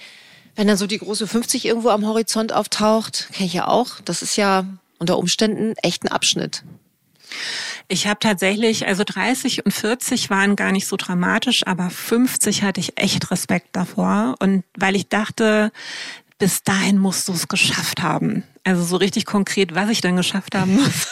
wenn 0.57 0.67
dann 0.67 0.77
so 0.77 0.87
die 0.87 0.97
große 0.97 1.25
50 1.27 1.65
irgendwo 1.65 1.89
am 1.89 2.05
Horizont 2.05 2.51
auftaucht, 2.53 3.29
kenne 3.33 3.47
ich 3.47 3.53
ja 3.53 3.67
auch, 3.67 4.01
das 4.03 4.21
ist 4.21 4.35
ja 4.35 4.65
unter 4.99 5.17
Umständen 5.17 5.73
echt 5.81 6.03
ein 6.03 6.09
Abschnitt. 6.09 6.63
Ich 7.87 8.07
habe 8.07 8.19
tatsächlich, 8.19 8.87
also 8.87 9.03
30 9.05 9.65
und 9.65 9.71
40 9.71 10.29
waren 10.29 10.55
gar 10.55 10.71
nicht 10.71 10.87
so 10.87 10.95
dramatisch, 10.97 11.65
aber 11.65 11.89
50 11.89 12.63
hatte 12.63 12.79
ich 12.79 12.97
echt 12.97 13.31
Respekt 13.31 13.69
davor. 13.73 14.35
Und 14.39 14.63
weil 14.77 14.95
ich 14.95 15.09
dachte, 15.09 15.71
bis 16.37 16.63
dahin 16.63 16.97
musst 16.97 17.27
du 17.27 17.33
es 17.33 17.47
geschafft 17.47 18.01
haben. 18.01 18.43
Also 18.63 18.83
so 18.83 18.95
richtig 18.95 19.25
konkret, 19.25 19.75
was 19.75 19.89
ich 19.89 20.01
dann 20.01 20.15
geschafft 20.15 20.55
haben 20.55 20.75
muss. 20.75 21.07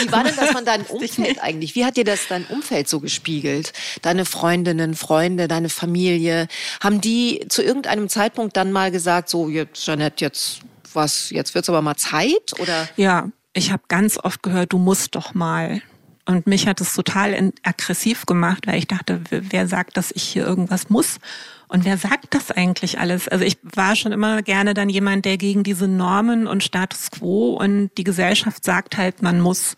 Wie 0.00 0.10
war 0.10 0.24
denn 0.24 0.34
das 0.36 0.50
von 0.50 0.64
deinem 0.64 0.84
Umfeld 0.86 1.42
eigentlich? 1.42 1.74
Wie 1.74 1.84
hat 1.84 1.96
dir 1.96 2.04
das 2.04 2.26
dein 2.28 2.44
Umfeld 2.46 2.88
so 2.88 3.00
gespiegelt? 3.00 3.72
Deine 4.02 4.24
Freundinnen, 4.24 4.94
Freunde, 4.94 5.46
deine 5.46 5.68
Familie? 5.68 6.48
Haben 6.80 7.00
die 7.00 7.44
zu 7.48 7.62
irgendeinem 7.62 8.08
Zeitpunkt 8.08 8.56
dann 8.56 8.72
mal 8.72 8.90
gesagt, 8.90 9.28
so 9.28 9.48
jetzt 9.48 9.84
Jeanette, 9.84 10.24
jetzt 10.24 10.60
was, 10.94 11.30
jetzt 11.30 11.54
wird's 11.54 11.68
aber 11.68 11.82
mal 11.82 11.96
Zeit? 11.96 12.58
Oder 12.58 12.88
Ja, 12.96 13.28
ich 13.52 13.72
habe 13.72 13.82
ganz 13.88 14.18
oft 14.18 14.42
gehört, 14.42 14.72
du 14.72 14.78
musst 14.78 15.14
doch 15.14 15.34
mal. 15.34 15.82
Und 16.24 16.46
mich 16.46 16.66
hat 16.66 16.80
es 16.82 16.92
total 16.92 17.52
aggressiv 17.62 18.26
gemacht, 18.26 18.66
weil 18.66 18.78
ich 18.78 18.86
dachte, 18.86 19.22
wer 19.30 19.66
sagt, 19.66 19.96
dass 19.96 20.10
ich 20.10 20.22
hier 20.22 20.44
irgendwas 20.44 20.90
muss? 20.90 21.20
Und 21.68 21.86
wer 21.86 21.96
sagt 21.96 22.34
das 22.34 22.50
eigentlich 22.50 22.98
alles? 22.98 23.28
Also 23.28 23.44
ich 23.44 23.58
war 23.62 23.96
schon 23.96 24.12
immer 24.12 24.42
gerne 24.42 24.74
dann 24.74 24.90
jemand, 24.90 25.24
der 25.24 25.38
gegen 25.38 25.62
diese 25.62 25.88
Normen 25.88 26.46
und 26.46 26.62
Status 26.62 27.10
quo 27.10 27.54
und 27.54 27.90
die 27.96 28.04
Gesellschaft 28.04 28.64
sagt 28.64 28.96
halt, 28.98 29.22
man 29.22 29.40
muss. 29.40 29.76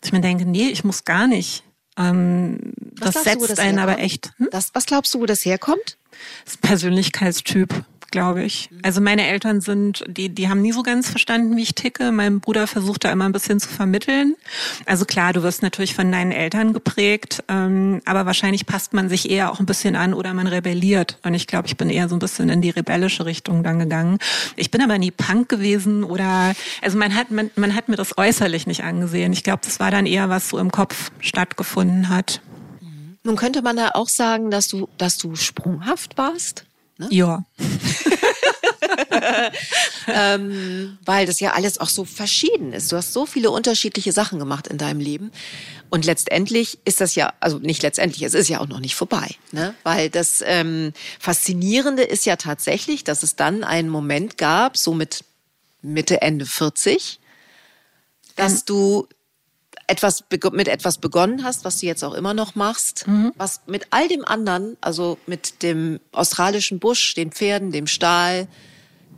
Dass 0.00 0.08
ich 0.08 0.12
mir 0.12 0.20
denke, 0.20 0.44
nee, 0.44 0.68
ich 0.68 0.84
muss 0.84 1.04
gar 1.04 1.26
nicht. 1.26 1.62
Ähm, 1.98 2.74
das 2.76 3.14
du, 3.14 3.22
setzt 3.22 3.50
das 3.50 3.58
einen 3.58 3.78
aber 3.78 3.92
herkommt? 3.92 4.06
echt. 4.06 4.30
Hm? 4.36 4.48
Das, 4.50 4.70
was 4.74 4.86
glaubst 4.86 5.14
du, 5.14 5.20
wo 5.20 5.26
das 5.26 5.44
herkommt? 5.44 5.96
Das 6.44 6.56
Persönlichkeitstyp, 6.58 7.84
glaube 8.10 8.44
ich. 8.44 8.70
Also 8.82 9.00
meine 9.00 9.26
Eltern 9.26 9.60
sind, 9.60 10.04
die, 10.06 10.28
die 10.28 10.48
haben 10.48 10.62
nie 10.62 10.72
so 10.72 10.82
ganz 10.82 11.10
verstanden, 11.10 11.56
wie 11.56 11.62
ich 11.62 11.74
ticke. 11.74 12.12
Mein 12.12 12.40
Bruder 12.40 12.66
versucht 12.66 13.04
da 13.04 13.12
immer 13.12 13.24
ein 13.24 13.32
bisschen 13.32 13.60
zu 13.60 13.68
vermitteln. 13.68 14.36
Also 14.84 15.04
klar, 15.04 15.32
du 15.32 15.42
wirst 15.42 15.62
natürlich 15.62 15.94
von 15.94 16.10
deinen 16.10 16.32
Eltern 16.32 16.72
geprägt, 16.72 17.42
ähm, 17.48 18.00
aber 18.04 18.26
wahrscheinlich 18.26 18.66
passt 18.66 18.92
man 18.92 19.08
sich 19.08 19.30
eher 19.30 19.50
auch 19.50 19.60
ein 19.60 19.66
bisschen 19.66 19.96
an 19.96 20.14
oder 20.14 20.34
man 20.34 20.46
rebelliert. 20.46 21.18
Und 21.24 21.34
ich 21.34 21.46
glaube, 21.46 21.68
ich 21.68 21.76
bin 21.76 21.90
eher 21.90 22.08
so 22.08 22.16
ein 22.16 22.20
bisschen 22.20 22.48
in 22.48 22.62
die 22.62 22.70
rebellische 22.70 23.26
Richtung 23.26 23.62
dann 23.62 23.78
gegangen. 23.78 24.18
Ich 24.56 24.70
bin 24.70 24.82
aber 24.82 24.98
nie 24.98 25.10
Punk 25.10 25.48
gewesen 25.48 26.04
oder, 26.04 26.54
also 26.82 26.98
man 26.98 27.14
hat, 27.14 27.30
man, 27.30 27.50
man 27.56 27.74
hat 27.74 27.88
mir 27.88 27.96
das 27.96 28.16
äußerlich 28.18 28.66
nicht 28.66 28.84
angesehen. 28.84 29.32
Ich 29.32 29.42
glaube, 29.42 29.60
das 29.64 29.80
war 29.80 29.90
dann 29.90 30.06
eher, 30.06 30.28
was 30.28 30.48
so 30.50 30.58
im 30.58 30.70
Kopf 30.70 31.10
stattgefunden 31.20 32.08
hat. 32.08 32.40
Nun 33.24 33.34
könnte 33.34 33.60
man 33.60 33.76
da 33.76 33.90
auch 33.94 34.08
sagen, 34.08 34.52
dass 34.52 34.68
du, 34.68 34.88
dass 34.98 35.18
du 35.18 35.34
sprunghaft 35.34 36.16
warst. 36.16 36.65
Ne? 36.98 37.08
Ja. 37.10 37.44
ähm, 40.08 40.98
weil 41.04 41.26
das 41.26 41.40
ja 41.40 41.52
alles 41.52 41.78
auch 41.78 41.88
so 41.88 42.04
verschieden 42.04 42.72
ist. 42.72 42.90
Du 42.92 42.96
hast 42.96 43.12
so 43.12 43.26
viele 43.26 43.50
unterschiedliche 43.50 44.12
Sachen 44.12 44.38
gemacht 44.38 44.66
in 44.66 44.78
deinem 44.78 45.00
Leben. 45.00 45.30
Und 45.90 46.04
letztendlich 46.04 46.78
ist 46.84 47.00
das 47.00 47.14
ja, 47.14 47.32
also 47.40 47.58
nicht 47.58 47.82
letztendlich, 47.82 48.22
es 48.22 48.34
ist 48.34 48.48
ja 48.48 48.60
auch 48.60 48.68
noch 48.68 48.80
nicht 48.80 48.94
vorbei. 48.94 49.28
Ne? 49.52 49.74
Weil 49.82 50.10
das 50.10 50.42
ähm, 50.44 50.92
Faszinierende 51.20 52.02
ist 52.02 52.26
ja 52.26 52.36
tatsächlich, 52.36 53.04
dass 53.04 53.22
es 53.22 53.36
dann 53.36 53.62
einen 53.64 53.88
Moment 53.88 54.38
gab, 54.38 54.76
so 54.76 54.94
mit 54.94 55.24
Mitte, 55.82 56.22
Ende 56.22 56.46
40, 56.46 57.20
dass 58.34 58.64
du 58.64 59.06
etwas 59.86 60.24
mit 60.52 60.68
etwas 60.68 60.98
begonnen 60.98 61.44
hast, 61.44 61.64
was 61.64 61.78
du 61.78 61.86
jetzt 61.86 62.02
auch 62.02 62.14
immer 62.14 62.34
noch 62.34 62.54
machst, 62.54 63.04
was 63.36 63.60
mit 63.66 63.86
all 63.90 64.08
dem 64.08 64.24
anderen, 64.24 64.76
also 64.80 65.18
mit 65.26 65.62
dem 65.62 66.00
australischen 66.12 66.78
Busch, 66.78 67.14
den 67.14 67.30
Pferden, 67.30 67.70
dem 67.70 67.86
Stahl, 67.86 68.48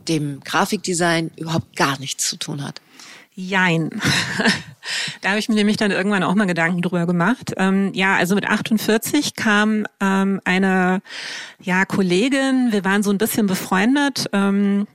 dem 0.07 0.41
Grafikdesign 0.43 1.31
überhaupt 1.37 1.75
gar 1.75 1.99
nichts 1.99 2.29
zu 2.29 2.37
tun 2.37 2.63
hat. 2.63 2.81
Jein. 3.35 3.89
da 5.21 5.29
habe 5.29 5.39
ich 5.39 5.47
mir 5.47 5.55
nämlich 5.55 5.77
dann 5.77 5.91
irgendwann 5.91 6.23
auch 6.23 6.35
mal 6.35 6.45
Gedanken 6.45 6.81
drüber 6.81 7.05
gemacht. 7.05 7.53
Ähm, 7.55 7.93
ja, 7.93 8.17
also 8.17 8.35
mit 8.35 8.45
48 8.45 9.35
kam 9.35 9.85
ähm, 10.01 10.41
eine 10.43 11.01
ja, 11.61 11.85
Kollegin, 11.85 12.71
wir 12.71 12.83
waren 12.83 13.01
so 13.01 13.11
ein 13.11 13.17
bisschen 13.17 13.47
befreundet, 13.47 14.25
ähm, 14.33 14.87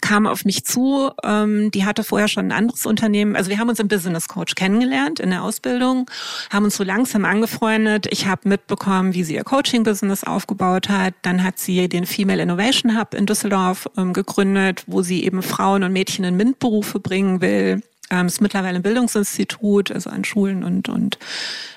kam 0.00 0.26
auf 0.26 0.44
mich 0.44 0.64
zu, 0.64 1.10
ähm, 1.24 1.70
die 1.70 1.84
hatte 1.84 2.04
vorher 2.04 2.28
schon 2.28 2.46
ein 2.46 2.52
anderes 2.52 2.86
Unternehmen, 2.86 3.36
also 3.36 3.50
wir 3.50 3.58
haben 3.58 3.68
uns 3.68 3.80
im 3.80 3.88
Business 3.88 4.28
Coach 4.28 4.54
kennengelernt 4.54 5.18
in 5.18 5.30
der 5.30 5.42
Ausbildung, 5.42 6.10
haben 6.50 6.64
uns 6.64 6.76
so 6.76 6.84
langsam 6.84 7.24
angefreundet. 7.24 8.06
Ich 8.10 8.26
habe 8.26 8.48
mitbekommen, 8.48 9.14
wie 9.14 9.24
sie 9.24 9.34
ihr 9.34 9.44
Coaching-Business 9.44 10.24
aufgebaut 10.24 10.88
hat. 10.88 11.14
Dann 11.22 11.42
hat 11.42 11.58
sie 11.58 11.88
den 11.88 12.06
Female 12.06 12.42
Innovation 12.42 12.98
Hub 12.98 13.14
in 13.14 13.26
Düsseldorf 13.26 13.88
ähm, 13.96 14.12
gegründet, 14.12 14.84
wo 14.86 15.02
sie 15.02 15.24
eben 15.24 15.42
Frauen 15.42 15.82
und 15.82 15.92
Mädchen 15.92 16.24
in 16.24 16.36
MINT-Berufe 16.36 17.00
bringen 17.00 17.40
will. 17.40 17.82
Ähm, 18.10 18.26
ist 18.26 18.40
mittlerweile 18.40 18.76
ein 18.76 18.82
Bildungsinstitut, 18.82 19.90
also 19.90 20.10
an 20.10 20.24
Schulen 20.24 20.64
und, 20.64 20.88
und 20.88 21.18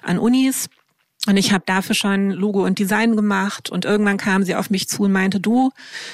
an 0.02 0.19
Unis. 0.19 0.69
Und 1.27 1.38
ich 1.38 1.53
habe 1.53 1.63
dafür 1.67 1.93
schon 1.93 2.31
Logo 2.31 2.65
und 2.65 2.79
Design 2.79 3.15
gemacht 3.15 3.69
und 3.69 3.86
irgendwann 3.86 4.17
kam 4.17 4.43
sie 4.43 4.55
auf 4.55 4.71
mich 4.71 4.89
zu 4.89 5.03
und 5.03 5.12
meinte, 5.12 5.39
du, 5.39 5.71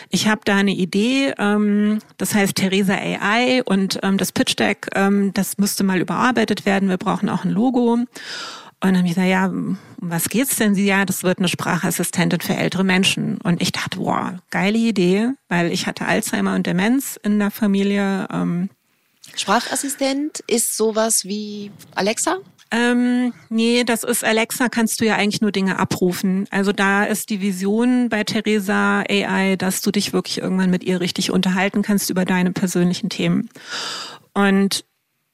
ich 0.09 0.27
habe 0.27 0.41
da 0.43 0.57
eine 0.57 0.73
Idee, 0.73 1.33
ähm, 1.37 1.99
das 2.17 2.35
heißt 2.35 2.55
Theresa 2.55 2.93
AI 2.93 3.63
und 3.63 3.99
ähm, 4.03 4.17
das 4.17 4.33
Pitch 4.33 4.59
Deck, 4.59 4.87
ähm, 4.95 5.31
das 5.33 5.57
müsste 5.57 5.85
mal 5.85 6.01
überarbeitet 6.01 6.65
werden, 6.65 6.89
wir 6.89 6.97
brauchen 6.97 7.29
auch 7.29 7.45
ein 7.45 7.51
Logo. 7.51 7.93
Und 7.93 8.07
dann 8.81 8.97
habe 8.97 9.07
ich 9.07 9.15
gesagt, 9.15 9.29
ja, 9.29 9.47
um 9.47 9.77
was 9.99 10.29
geht's 10.29 10.57
denn? 10.57 10.75
Sie, 10.75 10.85
ja, 10.85 11.05
das 11.05 11.23
wird 11.23 11.39
eine 11.39 11.47
Sprachassistentin 11.47 12.41
für 12.41 12.55
ältere 12.55 12.83
Menschen. 12.83 13.39
Und 13.41 13.61
ich 13.61 13.71
dachte, 13.71 13.97
wow, 13.99 14.33
geile 14.51 14.77
Idee, 14.77 15.29
weil 15.49 15.71
ich 15.71 15.87
hatte 15.87 16.05
Alzheimer 16.05 16.53
und 16.53 16.67
Demenz 16.67 17.17
in 17.23 17.39
der 17.39 17.49
Familie. 17.49 18.27
Ähm, 18.31 18.69
Sprachassistent 19.35 20.43
ist 20.47 20.77
sowas 20.77 21.25
wie 21.25 21.71
Alexa? 21.95 22.37
Ähm, 22.69 23.33
nee, 23.49 23.83
das 23.85 24.03
ist 24.03 24.25
Alexa, 24.25 24.67
kannst 24.67 24.99
du 24.99 25.05
ja 25.05 25.15
eigentlich 25.15 25.41
nur 25.41 25.51
Dinge 25.51 25.79
abrufen. 25.79 26.47
Also 26.51 26.73
da 26.73 27.05
ist 27.05 27.29
die 27.29 27.39
Vision 27.39 28.09
bei 28.09 28.23
Theresa 28.23 29.03
AI, 29.09 29.55
dass 29.55 29.81
du 29.81 29.91
dich 29.91 30.11
wirklich 30.11 30.39
irgendwann 30.39 30.69
mit 30.69 30.83
ihr 30.83 30.99
richtig 30.99 31.31
unterhalten 31.31 31.81
kannst 31.81 32.09
über 32.09 32.25
deine 32.25 32.51
persönlichen 32.51 33.09
Themen. 33.09 33.49
Und 34.33 34.83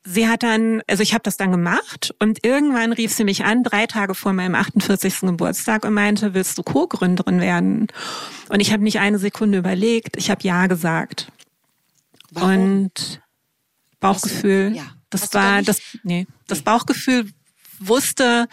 sie 0.03 0.27
hat 0.27 0.43
dann, 0.43 0.81
also 0.87 1.01
ich 1.01 1.13
habe 1.13 1.23
das 1.23 1.37
dann 1.37 1.51
gemacht 1.51 2.13
und 2.19 2.45
irgendwann 2.45 2.93
rief 2.93 3.11
sie 3.13 3.23
mich 3.23 3.45
an, 3.45 3.63
drei 3.63 3.87
Tage 3.87 4.13
vor 4.13 4.33
meinem 4.33 4.55
48. 4.55 5.21
Geburtstag 5.21 5.85
und 5.85 5.93
meinte, 5.93 6.33
willst 6.35 6.57
du 6.57 6.63
Co-Gründerin 6.63 7.39
werden? 7.41 7.87
Und 8.49 8.59
ich 8.59 8.71
habe 8.71 8.83
nicht 8.83 8.99
eine 8.99 9.17
Sekunde 9.17 9.57
überlegt, 9.57 10.17
ich 10.17 10.29
habe 10.29 10.41
ja 10.43 10.67
gesagt. 10.67 11.31
Warum? 12.31 12.51
Und 12.51 13.21
Bauchgefühl. 13.99 14.73
ja. 14.75 14.83
Das 15.13 15.23
Hast 15.23 15.35
da 15.35 15.39
war 15.39 15.57
nicht- 15.57 15.69
das, 15.69 15.79
nee, 16.03 16.27
das 16.47 16.61
Bauchgefühl 16.61 17.29
wusste, 17.79 18.47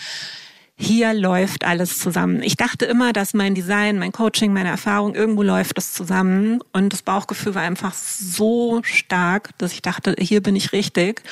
hier 0.77 1.13
läuft 1.13 1.65
alles 1.65 1.99
zusammen. 1.99 2.43
Ich 2.43 2.57
dachte 2.57 2.87
immer, 2.87 3.13
dass 3.13 3.35
mein 3.35 3.55
Design, 3.55 3.99
mein 3.99 4.13
Coaching, 4.13 4.53
meine 4.55 4.71
Erfahrung, 4.71 5.15
irgendwo 5.15 5.43
läuft 5.43 5.77
das 5.77 5.93
zusammen. 5.93 6.61
Und 6.73 6.95
das 6.95 7.03
Bauchgefühl 7.03 7.55
war 7.55 7.61
einfach 7.63 7.93
so 7.93 8.81
stark, 8.83 9.51
dass 9.59 9.73
ich 9.73 9.83
dachte, 9.83 10.15
hier 10.19 10.43
bin 10.43 10.57
ich 10.57 10.73
richtig. 10.73 11.23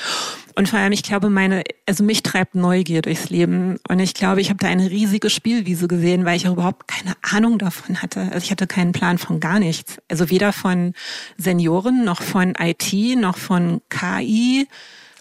Und 0.55 0.69
vor 0.69 0.79
allem, 0.79 0.91
ich 0.91 1.03
glaube, 1.03 1.29
meine, 1.29 1.63
also 1.85 2.03
mich 2.03 2.23
treibt 2.23 2.55
Neugier 2.55 3.01
durchs 3.01 3.29
Leben. 3.29 3.77
Und 3.87 3.99
ich 3.99 4.13
glaube, 4.13 4.41
ich 4.41 4.49
habe 4.49 4.59
da 4.59 4.67
eine 4.67 4.89
riesige 4.89 5.29
Spielwiese 5.29 5.87
gesehen, 5.87 6.25
weil 6.25 6.37
ich 6.37 6.47
auch 6.47 6.53
überhaupt 6.53 6.87
keine 6.87 7.15
Ahnung 7.21 7.57
davon 7.57 8.01
hatte. 8.01 8.21
Also 8.31 8.39
ich 8.39 8.51
hatte 8.51 8.67
keinen 8.67 8.91
Plan 8.91 9.17
von 9.17 9.39
gar 9.39 9.59
nichts. 9.59 9.97
Also 10.09 10.29
weder 10.29 10.53
von 10.53 10.93
Senioren, 11.37 12.03
noch 12.03 12.21
von 12.21 12.55
IT, 12.59 12.93
noch 13.17 13.37
von 13.37 13.81
KI 13.89 14.67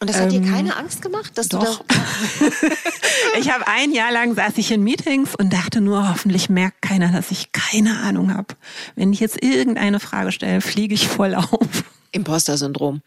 und 0.00 0.08
das 0.08 0.20
hat 0.20 0.32
ähm, 0.32 0.44
dir 0.44 0.52
keine 0.52 0.76
Angst 0.76 1.02
gemacht, 1.02 1.36
dass 1.36 1.48
doch. 1.48 1.78
du 1.80 1.84
da. 1.88 2.48
ich 3.40 3.52
habe 3.52 3.66
ein 3.66 3.92
Jahr 3.92 4.12
lang 4.12 4.34
saß 4.34 4.56
ich 4.56 4.70
in 4.70 4.84
Meetings 4.84 5.34
und 5.34 5.52
dachte 5.52 5.80
nur, 5.80 6.08
hoffentlich 6.08 6.48
merkt 6.48 6.82
keiner, 6.82 7.10
dass 7.10 7.32
ich 7.32 7.50
keine 7.50 7.98
Ahnung 8.00 8.32
habe. 8.32 8.54
Wenn 8.94 9.12
ich 9.12 9.18
jetzt 9.18 9.42
irgendeine 9.42 9.98
Frage 9.98 10.30
stelle, 10.30 10.60
fliege 10.60 10.94
ich 10.94 11.08
voll 11.08 11.34
auf. 11.34 11.84
Imposter-Syndrom. 12.12 13.02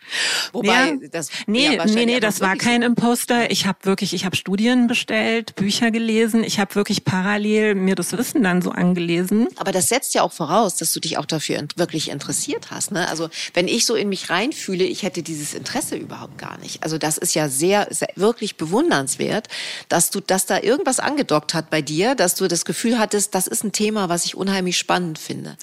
Wobei 0.53 0.89
ja, 0.89 1.09
das 1.11 1.29
nee, 1.47 1.75
ja 1.75 1.85
nee, 1.85 2.05
nee, 2.05 2.19
das 2.19 2.39
war 2.39 2.55
kein 2.55 2.83
Imposter. 2.83 3.49
Ich 3.49 3.65
habe 3.65 3.79
wirklich, 3.83 4.13
ich 4.13 4.25
habe 4.25 4.35
Studien 4.35 4.87
bestellt, 4.87 5.55
Bücher 5.55 5.91
gelesen, 5.91 6.43
ich 6.43 6.59
habe 6.59 6.75
wirklich 6.75 7.03
parallel 7.03 7.75
mir 7.75 7.95
das 7.95 8.15
Wissen 8.17 8.43
dann 8.43 8.61
so 8.61 8.71
angelesen. 8.71 9.47
Aber 9.57 9.71
das 9.71 9.87
setzt 9.87 10.13
ja 10.13 10.21
auch 10.21 10.31
voraus, 10.31 10.75
dass 10.75 10.93
du 10.93 10.99
dich 10.99 11.17
auch 11.17 11.25
dafür 11.25 11.65
wirklich 11.75 12.09
interessiert 12.09 12.71
hast. 12.71 12.91
Ne? 12.91 13.07
Also 13.07 13.29
wenn 13.53 13.67
ich 13.67 13.85
so 13.85 13.95
in 13.95 14.09
mich 14.09 14.29
reinfühle, 14.29 14.83
ich 14.83 15.03
hätte 15.03 15.23
dieses 15.23 15.53
Interesse 15.53 15.95
überhaupt 15.95 16.37
gar 16.37 16.57
nicht. 16.59 16.83
Also 16.83 16.97
das 16.97 17.17
ist 17.17 17.33
ja 17.33 17.49
sehr, 17.49 17.87
sehr 17.89 18.09
wirklich 18.15 18.55
bewundernswert, 18.57 19.47
dass 19.89 20.11
du, 20.11 20.19
dass 20.19 20.45
da 20.45 20.59
irgendwas 20.59 20.99
angedockt 20.99 21.53
hat 21.53 21.69
bei 21.69 21.81
dir, 21.81 22.15
dass 22.15 22.35
du 22.35 22.47
das 22.47 22.65
Gefühl 22.65 22.99
hattest, 22.99 23.33
das 23.33 23.47
ist 23.47 23.63
ein 23.63 23.71
Thema, 23.71 24.09
was 24.09 24.25
ich 24.25 24.35
unheimlich 24.35 24.77
spannend 24.77 25.17
finde. 25.17 25.57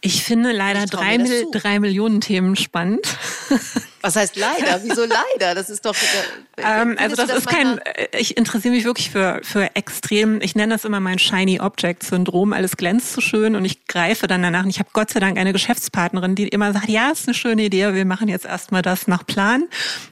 Ich 0.00 0.22
finde 0.22 0.52
leider 0.52 0.84
ich 0.84 0.90
drei, 0.90 1.18
drei 1.52 1.80
Millionen 1.80 2.20
Themen 2.20 2.53
spannend. 2.56 3.06
Was 4.00 4.16
heißt 4.16 4.36
leider? 4.36 4.82
Wieso 4.82 5.02
leider? 5.04 5.54
Das 5.54 5.70
ist 5.70 5.86
doch. 5.86 5.94
Äh, 5.94 6.62
ähm, 6.62 6.96
also 6.98 7.16
das, 7.16 7.28
das 7.28 7.38
ist 7.38 7.46
kein. 7.46 7.78
Äh, 7.78 8.08
ich 8.18 8.36
interessiere 8.36 8.74
mich 8.74 8.84
wirklich 8.84 9.10
für 9.10 9.40
für 9.42 9.74
extrem. 9.76 10.40
Ich 10.42 10.54
nenne 10.54 10.74
das 10.74 10.84
immer 10.84 11.00
mein 11.00 11.18
shiny 11.18 11.60
Object 11.60 12.02
Syndrom. 12.02 12.52
Alles 12.52 12.76
glänzt 12.76 13.14
so 13.14 13.20
schön 13.20 13.56
und 13.56 13.64
ich 13.64 13.86
greife 13.86 14.26
dann 14.26 14.42
danach. 14.42 14.64
Und 14.64 14.70
ich 14.70 14.78
habe 14.78 14.90
Gott 14.92 15.10
sei 15.10 15.20
Dank 15.20 15.38
eine 15.38 15.52
Geschäftspartnerin, 15.52 16.34
die 16.34 16.48
immer 16.48 16.72
sagt: 16.72 16.88
Ja, 16.88 17.10
ist 17.10 17.26
eine 17.26 17.34
schöne 17.34 17.64
Idee. 17.64 17.94
Wir 17.94 18.04
machen 18.04 18.28
jetzt 18.28 18.44
erstmal 18.44 18.82
das 18.82 19.06
nach 19.06 19.24
Plan. 19.26 19.68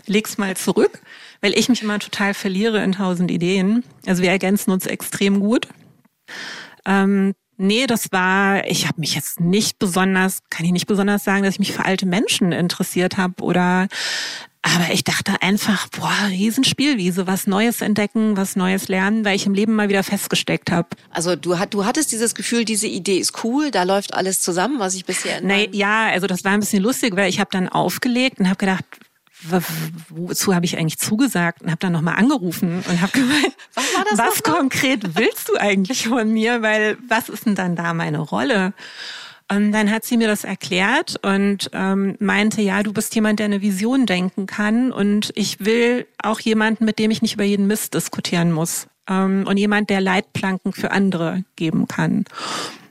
Leg's 0.07 0.39
mal 0.39 0.57
zurück, 0.57 1.01
weil 1.43 1.57
ich 1.59 1.69
mich 1.69 1.83
immer 1.83 1.99
total 1.99 2.33
verliere 2.33 2.83
in 2.83 2.93
tausend 2.93 3.31
Ideen. 3.31 3.85
Also 4.07 4.23
wir 4.23 4.31
ergänzen 4.31 4.71
uns 4.71 4.87
extrem 4.87 5.41
gut. 5.41 5.69
Ähm, 6.87 7.35
Nee, 7.63 7.87
das 7.87 8.11
war, 8.11 8.67
ich 8.67 8.89
habe 8.89 9.01
mich 9.01 9.15
jetzt 9.15 9.39
nicht 9.39 9.79
besonders, 9.79 10.41
kann 10.51 10.67
ich 10.67 10.73
nicht 10.73 10.89
besonders 10.89 11.23
sagen, 11.23 11.45
dass 11.45 11.55
ich 11.55 11.59
mich 11.61 11.73
für 11.73 11.85
alte 11.85 12.07
Menschen 12.07 12.51
interessiert 12.51 13.19
habe 13.19 13.41
oder 13.41 13.87
aber 14.63 14.93
ich 14.93 15.05
dachte 15.05 15.41
einfach, 15.43 15.89
boah, 15.89 16.27
Riesenspielwiese, 16.29 17.29
was 17.29 17.47
Neues 17.47 17.81
entdecken, 17.81 18.37
was 18.37 18.57
Neues 18.57 18.89
lernen, 18.89 19.25
weil 19.25 19.37
ich 19.37 19.47
im 19.47 19.55
Leben 19.55 19.75
mal 19.75 19.89
wieder 19.89 20.03
festgesteckt 20.03 20.73
habe. 20.73 20.89
Also 21.11 21.37
du, 21.37 21.61
hat, 21.61 21.73
du 21.73 21.85
hattest 21.85 22.11
dieses 22.11 22.35
Gefühl, 22.35 22.65
diese 22.65 22.89
Idee 22.89 23.19
ist 23.19 23.45
cool, 23.45 23.71
da 23.71 23.85
läuft 23.85 24.15
alles 24.15 24.41
zusammen, 24.41 24.81
was 24.81 24.95
ich 24.95 25.05
bisher... 25.05 25.41
Nee, 25.41 25.69
ja, 25.73 26.09
also 26.09 26.27
das 26.27 26.45
war 26.45 26.53
ein 26.53 26.61
bisschen 26.61 26.83
lustig, 26.83 27.15
weil 27.15 27.29
ich 27.29 27.39
habe 27.39 27.51
dann 27.53 27.69
aufgelegt 27.69 28.41
und 28.41 28.47
habe 28.47 28.59
gedacht, 28.59 28.85
wozu 30.09 30.55
habe 30.55 30.65
ich 30.65 30.79
eigentlich 30.79 30.99
zugesagt 30.99 31.63
und 31.63 31.69
habe 31.69 31.79
dann 31.79 31.93
nochmal 31.93 32.17
angerufen 32.17 32.83
und 32.89 33.01
habe 33.01 33.13
gemeint, 33.13 33.57
was, 33.75 33.85
was 34.19 34.43
konkret 34.43 35.17
willst 35.17 35.49
du 35.49 35.57
eigentlich 35.57 36.09
von 36.09 36.33
mir? 36.33 36.63
Weil 36.63 36.97
was 37.09 37.29
ist 37.29 37.47
denn 37.47 37.55
dann 37.55 37.77
da 37.77 37.95
meine 37.95 38.19
Rolle? 38.19 38.73
Und 39.51 39.73
dann 39.73 39.91
hat 39.91 40.05
sie 40.05 40.17
mir 40.17 40.29
das 40.29 40.45
erklärt 40.45 41.17
und 41.23 41.69
ähm, 41.75 42.17
meinte, 42.21 42.63
ja, 42.63 42.83
du 42.83 42.93
bist 42.93 43.15
jemand, 43.15 43.39
der 43.39 43.47
eine 43.47 43.61
Vision 43.61 44.07
denken 44.07 44.47
kann 44.47 44.93
und 44.93 45.31
ich 45.35 45.61
will 45.61 46.07
auch 46.23 46.41
jemanden, 46.41 46.87
mit 46.87 46.99
dem 46.99 47.11
ich 47.11 47.21
nicht 47.21 47.35
über 47.35 47.45
jeden 47.45 47.67
Mist 47.67 47.93
diskutieren 47.93 48.51
muss 48.51 48.87
ähm, 49.09 49.45
und 49.47 49.59
jemand, 49.59 49.91
der 49.91 50.01
Leitplanken 50.01 50.73
für 50.73 50.91
andere 50.91 51.45
geben 51.57 51.87
kann. 51.87 52.25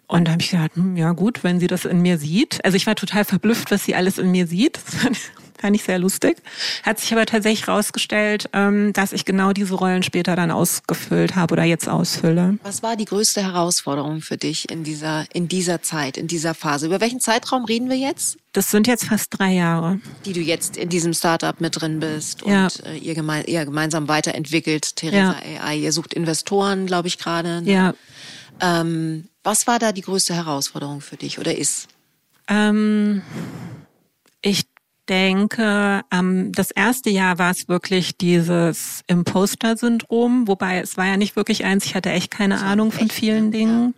Und 0.07 0.27
da 0.27 0.33
habe 0.33 0.41
ich 0.41 0.51
gedacht, 0.51 0.75
hm, 0.75 0.97
ja 0.97 1.13
gut, 1.13 1.43
wenn 1.43 1.59
sie 1.59 1.67
das 1.67 1.85
in 1.85 2.01
mir 2.01 2.17
sieht. 2.17 2.63
Also 2.65 2.75
ich 2.75 2.85
war 2.85 2.95
total 2.95 3.23
verblüfft, 3.23 3.71
was 3.71 3.85
sie 3.85 3.95
alles 3.95 4.17
in 4.17 4.29
mir 4.29 4.45
sieht. 4.45 4.79
Fand 5.61 5.75
ich 5.75 5.83
sehr 5.83 5.99
lustig. 5.99 6.41
Hat 6.81 6.99
sich 6.99 7.11
aber 7.13 7.27
tatsächlich 7.27 7.67
herausgestellt, 7.67 8.49
ähm, 8.51 8.93
dass 8.93 9.13
ich 9.13 9.25
genau 9.25 9.53
diese 9.53 9.75
Rollen 9.75 10.01
später 10.01 10.35
dann 10.35 10.49
ausgefüllt 10.49 11.35
habe 11.35 11.53
oder 11.53 11.63
jetzt 11.63 11.87
ausfülle. 11.87 12.57
Was 12.63 12.81
war 12.81 12.95
die 12.95 13.05
größte 13.05 13.43
Herausforderung 13.43 14.21
für 14.21 14.37
dich 14.37 14.71
in 14.71 14.83
dieser, 14.83 15.25
in 15.33 15.47
dieser 15.47 15.83
Zeit, 15.83 16.17
in 16.17 16.25
dieser 16.25 16.55
Phase? 16.55 16.87
Über 16.87 16.99
welchen 16.99 17.19
Zeitraum 17.19 17.65
reden 17.65 17.89
wir 17.91 17.97
jetzt? 17.97 18.37
Das 18.53 18.71
sind 18.71 18.87
jetzt 18.87 19.05
fast 19.05 19.37
drei 19.37 19.53
Jahre. 19.53 19.99
Die 20.25 20.33
du 20.33 20.39
jetzt 20.39 20.77
in 20.77 20.89
diesem 20.89 21.13
Startup 21.13 21.61
mit 21.61 21.79
drin 21.79 21.99
bist 21.99 22.41
und 22.41 22.51
ja. 22.51 22.67
Äh, 22.85 22.97
ihr, 22.97 23.13
geme 23.13 23.43
ihr, 23.45 23.63
gemeinsam 23.63 24.07
weiterentwickelt, 24.07 24.95
Theresa 24.95 25.35
ja. 25.53 25.63
AI. 25.63 25.77
Ihr 25.77 25.91
sucht 25.91 26.15
Investoren, 26.15 26.87
glaube 26.87 27.07
ich, 27.07 27.19
gerade. 27.19 27.61
Ne? 27.61 27.71
Ja. 27.71 27.93
Ähm, 28.59 29.27
was 29.43 29.67
war 29.67 29.77
da 29.77 29.91
die 29.91 30.01
größte 30.01 30.33
Herausforderung 30.33 31.01
für 31.01 31.17
dich 31.17 31.37
oder 31.37 31.55
ist? 31.55 31.87
Ähm, 32.47 33.21
ich 34.41 34.65
denke, 35.11 36.03
das 36.09 36.71
erste 36.71 37.09
Jahr 37.09 37.37
war 37.37 37.51
es 37.51 37.67
wirklich 37.67 38.17
dieses 38.17 39.03
Imposter-Syndrom, 39.07 40.47
wobei 40.47 40.79
es 40.79 40.95
war 40.95 41.05
ja 41.05 41.17
nicht 41.17 41.35
wirklich 41.35 41.65
eins, 41.65 41.85
ich 41.85 41.95
hatte 41.95 42.09
echt 42.11 42.31
keine 42.31 42.61
Ahnung 42.61 42.91
von 42.91 43.09
vielen? 43.09 43.51
Dingen. 43.51 43.93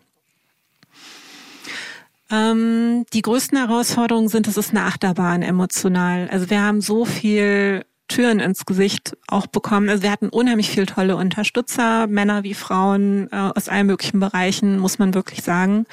Ähm, 2.31 3.05
die 3.13 3.21
größten 3.21 3.57
Herausforderungen 3.57 4.27
sind, 4.27 4.47
es 4.47 4.57
ist 4.57 4.71
eine 4.71 4.83
Achterbahn 4.85 5.43
emotional. 5.43 6.29
Also 6.31 6.49
wir 6.49 6.61
haben 6.63 6.81
so 6.81 7.05
viel 7.05 7.85
Türen 8.07 8.39
ins 8.39 8.65
Gesicht 8.65 9.15
auch 9.27 9.45
bekommen. 9.45 9.89
Also 9.89 10.01
wir 10.01 10.11
hatten 10.11 10.29
unheimlich 10.29 10.69
viel 10.69 10.87
tolle 10.87 11.15
Unterstützer, 11.15 12.07
Männer 12.07 12.43
wie 12.43 12.55
Frauen 12.55 13.29
äh, 13.31 13.35
aus 13.35 13.69
allen 13.69 13.87
möglichen 13.87 14.19
Bereichen, 14.19 14.79
muss 14.79 14.97
man 14.97 15.13
wirklich 15.13 15.43
sagen. 15.43 15.85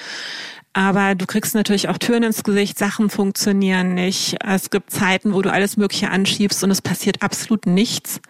Aber 0.73 1.15
du 1.17 1.27
kriegst 1.27 1.55
natürlich 1.55 1.89
auch 1.89 1.99
Türen 1.99 2.23
ins 2.23 2.45
Gesicht, 2.45 2.79
Sachen 2.79 3.11
funktionieren 3.11 3.95
nicht. 3.95 4.37
Es 4.45 4.71
gibt 4.71 4.91
Zeiten, 4.91 5.35
wo 5.35 5.43
du 5.43 5.53
alles 5.53 5.77
Mögliche 5.77 6.11
anschiebst 6.11 6.63
und 6.63 6.71
es 6.71 6.81
passiert 6.81 7.23
absolut 7.23 7.67
nichts. 7.67 8.21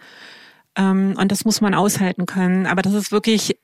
Ähm, 0.75 1.15
und 1.17 1.31
das 1.31 1.45
muss 1.45 1.61
man 1.61 1.75
aushalten 1.75 2.25
können. 2.25 2.65
Aber 2.65 2.81
das 2.81 2.93
ist 2.93 3.11
wirklich 3.11 3.57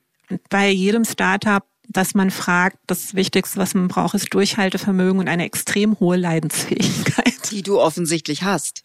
bei 0.48 0.70
jedem 0.70 1.04
Startup, 1.04 1.64
dass 1.88 2.14
man 2.14 2.30
fragt, 2.30 2.76
das 2.86 3.14
Wichtigste, 3.14 3.58
was 3.58 3.74
man 3.74 3.88
braucht, 3.88 4.14
ist 4.14 4.32
Durchhaltevermögen 4.32 5.18
und 5.18 5.28
eine 5.28 5.44
extrem 5.44 5.98
hohe 5.98 6.16
Leidensfähigkeit. 6.16 7.50
Die 7.50 7.62
du 7.62 7.80
offensichtlich 7.80 8.42
hast. 8.42 8.84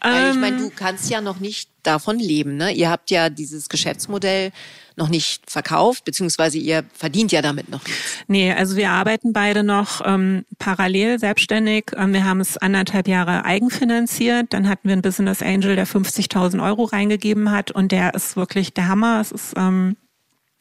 Weil 0.00 0.30
ich 0.30 0.36
meine, 0.36 0.56
ähm. 0.56 0.62
du 0.62 0.70
kannst 0.70 1.10
ja 1.10 1.20
noch 1.20 1.40
nicht 1.40 1.68
davon 1.82 2.18
leben. 2.18 2.56
Ne? 2.56 2.70
Ihr 2.72 2.90
habt 2.90 3.10
ja 3.10 3.28
dieses 3.28 3.68
Geschäftsmodell 3.68 4.52
noch 4.96 5.08
nicht 5.08 5.50
verkauft, 5.50 6.04
beziehungsweise 6.04 6.58
ihr 6.58 6.84
verdient 6.94 7.32
ja 7.32 7.42
damit 7.42 7.68
noch 7.68 7.84
nichts. 7.84 8.24
Nee, 8.26 8.52
also 8.52 8.76
wir 8.76 8.90
arbeiten 8.90 9.32
beide 9.32 9.62
noch 9.62 10.00
ähm, 10.04 10.44
parallel 10.58 11.18
selbstständig. 11.18 11.92
Ähm, 11.96 12.12
wir 12.12 12.24
haben 12.24 12.40
es 12.40 12.56
anderthalb 12.56 13.06
Jahre 13.06 13.44
eigenfinanziert. 13.44 14.52
Dann 14.52 14.68
hatten 14.68 14.88
wir 14.88 14.94
einen 14.94 15.02
Business 15.02 15.42
Angel, 15.42 15.76
der 15.76 15.86
50.000 15.86 16.64
Euro 16.64 16.84
reingegeben 16.84 17.50
hat 17.50 17.70
und 17.70 17.92
der 17.92 18.14
ist 18.14 18.36
wirklich 18.36 18.72
der 18.72 18.88
Hammer. 18.88 19.20
Es 19.20 19.32
ist 19.32 19.54
ähm, 19.56 19.96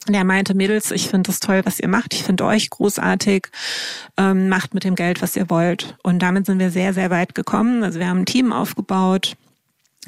der 0.08 0.24
meinte, 0.24 0.54
Mädels, 0.54 0.92
ich 0.92 1.10
finde 1.10 1.30
das 1.30 1.40
toll, 1.40 1.62
was 1.66 1.80
ihr 1.80 1.88
macht. 1.88 2.14
Ich 2.14 2.24
finde 2.24 2.46
euch 2.46 2.70
großartig. 2.70 3.48
Ähm, 4.18 4.50
macht 4.50 4.74
mit 4.74 4.84
dem 4.84 4.96
Geld, 4.96 5.22
was 5.22 5.36
ihr 5.36 5.50
wollt. 5.50 5.98
Und 6.04 6.20
damit 6.20 6.46
sind 6.46 6.60
wir 6.60 6.70
sehr, 6.70 6.94
sehr 6.94 7.10
weit 7.10 7.34
gekommen. 7.34 7.84
Also 7.84 8.00
wir 8.00 8.08
haben 8.08 8.20
ein 8.20 8.26
Team 8.26 8.54
aufgebaut. 8.54 9.36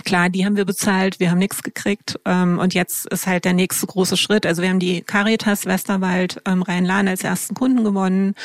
Klar, 0.05 0.29
die 0.29 0.45
haben 0.45 0.55
wir 0.55 0.65
bezahlt, 0.65 1.19
wir 1.19 1.31
haben 1.31 1.37
nichts 1.37 1.63
gekriegt. 1.63 2.19
Ähm, 2.25 2.59
und 2.59 2.73
jetzt 2.73 3.07
ist 3.07 3.27
halt 3.27 3.45
der 3.45 3.53
nächste 3.53 3.87
große 3.87 4.17
Schritt. 4.17 4.45
Also 4.45 4.61
wir 4.61 4.69
haben 4.69 4.79
die 4.79 5.01
Caritas 5.01 5.65
Westerwald 5.65 6.41
ähm, 6.45 6.61
Rhein-Lahn 6.61 7.07
als 7.07 7.23
ersten 7.23 7.55
Kunden 7.55 7.83
gewonnen, 7.83 8.35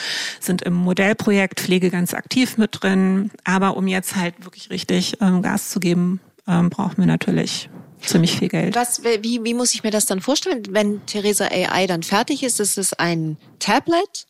sind 0.40 0.62
im 0.62 0.74
Modellprojekt 0.74 1.60
Pflege 1.60 1.90
ganz 1.90 2.14
aktiv 2.14 2.58
mit 2.58 2.82
drin. 2.82 3.30
Aber 3.44 3.76
um 3.76 3.86
jetzt 3.86 4.16
halt 4.16 4.44
wirklich 4.44 4.70
richtig 4.70 5.18
ähm, 5.20 5.42
Gas 5.42 5.70
zu 5.70 5.80
geben, 5.80 6.20
ähm, 6.46 6.70
brauchen 6.70 6.98
wir 6.98 7.06
natürlich 7.06 7.68
ziemlich 8.00 8.36
viel 8.36 8.48
Geld. 8.48 8.74
Was, 8.74 9.02
wie, 9.04 9.44
wie 9.44 9.54
muss 9.54 9.74
ich 9.74 9.82
mir 9.82 9.90
das 9.90 10.06
dann 10.06 10.20
vorstellen, 10.20 10.62
wenn 10.70 11.04
Theresa 11.06 11.46
AI 11.46 11.86
dann 11.86 12.02
fertig 12.02 12.42
ist? 12.42 12.60
Ist 12.60 12.78
es 12.78 12.92
ein 12.94 13.36
Tablet, 13.62 14.26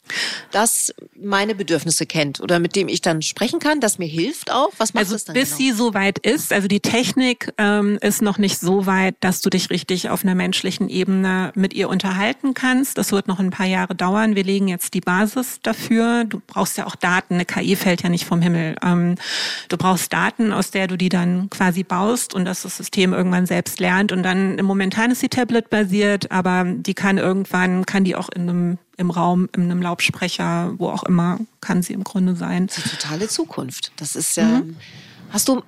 das 0.51 0.93
meine 1.21 1.55
Bedürfnisse 1.55 2.07
kennt 2.07 2.41
oder 2.41 2.59
mit 2.59 2.77
dem 2.77 2.89
ich 2.89 3.01
dann 3.01 3.23
sprechen 3.23 3.61
kann, 3.61 3.81
das 3.81 3.99
mir 3.99 4.09
hilft 4.09 4.51
auch? 4.51 4.71
Was 4.79 4.95
macht 4.95 5.03
also 5.03 5.15
das 5.15 5.25
dann 5.25 5.35
bis 5.35 5.57
genau? 5.57 5.59
sie 5.59 5.73
so 5.73 5.95
weit 5.95 6.19
ist, 6.19 6.53
also 6.53 6.69
die 6.69 6.81
Technik 6.81 7.53
ähm, 7.59 7.99
ist 8.01 8.23
noch 8.23 8.39
nicht 8.39 8.59
so 8.59 8.87
weit, 8.87 9.17
dass 9.21 9.41
du 9.41 9.51
dich 9.51 9.71
richtig 9.71 10.11
auf 10.11 10.25
einer 10.25 10.35
menschlichen 10.35 10.89
Ebene 10.89 11.53
mit 11.55 11.75
ihr 11.75 11.89
unterhalten 11.89 12.55
kannst. 12.55 12.99
Das 12.99 13.13
wird 13.13 13.29
noch 13.29 13.39
ein 13.39 13.51
paar 13.51 13.67
Jahre 13.67 13.95
dauern. 13.95 14.37
Wir 14.37 14.45
legen 14.45 14.69
jetzt 14.69 14.95
die 14.95 15.01
Basis 15.01 15.61
dafür. 15.63 16.25
Du 16.25 16.41
brauchst 16.47 16.77
ja 16.77 16.87
auch 16.87 16.97
Daten. 16.97 17.35
Eine 17.35 17.45
KI 17.45 17.77
fällt 17.77 18.03
ja 18.03 18.09
nicht 18.09 18.25
vom 18.25 18.43
Himmel. 18.43 18.77
Ähm, 18.83 19.17
du 19.69 19.77
brauchst 19.77 20.13
Daten, 20.13 20.53
aus 20.53 20.71
der 20.71 20.87
du 20.87 20.97
die 20.97 21.09
dann 21.09 21.51
quasi 21.51 21.83
baust 21.83 22.35
und 22.35 22.45
dass 22.45 22.63
das 22.63 22.77
System 22.77 23.13
irgendwann 23.13 23.47
selbst 23.47 23.81
lernt 23.81 24.13
und 24.13 24.23
dann 24.23 24.57
Momentan 24.63 25.11
ist 25.11 25.21
sie 25.21 25.29
Tablet-basiert, 25.29 26.31
aber 26.31 26.65
die 26.67 26.95
kann 26.95 27.19
irgendwann, 27.19 27.85
kann 27.87 28.05
die 28.05 28.17
auch 28.17 28.29
in 28.29 28.49
einem 28.49 28.79
im 28.97 29.11
Raum, 29.11 29.49
in 29.55 29.63
einem 29.63 29.83
Lautsprecher, 29.83 30.75
wo 30.79 30.89
auch 30.89 31.03
immer, 31.05 31.39
kann 31.61 31.83
sie 31.83 31.93
im 31.93 32.05
Grunde 32.05 32.37
sein. 32.37 32.67
Das 32.67 32.79
ist 32.79 32.87
die 32.87 32.97
totale 32.97 33.29
Zukunft. 33.29 33.93
Das 33.97 34.17
ist 34.17 34.37
ja. 34.37 34.45
Mhm. 34.45 34.77
Hast 35.31 35.49
du 35.49 35.63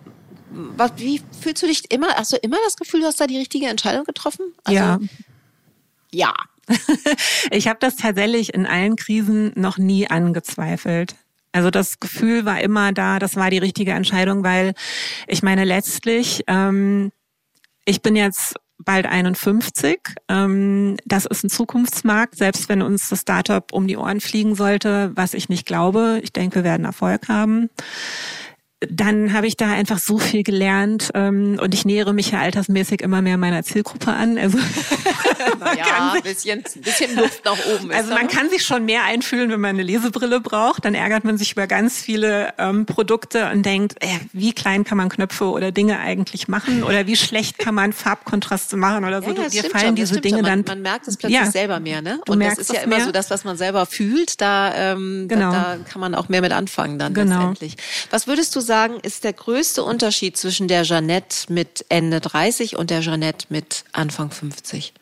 was, 0.76 0.92
wie 0.96 1.20
fühlst 1.40 1.62
du 1.62 1.66
dich 1.66 1.90
immer? 1.90 2.08
Hast 2.14 2.32
du 2.32 2.36
immer 2.36 2.58
das 2.64 2.76
Gefühl, 2.76 3.00
du 3.00 3.06
hast 3.06 3.20
da 3.20 3.26
die 3.26 3.38
richtige 3.38 3.66
Entscheidung 3.66 4.04
getroffen? 4.04 4.54
Also, 4.64 4.78
ja. 4.78 4.98
Ja. 6.10 6.34
ich 7.50 7.68
habe 7.68 7.78
das 7.80 7.96
tatsächlich 7.96 8.54
in 8.54 8.66
allen 8.66 8.96
Krisen 8.96 9.52
noch 9.54 9.78
nie 9.78 10.08
angezweifelt. 10.08 11.16
Also 11.52 11.70
das 11.70 12.00
Gefühl 12.00 12.44
war 12.44 12.60
immer 12.60 12.92
da, 12.92 13.18
das 13.18 13.36
war 13.36 13.50
die 13.50 13.58
richtige 13.58 13.92
Entscheidung, 13.92 14.42
weil 14.42 14.74
ich 15.26 15.42
meine 15.42 15.64
letztlich, 15.64 16.42
ähm, 16.46 17.12
ich 17.84 18.02
bin 18.02 18.16
jetzt 18.16 18.54
bald 18.84 19.06
51. 19.06 20.00
Ähm, 20.28 20.96
das 21.04 21.26
ist 21.26 21.44
ein 21.44 21.50
Zukunftsmarkt, 21.50 22.36
selbst 22.36 22.68
wenn 22.68 22.82
uns 22.82 23.08
das 23.08 23.22
Startup 23.22 23.72
um 23.72 23.86
die 23.86 23.96
Ohren 23.96 24.20
fliegen 24.20 24.54
sollte, 24.54 25.12
was 25.14 25.34
ich 25.34 25.48
nicht 25.48 25.66
glaube. 25.66 26.20
Ich 26.22 26.32
denke, 26.32 26.56
wir 26.56 26.64
werden 26.64 26.84
Erfolg 26.84 27.28
haben 27.28 27.70
dann 28.90 29.32
habe 29.32 29.46
ich 29.46 29.56
da 29.56 29.72
einfach 29.72 29.98
so 29.98 30.18
viel 30.18 30.42
gelernt 30.42 31.10
ähm, 31.14 31.58
und 31.60 31.74
ich 31.74 31.84
nähere 31.84 32.12
mich 32.12 32.30
ja 32.30 32.40
altersmäßig 32.40 33.00
immer 33.00 33.22
mehr 33.22 33.36
meiner 33.36 33.62
Zielgruppe 33.62 34.12
an. 34.12 34.38
Also 34.38 34.58
ja, 35.76 36.12
ein 36.14 36.22
bisschen, 36.22 36.62
bisschen 36.76 37.16
Luft 37.16 37.44
nach 37.44 37.58
oben. 37.66 37.90
also 37.92 38.14
man 38.14 38.28
kann 38.28 38.50
sich 38.50 38.64
schon 38.64 38.84
mehr 38.84 39.04
einfühlen, 39.04 39.50
wenn 39.50 39.60
man 39.60 39.70
eine 39.70 39.82
Lesebrille 39.82 40.40
braucht. 40.40 40.84
Dann 40.84 40.94
ärgert 40.94 41.24
man 41.24 41.38
sich 41.38 41.52
über 41.52 41.66
ganz 41.66 42.00
viele 42.00 42.54
ähm, 42.58 42.86
Produkte 42.86 43.50
und 43.50 43.64
denkt, 43.64 43.96
äh, 44.00 44.08
wie 44.32 44.52
klein 44.52 44.84
kann 44.84 44.98
man 44.98 45.08
Knöpfe 45.08 45.46
oder 45.46 45.72
Dinge 45.72 45.98
eigentlich 45.98 46.48
machen 46.48 46.84
oder 46.84 47.06
wie 47.06 47.16
schlecht 47.16 47.58
kann 47.58 47.74
man 47.74 47.92
Farbkontraste 47.92 48.76
machen 48.76 49.04
oder 49.04 49.22
so. 49.22 49.30
Ja, 49.30 49.42
ja, 49.42 49.48
Dir 49.48 49.70
fallen 49.70 49.86
schon, 49.86 49.96
diese 49.96 50.20
Dinge 50.20 50.42
man, 50.42 50.64
dann. 50.64 50.64
Man 50.66 50.82
merkt 50.82 51.08
es 51.08 51.16
plötzlich 51.16 51.40
ja, 51.40 51.50
selber 51.50 51.80
mehr, 51.80 52.02
ne? 52.02 52.20
Und 52.28 52.40
das 52.40 52.58
ist 52.58 52.72
ja 52.72 52.80
immer 52.80 52.96
mehr. 52.96 53.04
so 53.06 53.12
das, 53.12 53.30
was 53.30 53.44
man 53.44 53.56
selber 53.56 53.86
fühlt. 53.86 54.40
Da, 54.40 54.74
ähm, 54.92 55.26
genau. 55.28 55.52
da, 55.52 55.76
da 55.76 55.84
kann 55.84 56.00
man 56.00 56.14
auch 56.14 56.28
mehr 56.28 56.40
mit 56.40 56.52
anfangen 56.52 56.98
dann 56.98 57.14
genau. 57.14 57.36
letztendlich. 57.36 57.76
Was 58.10 58.26
würdest 58.26 58.54
du 58.54 58.60
sagen? 58.60 58.74
sagen, 58.74 58.98
ist 59.02 59.24
der 59.24 59.32
größte 59.32 59.82
Unterschied 59.82 60.36
zwischen 60.36 60.68
der 60.68 60.82
Jeannette 60.82 61.52
mit 61.52 61.84
Ende 61.88 62.20
30 62.20 62.76
und 62.76 62.90
der 62.90 63.00
Jeannette 63.00 63.46
mit 63.48 63.84
Anfang 63.92 64.30
50? 64.30 64.92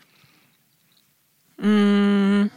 Mm, 1.62 2.50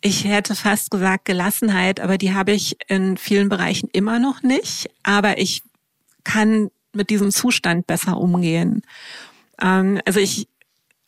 ich 0.00 0.24
hätte 0.24 0.54
fast 0.54 0.90
gesagt 0.90 1.24
Gelassenheit, 1.26 2.00
aber 2.00 2.16
die 2.16 2.32
habe 2.32 2.52
ich 2.52 2.76
in 2.88 3.16
vielen 3.16 3.48
Bereichen 3.48 3.88
immer 3.92 4.18
noch 4.18 4.42
nicht. 4.42 4.88
Aber 5.02 5.38
ich 5.38 5.62
kann 6.24 6.70
mit 6.92 7.10
diesem 7.10 7.30
Zustand 7.30 7.86
besser 7.86 8.16
umgehen. 8.16 8.82
Ähm, 9.60 10.00
also 10.06 10.20
ich 10.20 10.48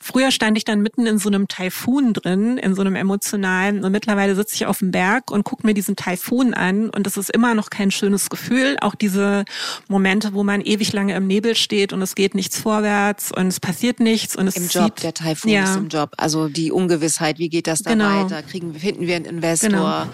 Früher 0.02 0.32
stand 0.32 0.58
ich 0.58 0.64
dann 0.64 0.82
mitten 0.82 1.06
in 1.06 1.18
so 1.18 1.28
einem 1.28 1.46
Taifun 1.46 2.12
drin, 2.12 2.58
in 2.58 2.74
so 2.74 2.80
einem 2.80 2.96
emotionalen. 2.96 3.84
Und 3.84 3.92
mittlerweile 3.92 4.34
sitze 4.34 4.56
ich 4.56 4.66
auf 4.66 4.80
dem 4.80 4.90
Berg 4.90 5.30
und 5.30 5.44
gucke 5.44 5.64
mir 5.64 5.74
diesen 5.74 5.94
Taifun 5.94 6.54
an. 6.54 6.90
Und 6.90 7.06
es 7.06 7.16
ist 7.16 7.30
immer 7.30 7.54
noch 7.54 7.70
kein 7.70 7.92
schönes 7.92 8.28
Gefühl. 8.28 8.76
Auch 8.80 8.96
diese 8.96 9.44
Momente, 9.86 10.34
wo 10.34 10.42
man 10.42 10.60
ewig 10.60 10.92
lange 10.92 11.14
im 11.14 11.28
Nebel 11.28 11.54
steht 11.54 11.92
und 11.92 12.02
es 12.02 12.16
geht 12.16 12.34
nichts 12.34 12.58
vorwärts 12.58 13.30
und 13.30 13.46
es 13.46 13.60
passiert 13.60 14.00
nichts. 14.00 14.34
Und 14.34 14.48
es 14.48 14.56
Im 14.56 14.66
Job, 14.66 14.96
der 14.96 15.14
Taifun 15.14 15.52
ja. 15.52 15.64
ist 15.64 15.76
im 15.76 15.88
Job. 15.88 16.10
Also 16.16 16.48
die 16.48 16.72
Ungewissheit, 16.72 17.38
wie 17.38 17.48
geht 17.48 17.68
das 17.68 17.82
da 17.82 17.92
genau. 17.92 18.24
weiter? 18.24 18.42
Kriegen, 18.42 18.74
finden 18.74 19.06
wir 19.06 19.14
einen 19.14 19.26
Investor? 19.26 19.70
Genau. 19.70 20.06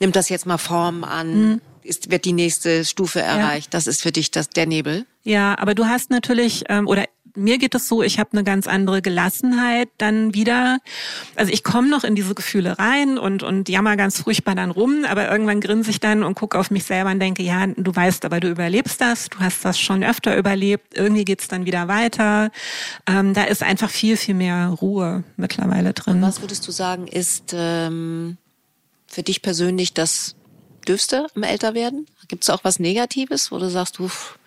Nimmt 0.00 0.16
das 0.16 0.28
jetzt 0.28 0.44
mal 0.44 0.58
Form 0.58 1.02
an? 1.02 1.52
Mhm 1.52 1.60
ist, 1.82 2.10
wird 2.10 2.24
die 2.24 2.32
nächste 2.32 2.84
Stufe 2.84 3.20
erreicht. 3.20 3.66
Ja. 3.66 3.70
Das 3.70 3.86
ist 3.86 4.02
für 4.02 4.12
dich 4.12 4.30
das, 4.30 4.48
der 4.48 4.66
Nebel. 4.66 5.06
Ja, 5.22 5.58
aber 5.58 5.74
du 5.74 5.86
hast 5.86 6.10
natürlich, 6.10 6.64
ähm, 6.68 6.86
oder 6.86 7.04
mir 7.36 7.58
geht 7.58 7.74
es 7.74 7.88
so, 7.88 8.02
ich 8.02 8.18
habe 8.18 8.32
eine 8.32 8.44
ganz 8.44 8.66
andere 8.66 9.02
Gelassenheit 9.02 9.88
dann 9.98 10.34
wieder. 10.34 10.78
Also 11.36 11.52
ich 11.52 11.64
komme 11.64 11.88
noch 11.88 12.04
in 12.04 12.14
diese 12.14 12.34
Gefühle 12.34 12.78
rein 12.78 13.18
und, 13.18 13.42
und 13.42 13.68
jammer 13.68 13.96
ganz 13.96 14.22
furchtbar 14.22 14.54
dann 14.54 14.70
rum, 14.70 15.04
aber 15.08 15.30
irgendwann 15.30 15.60
grinse 15.60 15.90
ich 15.90 16.00
dann 16.00 16.22
und 16.22 16.34
gucke 16.34 16.58
auf 16.58 16.70
mich 16.70 16.84
selber 16.84 17.10
und 17.10 17.20
denke, 17.20 17.42
ja, 17.42 17.66
du 17.66 17.94
weißt 17.94 18.24
aber, 18.24 18.40
du 18.40 18.48
überlebst 18.48 19.00
das, 19.00 19.28
du 19.28 19.38
hast 19.40 19.64
das 19.64 19.78
schon 19.78 20.02
öfter 20.02 20.36
überlebt, 20.36 20.96
irgendwie 20.96 21.24
geht's 21.24 21.48
dann 21.48 21.66
wieder 21.66 21.88
weiter. 21.88 22.50
Ähm, 23.06 23.34
da 23.34 23.44
ist 23.44 23.62
einfach 23.62 23.90
viel, 23.90 24.16
viel 24.16 24.34
mehr 24.34 24.68
Ruhe 24.68 25.24
mittlerweile 25.36 25.92
drin. 25.92 26.16
Und 26.16 26.22
was 26.22 26.40
würdest 26.40 26.66
du 26.66 26.72
sagen, 26.72 27.06
ist 27.06 27.54
ähm, 27.56 28.36
für 29.06 29.22
dich 29.22 29.42
persönlich 29.42 29.94
das 29.94 30.36
Dürfste 30.86 31.26
im 31.34 31.42
Älterwerden? 31.42 32.06
Gibt 32.28 32.44
es 32.44 32.50
auch 32.50 32.64
was 32.64 32.78
Negatives, 32.78 33.50
wo 33.50 33.58
du 33.58 33.68
sagst, 33.68 34.00
uff, 34.00 34.38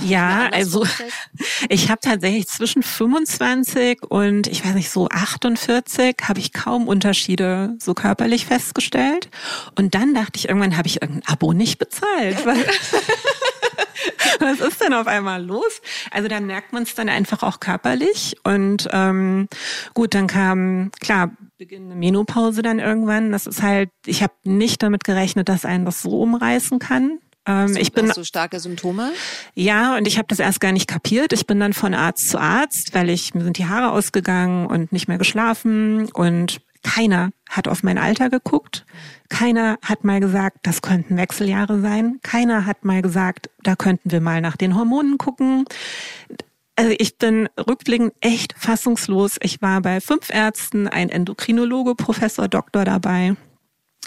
ja, 0.00 0.48
also 0.52 0.86
ich 1.68 1.90
habe 1.90 2.00
tatsächlich 2.00 2.46
zwischen 2.48 2.82
25 2.82 4.02
und 4.02 4.46
ich 4.46 4.64
weiß 4.64 4.74
nicht 4.74 4.90
so 4.90 5.08
48 5.08 6.16
habe 6.24 6.40
ich 6.40 6.52
kaum 6.52 6.88
Unterschiede 6.88 7.76
so 7.78 7.94
körperlich 7.94 8.46
festgestellt 8.46 9.28
und 9.76 9.94
dann 9.94 10.14
dachte 10.14 10.38
ich 10.38 10.48
irgendwann 10.48 10.76
habe 10.76 10.88
ich 10.88 11.02
irgendein 11.02 11.32
Abo 11.32 11.52
nicht 11.52 11.78
bezahlt. 11.78 12.38
Was 14.40 14.60
ist 14.60 14.80
denn 14.80 14.94
auf 14.94 15.06
einmal 15.06 15.44
los? 15.44 15.80
Also 16.10 16.28
da 16.28 16.40
merkt 16.40 16.72
man 16.72 16.82
es 16.82 16.94
dann 16.94 17.08
einfach 17.08 17.42
auch 17.42 17.60
körperlich 17.60 18.36
und 18.44 18.88
ähm, 18.92 19.48
gut, 19.94 20.14
dann 20.14 20.26
kam 20.26 20.90
klar 21.00 21.30
beginnende 21.58 21.96
Menopause 21.96 22.62
dann 22.62 22.78
irgendwann. 22.78 23.32
Das 23.32 23.46
ist 23.46 23.62
halt, 23.62 23.90
ich 24.06 24.22
habe 24.22 24.34
nicht 24.44 24.82
damit 24.82 25.04
gerechnet, 25.04 25.48
dass 25.48 25.64
einen 25.64 25.84
das 25.84 26.02
so 26.02 26.20
umreißen 26.20 26.78
kann. 26.78 27.18
Ähm, 27.46 27.76
ich 27.76 27.92
bin 27.92 28.10
so 28.12 28.24
starke 28.24 28.60
Symptome. 28.60 29.12
Ja, 29.54 29.96
und 29.96 30.06
ich 30.06 30.18
habe 30.18 30.28
das 30.28 30.38
erst 30.38 30.60
gar 30.60 30.72
nicht 30.72 30.86
kapiert. 30.86 31.32
Ich 31.32 31.46
bin 31.46 31.58
dann 31.58 31.72
von 31.72 31.94
Arzt 31.94 32.28
zu 32.28 32.38
Arzt, 32.38 32.94
weil 32.94 33.10
ich 33.10 33.34
mir 33.34 33.44
sind 33.44 33.58
die 33.58 33.66
Haare 33.66 33.92
ausgegangen 33.92 34.66
und 34.66 34.92
nicht 34.92 35.08
mehr 35.08 35.18
geschlafen 35.18 36.10
und 36.12 36.60
keiner 36.82 37.30
hat 37.48 37.68
auf 37.68 37.82
mein 37.82 37.98
Alter 37.98 38.28
geguckt. 38.28 38.84
Keiner 39.28 39.78
hat 39.82 40.04
mal 40.04 40.20
gesagt, 40.20 40.58
das 40.62 40.82
könnten 40.82 41.16
Wechseljahre 41.16 41.80
sein. 41.80 42.18
Keiner 42.22 42.66
hat 42.66 42.84
mal 42.84 43.02
gesagt, 43.02 43.50
da 43.62 43.76
könnten 43.76 44.10
wir 44.10 44.20
mal 44.20 44.40
nach 44.40 44.56
den 44.56 44.76
Hormonen 44.76 45.16
gucken. 45.16 45.64
Also 46.74 46.94
ich 46.98 47.18
bin 47.18 47.48
rückblickend 47.58 48.14
echt 48.20 48.54
fassungslos. 48.58 49.36
Ich 49.40 49.62
war 49.62 49.80
bei 49.80 50.00
fünf 50.00 50.30
Ärzten, 50.30 50.88
ein 50.88 51.10
Endokrinologe, 51.10 51.94
Professor, 51.94 52.48
Doktor 52.48 52.84
dabei. 52.84 53.36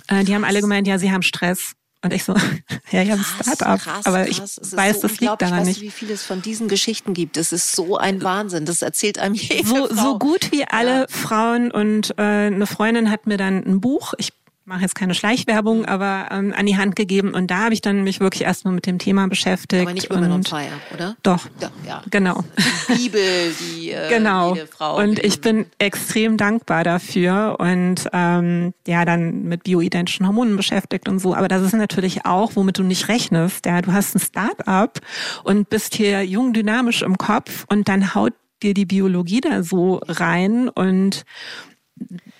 Äh, 0.07 0.23
die 0.23 0.35
haben 0.35 0.43
alle 0.43 0.61
gemeint, 0.61 0.87
ja, 0.87 0.97
sie 0.97 1.11
haben 1.11 1.21
Stress. 1.21 1.75
Und 2.05 2.13
ich 2.13 2.23
so, 2.23 2.35
ja, 2.91 3.01
ich 3.01 3.09
habe 3.09 3.19
ein 3.19 3.25
Startup, 3.55 3.81
krass, 3.81 4.05
aber 4.05 4.27
ich 4.27 4.39
weiß, 4.39 5.01
so 5.01 5.07
das 5.07 5.19
liegt 5.19 5.41
daran 5.41 5.63
nicht. 5.63 5.81
wie 5.81 5.89
viel 5.89 6.11
es 6.11 6.21
von 6.21 6.39
diesen 6.39 6.67
Geschichten 6.67 7.15
gibt. 7.15 7.35
Das 7.35 7.51
ist 7.51 7.71
so 7.71 7.97
ein 7.97 8.21
Wahnsinn. 8.21 8.65
Das 8.65 8.83
erzählt 8.83 9.17
einem 9.17 9.33
jede 9.33 9.67
so, 9.67 9.87
Frau. 9.87 9.95
So 9.95 10.19
gut 10.19 10.51
wie 10.51 10.65
alle 10.65 10.99
ja. 10.99 11.07
Frauen 11.09 11.71
und 11.71 12.13
äh, 12.19 12.21
eine 12.21 12.67
Freundin 12.67 13.09
hat 13.09 13.25
mir 13.25 13.37
dann 13.37 13.63
ein 13.65 13.81
Buch, 13.81 14.13
ich 14.19 14.33
mache 14.65 14.81
jetzt 14.81 14.95
keine 14.95 15.13
Schleichwerbung, 15.13 15.85
aber 15.85 16.29
ähm, 16.31 16.53
an 16.55 16.65
die 16.65 16.75
Hand 16.75 16.95
gegeben 16.95 17.33
und 17.35 17.51
da 17.51 17.65
habe 17.65 17.73
ich 17.75 17.81
dann 17.81 18.03
mich 18.03 18.19
wirklich 18.19 18.41
erstmal 18.41 18.73
mit 18.73 18.87
dem 18.87 18.97
Thema 18.97 19.27
beschäftigt. 19.27 19.83
Aber 19.83 19.93
nicht 19.93 20.09
Women 20.09 20.31
on 20.31 20.43
Fire, 20.43 20.67
oder? 20.93 21.15
Doch. 21.21 21.45
Doch 21.59 21.69
ja. 21.85 22.01
Genau. 22.09 22.43
Die 22.89 22.93
Bibel, 22.95 23.21
die 23.59 23.91
äh, 23.91 24.09
genau. 24.17 24.55
jede 24.55 24.65
Frau. 24.65 24.97
Und 24.97 25.19
ich 25.19 25.39
bin 25.39 25.67
extrem 25.77 26.37
dankbar 26.37 26.83
dafür 26.83 27.57
und 27.59 28.09
ähm, 28.11 28.73
ja, 28.87 29.05
dann 29.05 29.43
mit 29.43 29.63
bioidentischen 29.63 30.25
Hormonen 30.25 30.57
beschäftigt 30.57 31.07
und 31.07 31.19
so. 31.19 31.35
Aber 31.35 31.47
das 31.47 31.61
ist 31.61 31.73
natürlich 31.73 32.25
auch, 32.25 32.55
womit 32.55 32.79
du 32.79 32.83
nicht 32.83 33.07
rechnest. 33.07 33.67
Ja, 33.67 33.81
du 33.81 33.93
hast 33.93 34.15
ein 34.15 34.19
Start-up 34.19 34.99
und 35.43 35.69
bist 35.69 35.93
hier 35.93 36.23
jung, 36.23 36.53
dynamisch 36.53 37.03
im 37.03 37.19
Kopf 37.19 37.65
und 37.69 37.87
dann 37.87 38.15
haut 38.15 38.33
dir 38.63 38.73
die 38.73 38.85
Biologie 38.85 39.41
da 39.41 39.61
so 39.61 40.01
rein 40.07 40.69
und 40.69 41.23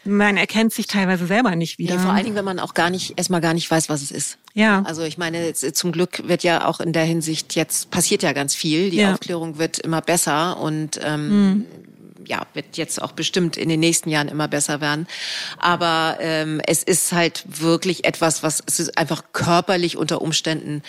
man 0.04 0.38
erkennt 0.38 0.74
sich 0.74 0.88
teilweise 0.88 1.26
selber 1.28 1.56
nicht 1.56 1.80
wieder. 1.80 1.96
Ja, 1.96 2.00
vor 2.00 2.12
allen 2.12 2.24
Dingen, 2.24 2.36
wenn 2.36 2.46
man 2.46 2.60
auch 2.60 2.74
gar 2.74 2.90
nicht, 2.90 3.18
erstmal 3.18 3.42
gar 3.42 3.54
nicht 3.54 3.70
weiß, 3.70 3.90
was 3.90 4.02
es 4.02 4.12
ist. 4.12 4.38
Ja. 4.54 4.84
Also 4.86 5.04
ich 5.04 5.18
meine, 5.18 5.54
zum 5.54 5.92
Glück 5.92 6.28
wird 6.28 6.44
ja 6.44 6.68
auch 6.68 6.80
in 6.80 6.94
der 6.94 7.06
Hinsicht 7.06 7.56
jetzt 7.56 7.90
passiert 7.90 8.22
ja 8.22 8.34
ganz 8.34 8.54
viel. 8.54 8.90
Die 8.90 8.98
ja. 8.98 9.14
Aufklärung 9.14 9.58
wird 9.58 9.80
immer 9.80 10.02
besser 10.02 10.58
und 10.60 11.00
ähm, 11.04 11.30
mhm. 11.30 11.66
ja, 12.28 12.46
wird 12.54 12.78
jetzt 12.78 13.02
auch 13.02 13.14
bestimmt 13.14 13.58
in 13.58 13.70
den 13.70 13.80
nächsten 13.80 14.10
Jahren 14.10 14.28
immer 14.28 14.48
besser 14.48 14.82
werden. 14.82 15.08
Aber 15.58 16.18
ähm, 16.20 16.62
es 16.68 16.84
ist 16.84 17.12
halt 17.14 17.44
wirklich 17.48 18.06
etwas, 18.06 18.44
was 18.44 18.62
es 18.66 18.80
ist 18.80 18.98
einfach 18.98 19.24
körperlich 19.34 19.98
unter 19.98 20.22
Umständen 20.22 20.84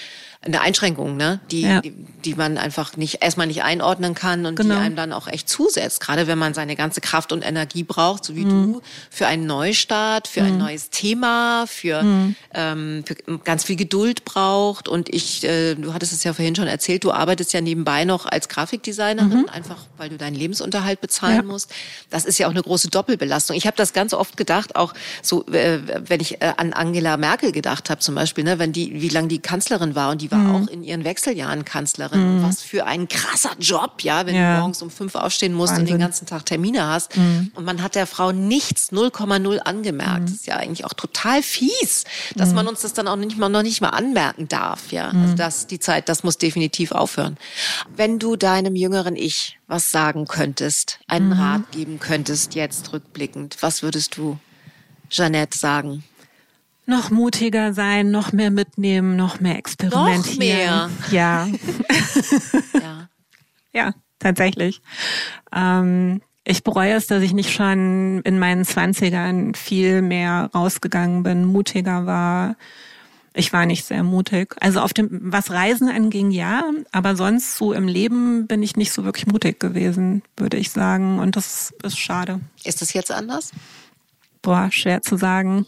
eine 0.46 0.60
Einschränkung, 0.60 1.16
ne? 1.16 1.40
Die, 1.50 1.62
ja. 1.62 1.80
die, 1.80 1.92
die 2.24 2.34
man 2.34 2.58
einfach 2.58 2.96
nicht 2.96 3.22
erstmal 3.22 3.46
nicht 3.46 3.62
einordnen 3.62 4.14
kann 4.14 4.46
und 4.46 4.56
genau. 4.56 4.74
die 4.74 4.80
einem 4.80 4.96
dann 4.96 5.12
auch 5.12 5.28
echt 5.28 5.48
zusetzt. 5.48 6.00
Gerade 6.00 6.26
wenn 6.26 6.38
man 6.38 6.54
seine 6.54 6.76
ganze 6.76 7.00
Kraft 7.00 7.32
und 7.32 7.46
Energie 7.46 7.82
braucht, 7.82 8.24
so 8.24 8.34
wie 8.34 8.44
mhm. 8.44 8.74
du, 8.74 8.82
für 9.10 9.26
einen 9.26 9.46
Neustart, 9.46 10.28
für 10.28 10.42
mhm. 10.42 10.46
ein 10.46 10.58
neues 10.58 10.90
Thema, 10.90 11.66
für, 11.66 12.02
mhm. 12.02 12.36
ähm, 12.54 13.04
für 13.06 13.14
ganz 13.38 13.64
viel 13.64 13.76
Geduld 13.76 14.24
braucht. 14.24 14.88
Und 14.88 15.08
ich, 15.08 15.44
äh, 15.44 15.74
du 15.74 15.92
hattest 15.92 16.12
es 16.12 16.24
ja 16.24 16.32
vorhin 16.32 16.56
schon 16.56 16.66
erzählt, 16.66 17.04
du 17.04 17.12
arbeitest 17.12 17.52
ja 17.52 17.60
nebenbei 17.60 18.04
noch 18.04 18.26
als 18.26 18.48
Grafikdesignerin, 18.48 19.42
mhm. 19.42 19.48
einfach 19.48 19.84
weil 19.96 20.08
du 20.08 20.16
deinen 20.16 20.36
Lebensunterhalt 20.36 21.00
bezahlen 21.00 21.36
ja. 21.36 21.42
musst. 21.42 21.72
Das 22.10 22.24
ist 22.24 22.38
ja 22.38 22.46
auch 22.46 22.52
eine 22.52 22.62
große 22.62 22.88
Doppelbelastung. 22.88 23.56
Ich 23.56 23.66
habe 23.66 23.76
das 23.76 23.92
ganz 23.92 24.14
oft 24.14 24.36
gedacht, 24.36 24.76
auch 24.76 24.94
so, 25.22 25.46
äh, 25.48 25.80
wenn 26.08 26.20
ich 26.20 26.40
äh, 26.40 26.52
an 26.56 26.72
Angela 26.72 27.16
Merkel 27.16 27.52
gedacht 27.52 27.90
habe 27.90 28.00
zum 28.00 28.14
Beispiel, 28.14 28.44
ne, 28.44 28.58
wenn 28.58 28.72
die, 28.72 29.00
wie 29.00 29.08
lange 29.08 29.28
die 29.28 29.38
Kanzlerin 29.38 29.94
war 29.94 30.10
und 30.10 30.22
die 30.22 30.30
war 30.30 30.35
war 30.36 30.58
mhm. 30.58 30.64
auch 30.64 30.68
in 30.68 30.82
ihren 30.82 31.04
Wechseljahren 31.04 31.64
Kanzlerin. 31.64 32.38
Mhm. 32.38 32.42
Was 32.42 32.62
für 32.62 32.86
ein 32.86 33.08
krasser 33.08 33.52
Job, 33.58 34.02
ja, 34.02 34.26
wenn 34.26 34.34
ja. 34.34 34.54
du 34.54 34.60
morgens 34.60 34.82
um 34.82 34.90
fünf 34.90 35.14
aufstehen 35.14 35.52
musst 35.52 35.72
Wahnsinn. 35.72 35.86
und 35.86 35.90
den 35.92 35.98
ganzen 35.98 36.26
Tag 36.26 36.46
Termine 36.46 36.86
hast. 36.86 37.16
Mhm. 37.16 37.50
Und 37.54 37.64
man 37.64 37.82
hat 37.82 37.94
der 37.94 38.06
Frau 38.06 38.32
nichts 38.32 38.92
0,0 38.92 39.58
angemerkt. 39.58 40.20
Mhm. 40.20 40.26
Das 40.26 40.34
ist 40.34 40.46
ja 40.46 40.56
eigentlich 40.56 40.84
auch 40.84 40.92
total 40.94 41.42
fies, 41.42 42.04
dass 42.34 42.50
mhm. 42.50 42.56
man 42.56 42.68
uns 42.68 42.80
das 42.80 42.92
dann 42.92 43.08
auch 43.08 43.16
nicht 43.16 43.38
mal, 43.38 43.48
noch 43.48 43.62
nicht 43.62 43.80
mal 43.80 43.90
anmerken 43.90 44.48
darf, 44.48 44.92
ja. 44.92 45.06
Also 45.06 45.18
mhm. 45.18 45.36
das, 45.36 45.66
die 45.66 45.78
Zeit, 45.78 46.08
das 46.08 46.22
muss 46.22 46.38
definitiv 46.38 46.92
aufhören. 46.92 47.36
Wenn 47.94 48.18
du 48.18 48.36
deinem 48.36 48.76
jüngeren 48.76 49.16
Ich 49.16 49.58
was 49.68 49.90
sagen 49.90 50.26
könntest, 50.26 51.00
einen 51.08 51.32
Rat 51.32 51.72
geben 51.72 51.98
könntest, 51.98 52.54
jetzt 52.54 52.92
rückblickend, 52.92 53.56
was 53.60 53.82
würdest 53.82 54.16
du 54.16 54.38
Jeanette 55.10 55.58
sagen? 55.58 56.04
Noch 56.86 57.10
mutiger 57.10 57.72
sein, 57.72 58.10
noch 58.10 58.32
mehr 58.32 58.50
mitnehmen, 58.50 59.16
noch 59.16 59.40
mehr 59.40 59.58
experimentieren. 59.58 60.20
Noch 60.22 60.38
mehr. 60.38 60.90
Ja. 61.10 61.48
ja. 62.74 63.08
ja, 63.72 63.92
tatsächlich. 64.18 64.80
Ähm, 65.54 66.22
ich 66.44 66.62
bereue 66.62 66.94
es, 66.94 67.08
dass 67.08 67.22
ich 67.22 67.32
nicht 67.32 67.52
schon 67.52 68.20
in 68.22 68.38
meinen 68.38 68.64
Zwanzigern 68.64 69.54
viel 69.54 70.00
mehr 70.00 70.48
rausgegangen 70.54 71.24
bin, 71.24 71.44
mutiger 71.44 72.06
war. 72.06 72.56
Ich 73.34 73.52
war 73.52 73.66
nicht 73.66 73.84
sehr 73.84 74.04
mutig. 74.04 74.54
Also 74.60 74.80
auf 74.80 74.94
dem, 74.94 75.08
was 75.10 75.50
Reisen 75.50 75.88
anging, 75.88 76.30
ja, 76.30 76.62
aber 76.92 77.16
sonst 77.16 77.56
so 77.56 77.72
im 77.72 77.88
Leben 77.88 78.46
bin 78.46 78.62
ich 78.62 78.76
nicht 78.76 78.92
so 78.92 79.04
wirklich 79.04 79.26
mutig 79.26 79.58
gewesen, 79.58 80.22
würde 80.36 80.56
ich 80.56 80.70
sagen. 80.70 81.18
Und 81.18 81.36
das 81.36 81.74
ist 81.82 81.98
schade. 81.98 82.40
Ist 82.64 82.80
das 82.80 82.94
jetzt 82.94 83.10
anders? 83.10 83.50
Boah, 84.40 84.68
schwer 84.70 85.02
zu 85.02 85.16
sagen. 85.16 85.66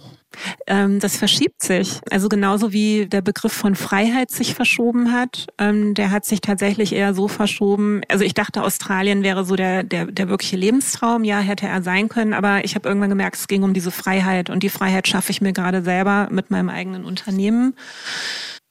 Ähm, 0.66 1.00
das 1.00 1.16
verschiebt 1.16 1.62
sich. 1.62 2.00
Also 2.10 2.28
genauso 2.28 2.72
wie 2.72 3.06
der 3.06 3.22
Begriff 3.22 3.52
von 3.52 3.74
Freiheit 3.74 4.30
sich 4.30 4.54
verschoben 4.54 5.12
hat, 5.12 5.46
ähm, 5.58 5.94
der 5.94 6.10
hat 6.10 6.24
sich 6.24 6.40
tatsächlich 6.40 6.92
eher 6.92 7.14
so 7.14 7.28
verschoben. 7.28 8.02
Also 8.08 8.24
ich 8.24 8.34
dachte, 8.34 8.62
Australien 8.62 9.22
wäre 9.22 9.44
so 9.44 9.56
der, 9.56 9.82
der, 9.82 10.06
der 10.06 10.28
wirkliche 10.28 10.56
Lebenstraum. 10.56 11.24
Ja, 11.24 11.40
hätte 11.40 11.66
er 11.66 11.82
sein 11.82 12.08
können, 12.08 12.34
aber 12.34 12.64
ich 12.64 12.74
habe 12.74 12.88
irgendwann 12.88 13.10
gemerkt, 13.10 13.36
es 13.36 13.48
ging 13.48 13.62
um 13.62 13.74
diese 13.74 13.90
Freiheit 13.90 14.50
und 14.50 14.62
die 14.62 14.68
Freiheit 14.68 15.08
schaffe 15.08 15.30
ich 15.30 15.40
mir 15.40 15.52
gerade 15.52 15.82
selber 15.82 16.28
mit 16.30 16.50
meinem 16.50 16.68
eigenen 16.68 17.04
Unternehmen. 17.04 17.74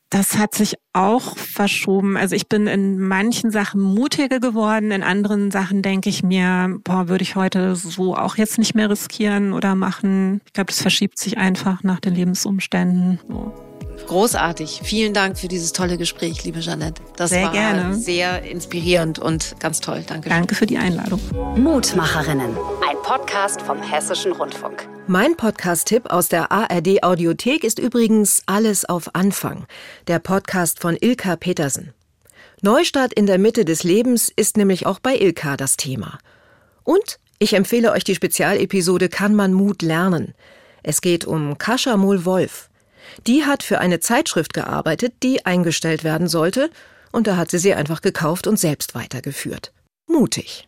Das 0.10 0.38
hat 0.38 0.56
sich 0.56 0.76
auch 0.94 1.38
verschoben. 1.38 2.16
Also 2.16 2.36
ich 2.36 2.48
bin 2.48 2.68
in 2.68 3.00
manchen 3.00 3.52
Sachen 3.52 3.82
mutiger 3.82 4.40
geworden, 4.40 4.92
in 4.92 5.04
anderen 5.04 5.52
Sachen 5.52 5.82
denke 5.82 6.10
ich 6.10 6.24
mir, 6.24 6.80
boah, 6.84 7.10
würde 7.10 7.24
ich 7.24 7.36
heute 7.36 7.76
so 7.76 8.16
auch 8.16 8.38
jetzt 8.38 8.58
nicht 8.58 8.74
mehr 8.74 8.90
riskieren 8.90 9.52
oder 9.52 9.76
machen. 9.76 10.42
Ich 10.46 10.54
glaube, 10.54 10.68
das 10.68 10.82
verschiebt 10.82 11.20
sich 11.20 11.38
einfach 11.38 11.84
nach 11.84 12.00
den 12.00 12.16
Lebensumständen. 12.16 13.20
So. 13.28 13.67
Großartig. 14.06 14.82
Vielen 14.84 15.14
Dank 15.14 15.38
für 15.38 15.48
dieses 15.48 15.74
tolle 15.74 15.98
Gespräch, 15.98 16.44
liebe 16.44 16.60
Jeanette. 16.60 17.02
Das 17.16 17.32
sehr 17.32 17.46
war 17.46 17.52
gerne. 17.52 17.96
sehr 17.96 18.44
inspirierend 18.44 19.20
und 19.20 19.56
ganz 19.60 19.82
toll. 19.82 20.04
Danke. 20.08 20.30
Danke 20.30 20.56
für 20.56 20.66
die 20.66 20.78
Einladung. 20.78 21.20
Mutmacherinnen, 21.56 22.56
ein 22.88 22.98
Podcast 23.04 23.62
vom 23.62 23.82
Hessischen 23.82 24.32
Rundfunk. 24.34 24.88
Mein 25.08 25.36
Podcast-Tipp 25.36 26.12
aus 26.12 26.30
der 26.30 26.52
ARD 26.52 27.04
Audiothek 27.04 27.64
ist 27.64 27.80
übrigens 27.80 28.44
Alles 28.46 28.86
auf 28.86 29.16
Anfang, 29.16 29.66
der 30.08 30.20
Podcast 30.20 30.80
von 30.80 30.98
Ilka 31.00 31.36
Petersen. 31.36 31.94
Neustart 32.62 33.14
in 33.14 33.26
der 33.26 33.38
Mitte 33.38 33.66
des 33.66 33.84
Lebens 33.84 34.32
ist 34.36 34.58
nämlich 34.58 34.86
auch 34.86 35.00
bei 35.00 35.18
Ilka 35.18 35.58
das 35.58 35.78
Thema. 35.78 36.18
Und 36.84 37.20
ich 37.40 37.54
empfehle 37.54 37.92
euch 37.92 38.04
die 38.04 38.16
Spezialepisode 38.16 39.10
Kann 39.10 39.36
man 39.36 39.54
Mut 39.54 39.82
lernen? 39.82 40.34
Es 40.82 41.02
geht 41.02 41.26
um 41.26 41.58
Kascha 41.58 41.98
Mohl-Wolf. 41.98 42.70
Die 43.26 43.46
hat 43.46 43.64
für 43.64 43.80
eine 43.80 44.00
Zeitschrift 44.00 44.54
gearbeitet, 44.54 45.16
die 45.24 45.46
eingestellt 45.46 46.04
werden 46.04 46.28
sollte, 46.28 46.70
und 47.12 47.28
da 47.28 47.38
hat 47.38 47.50
sie 47.50 47.58
sie 47.58 47.74
einfach 47.74 48.02
gekauft 48.02 48.48
und 48.48 48.60
selbst 48.60 48.94
weitergeführt. 48.94 49.74
Mutig. 50.08 50.68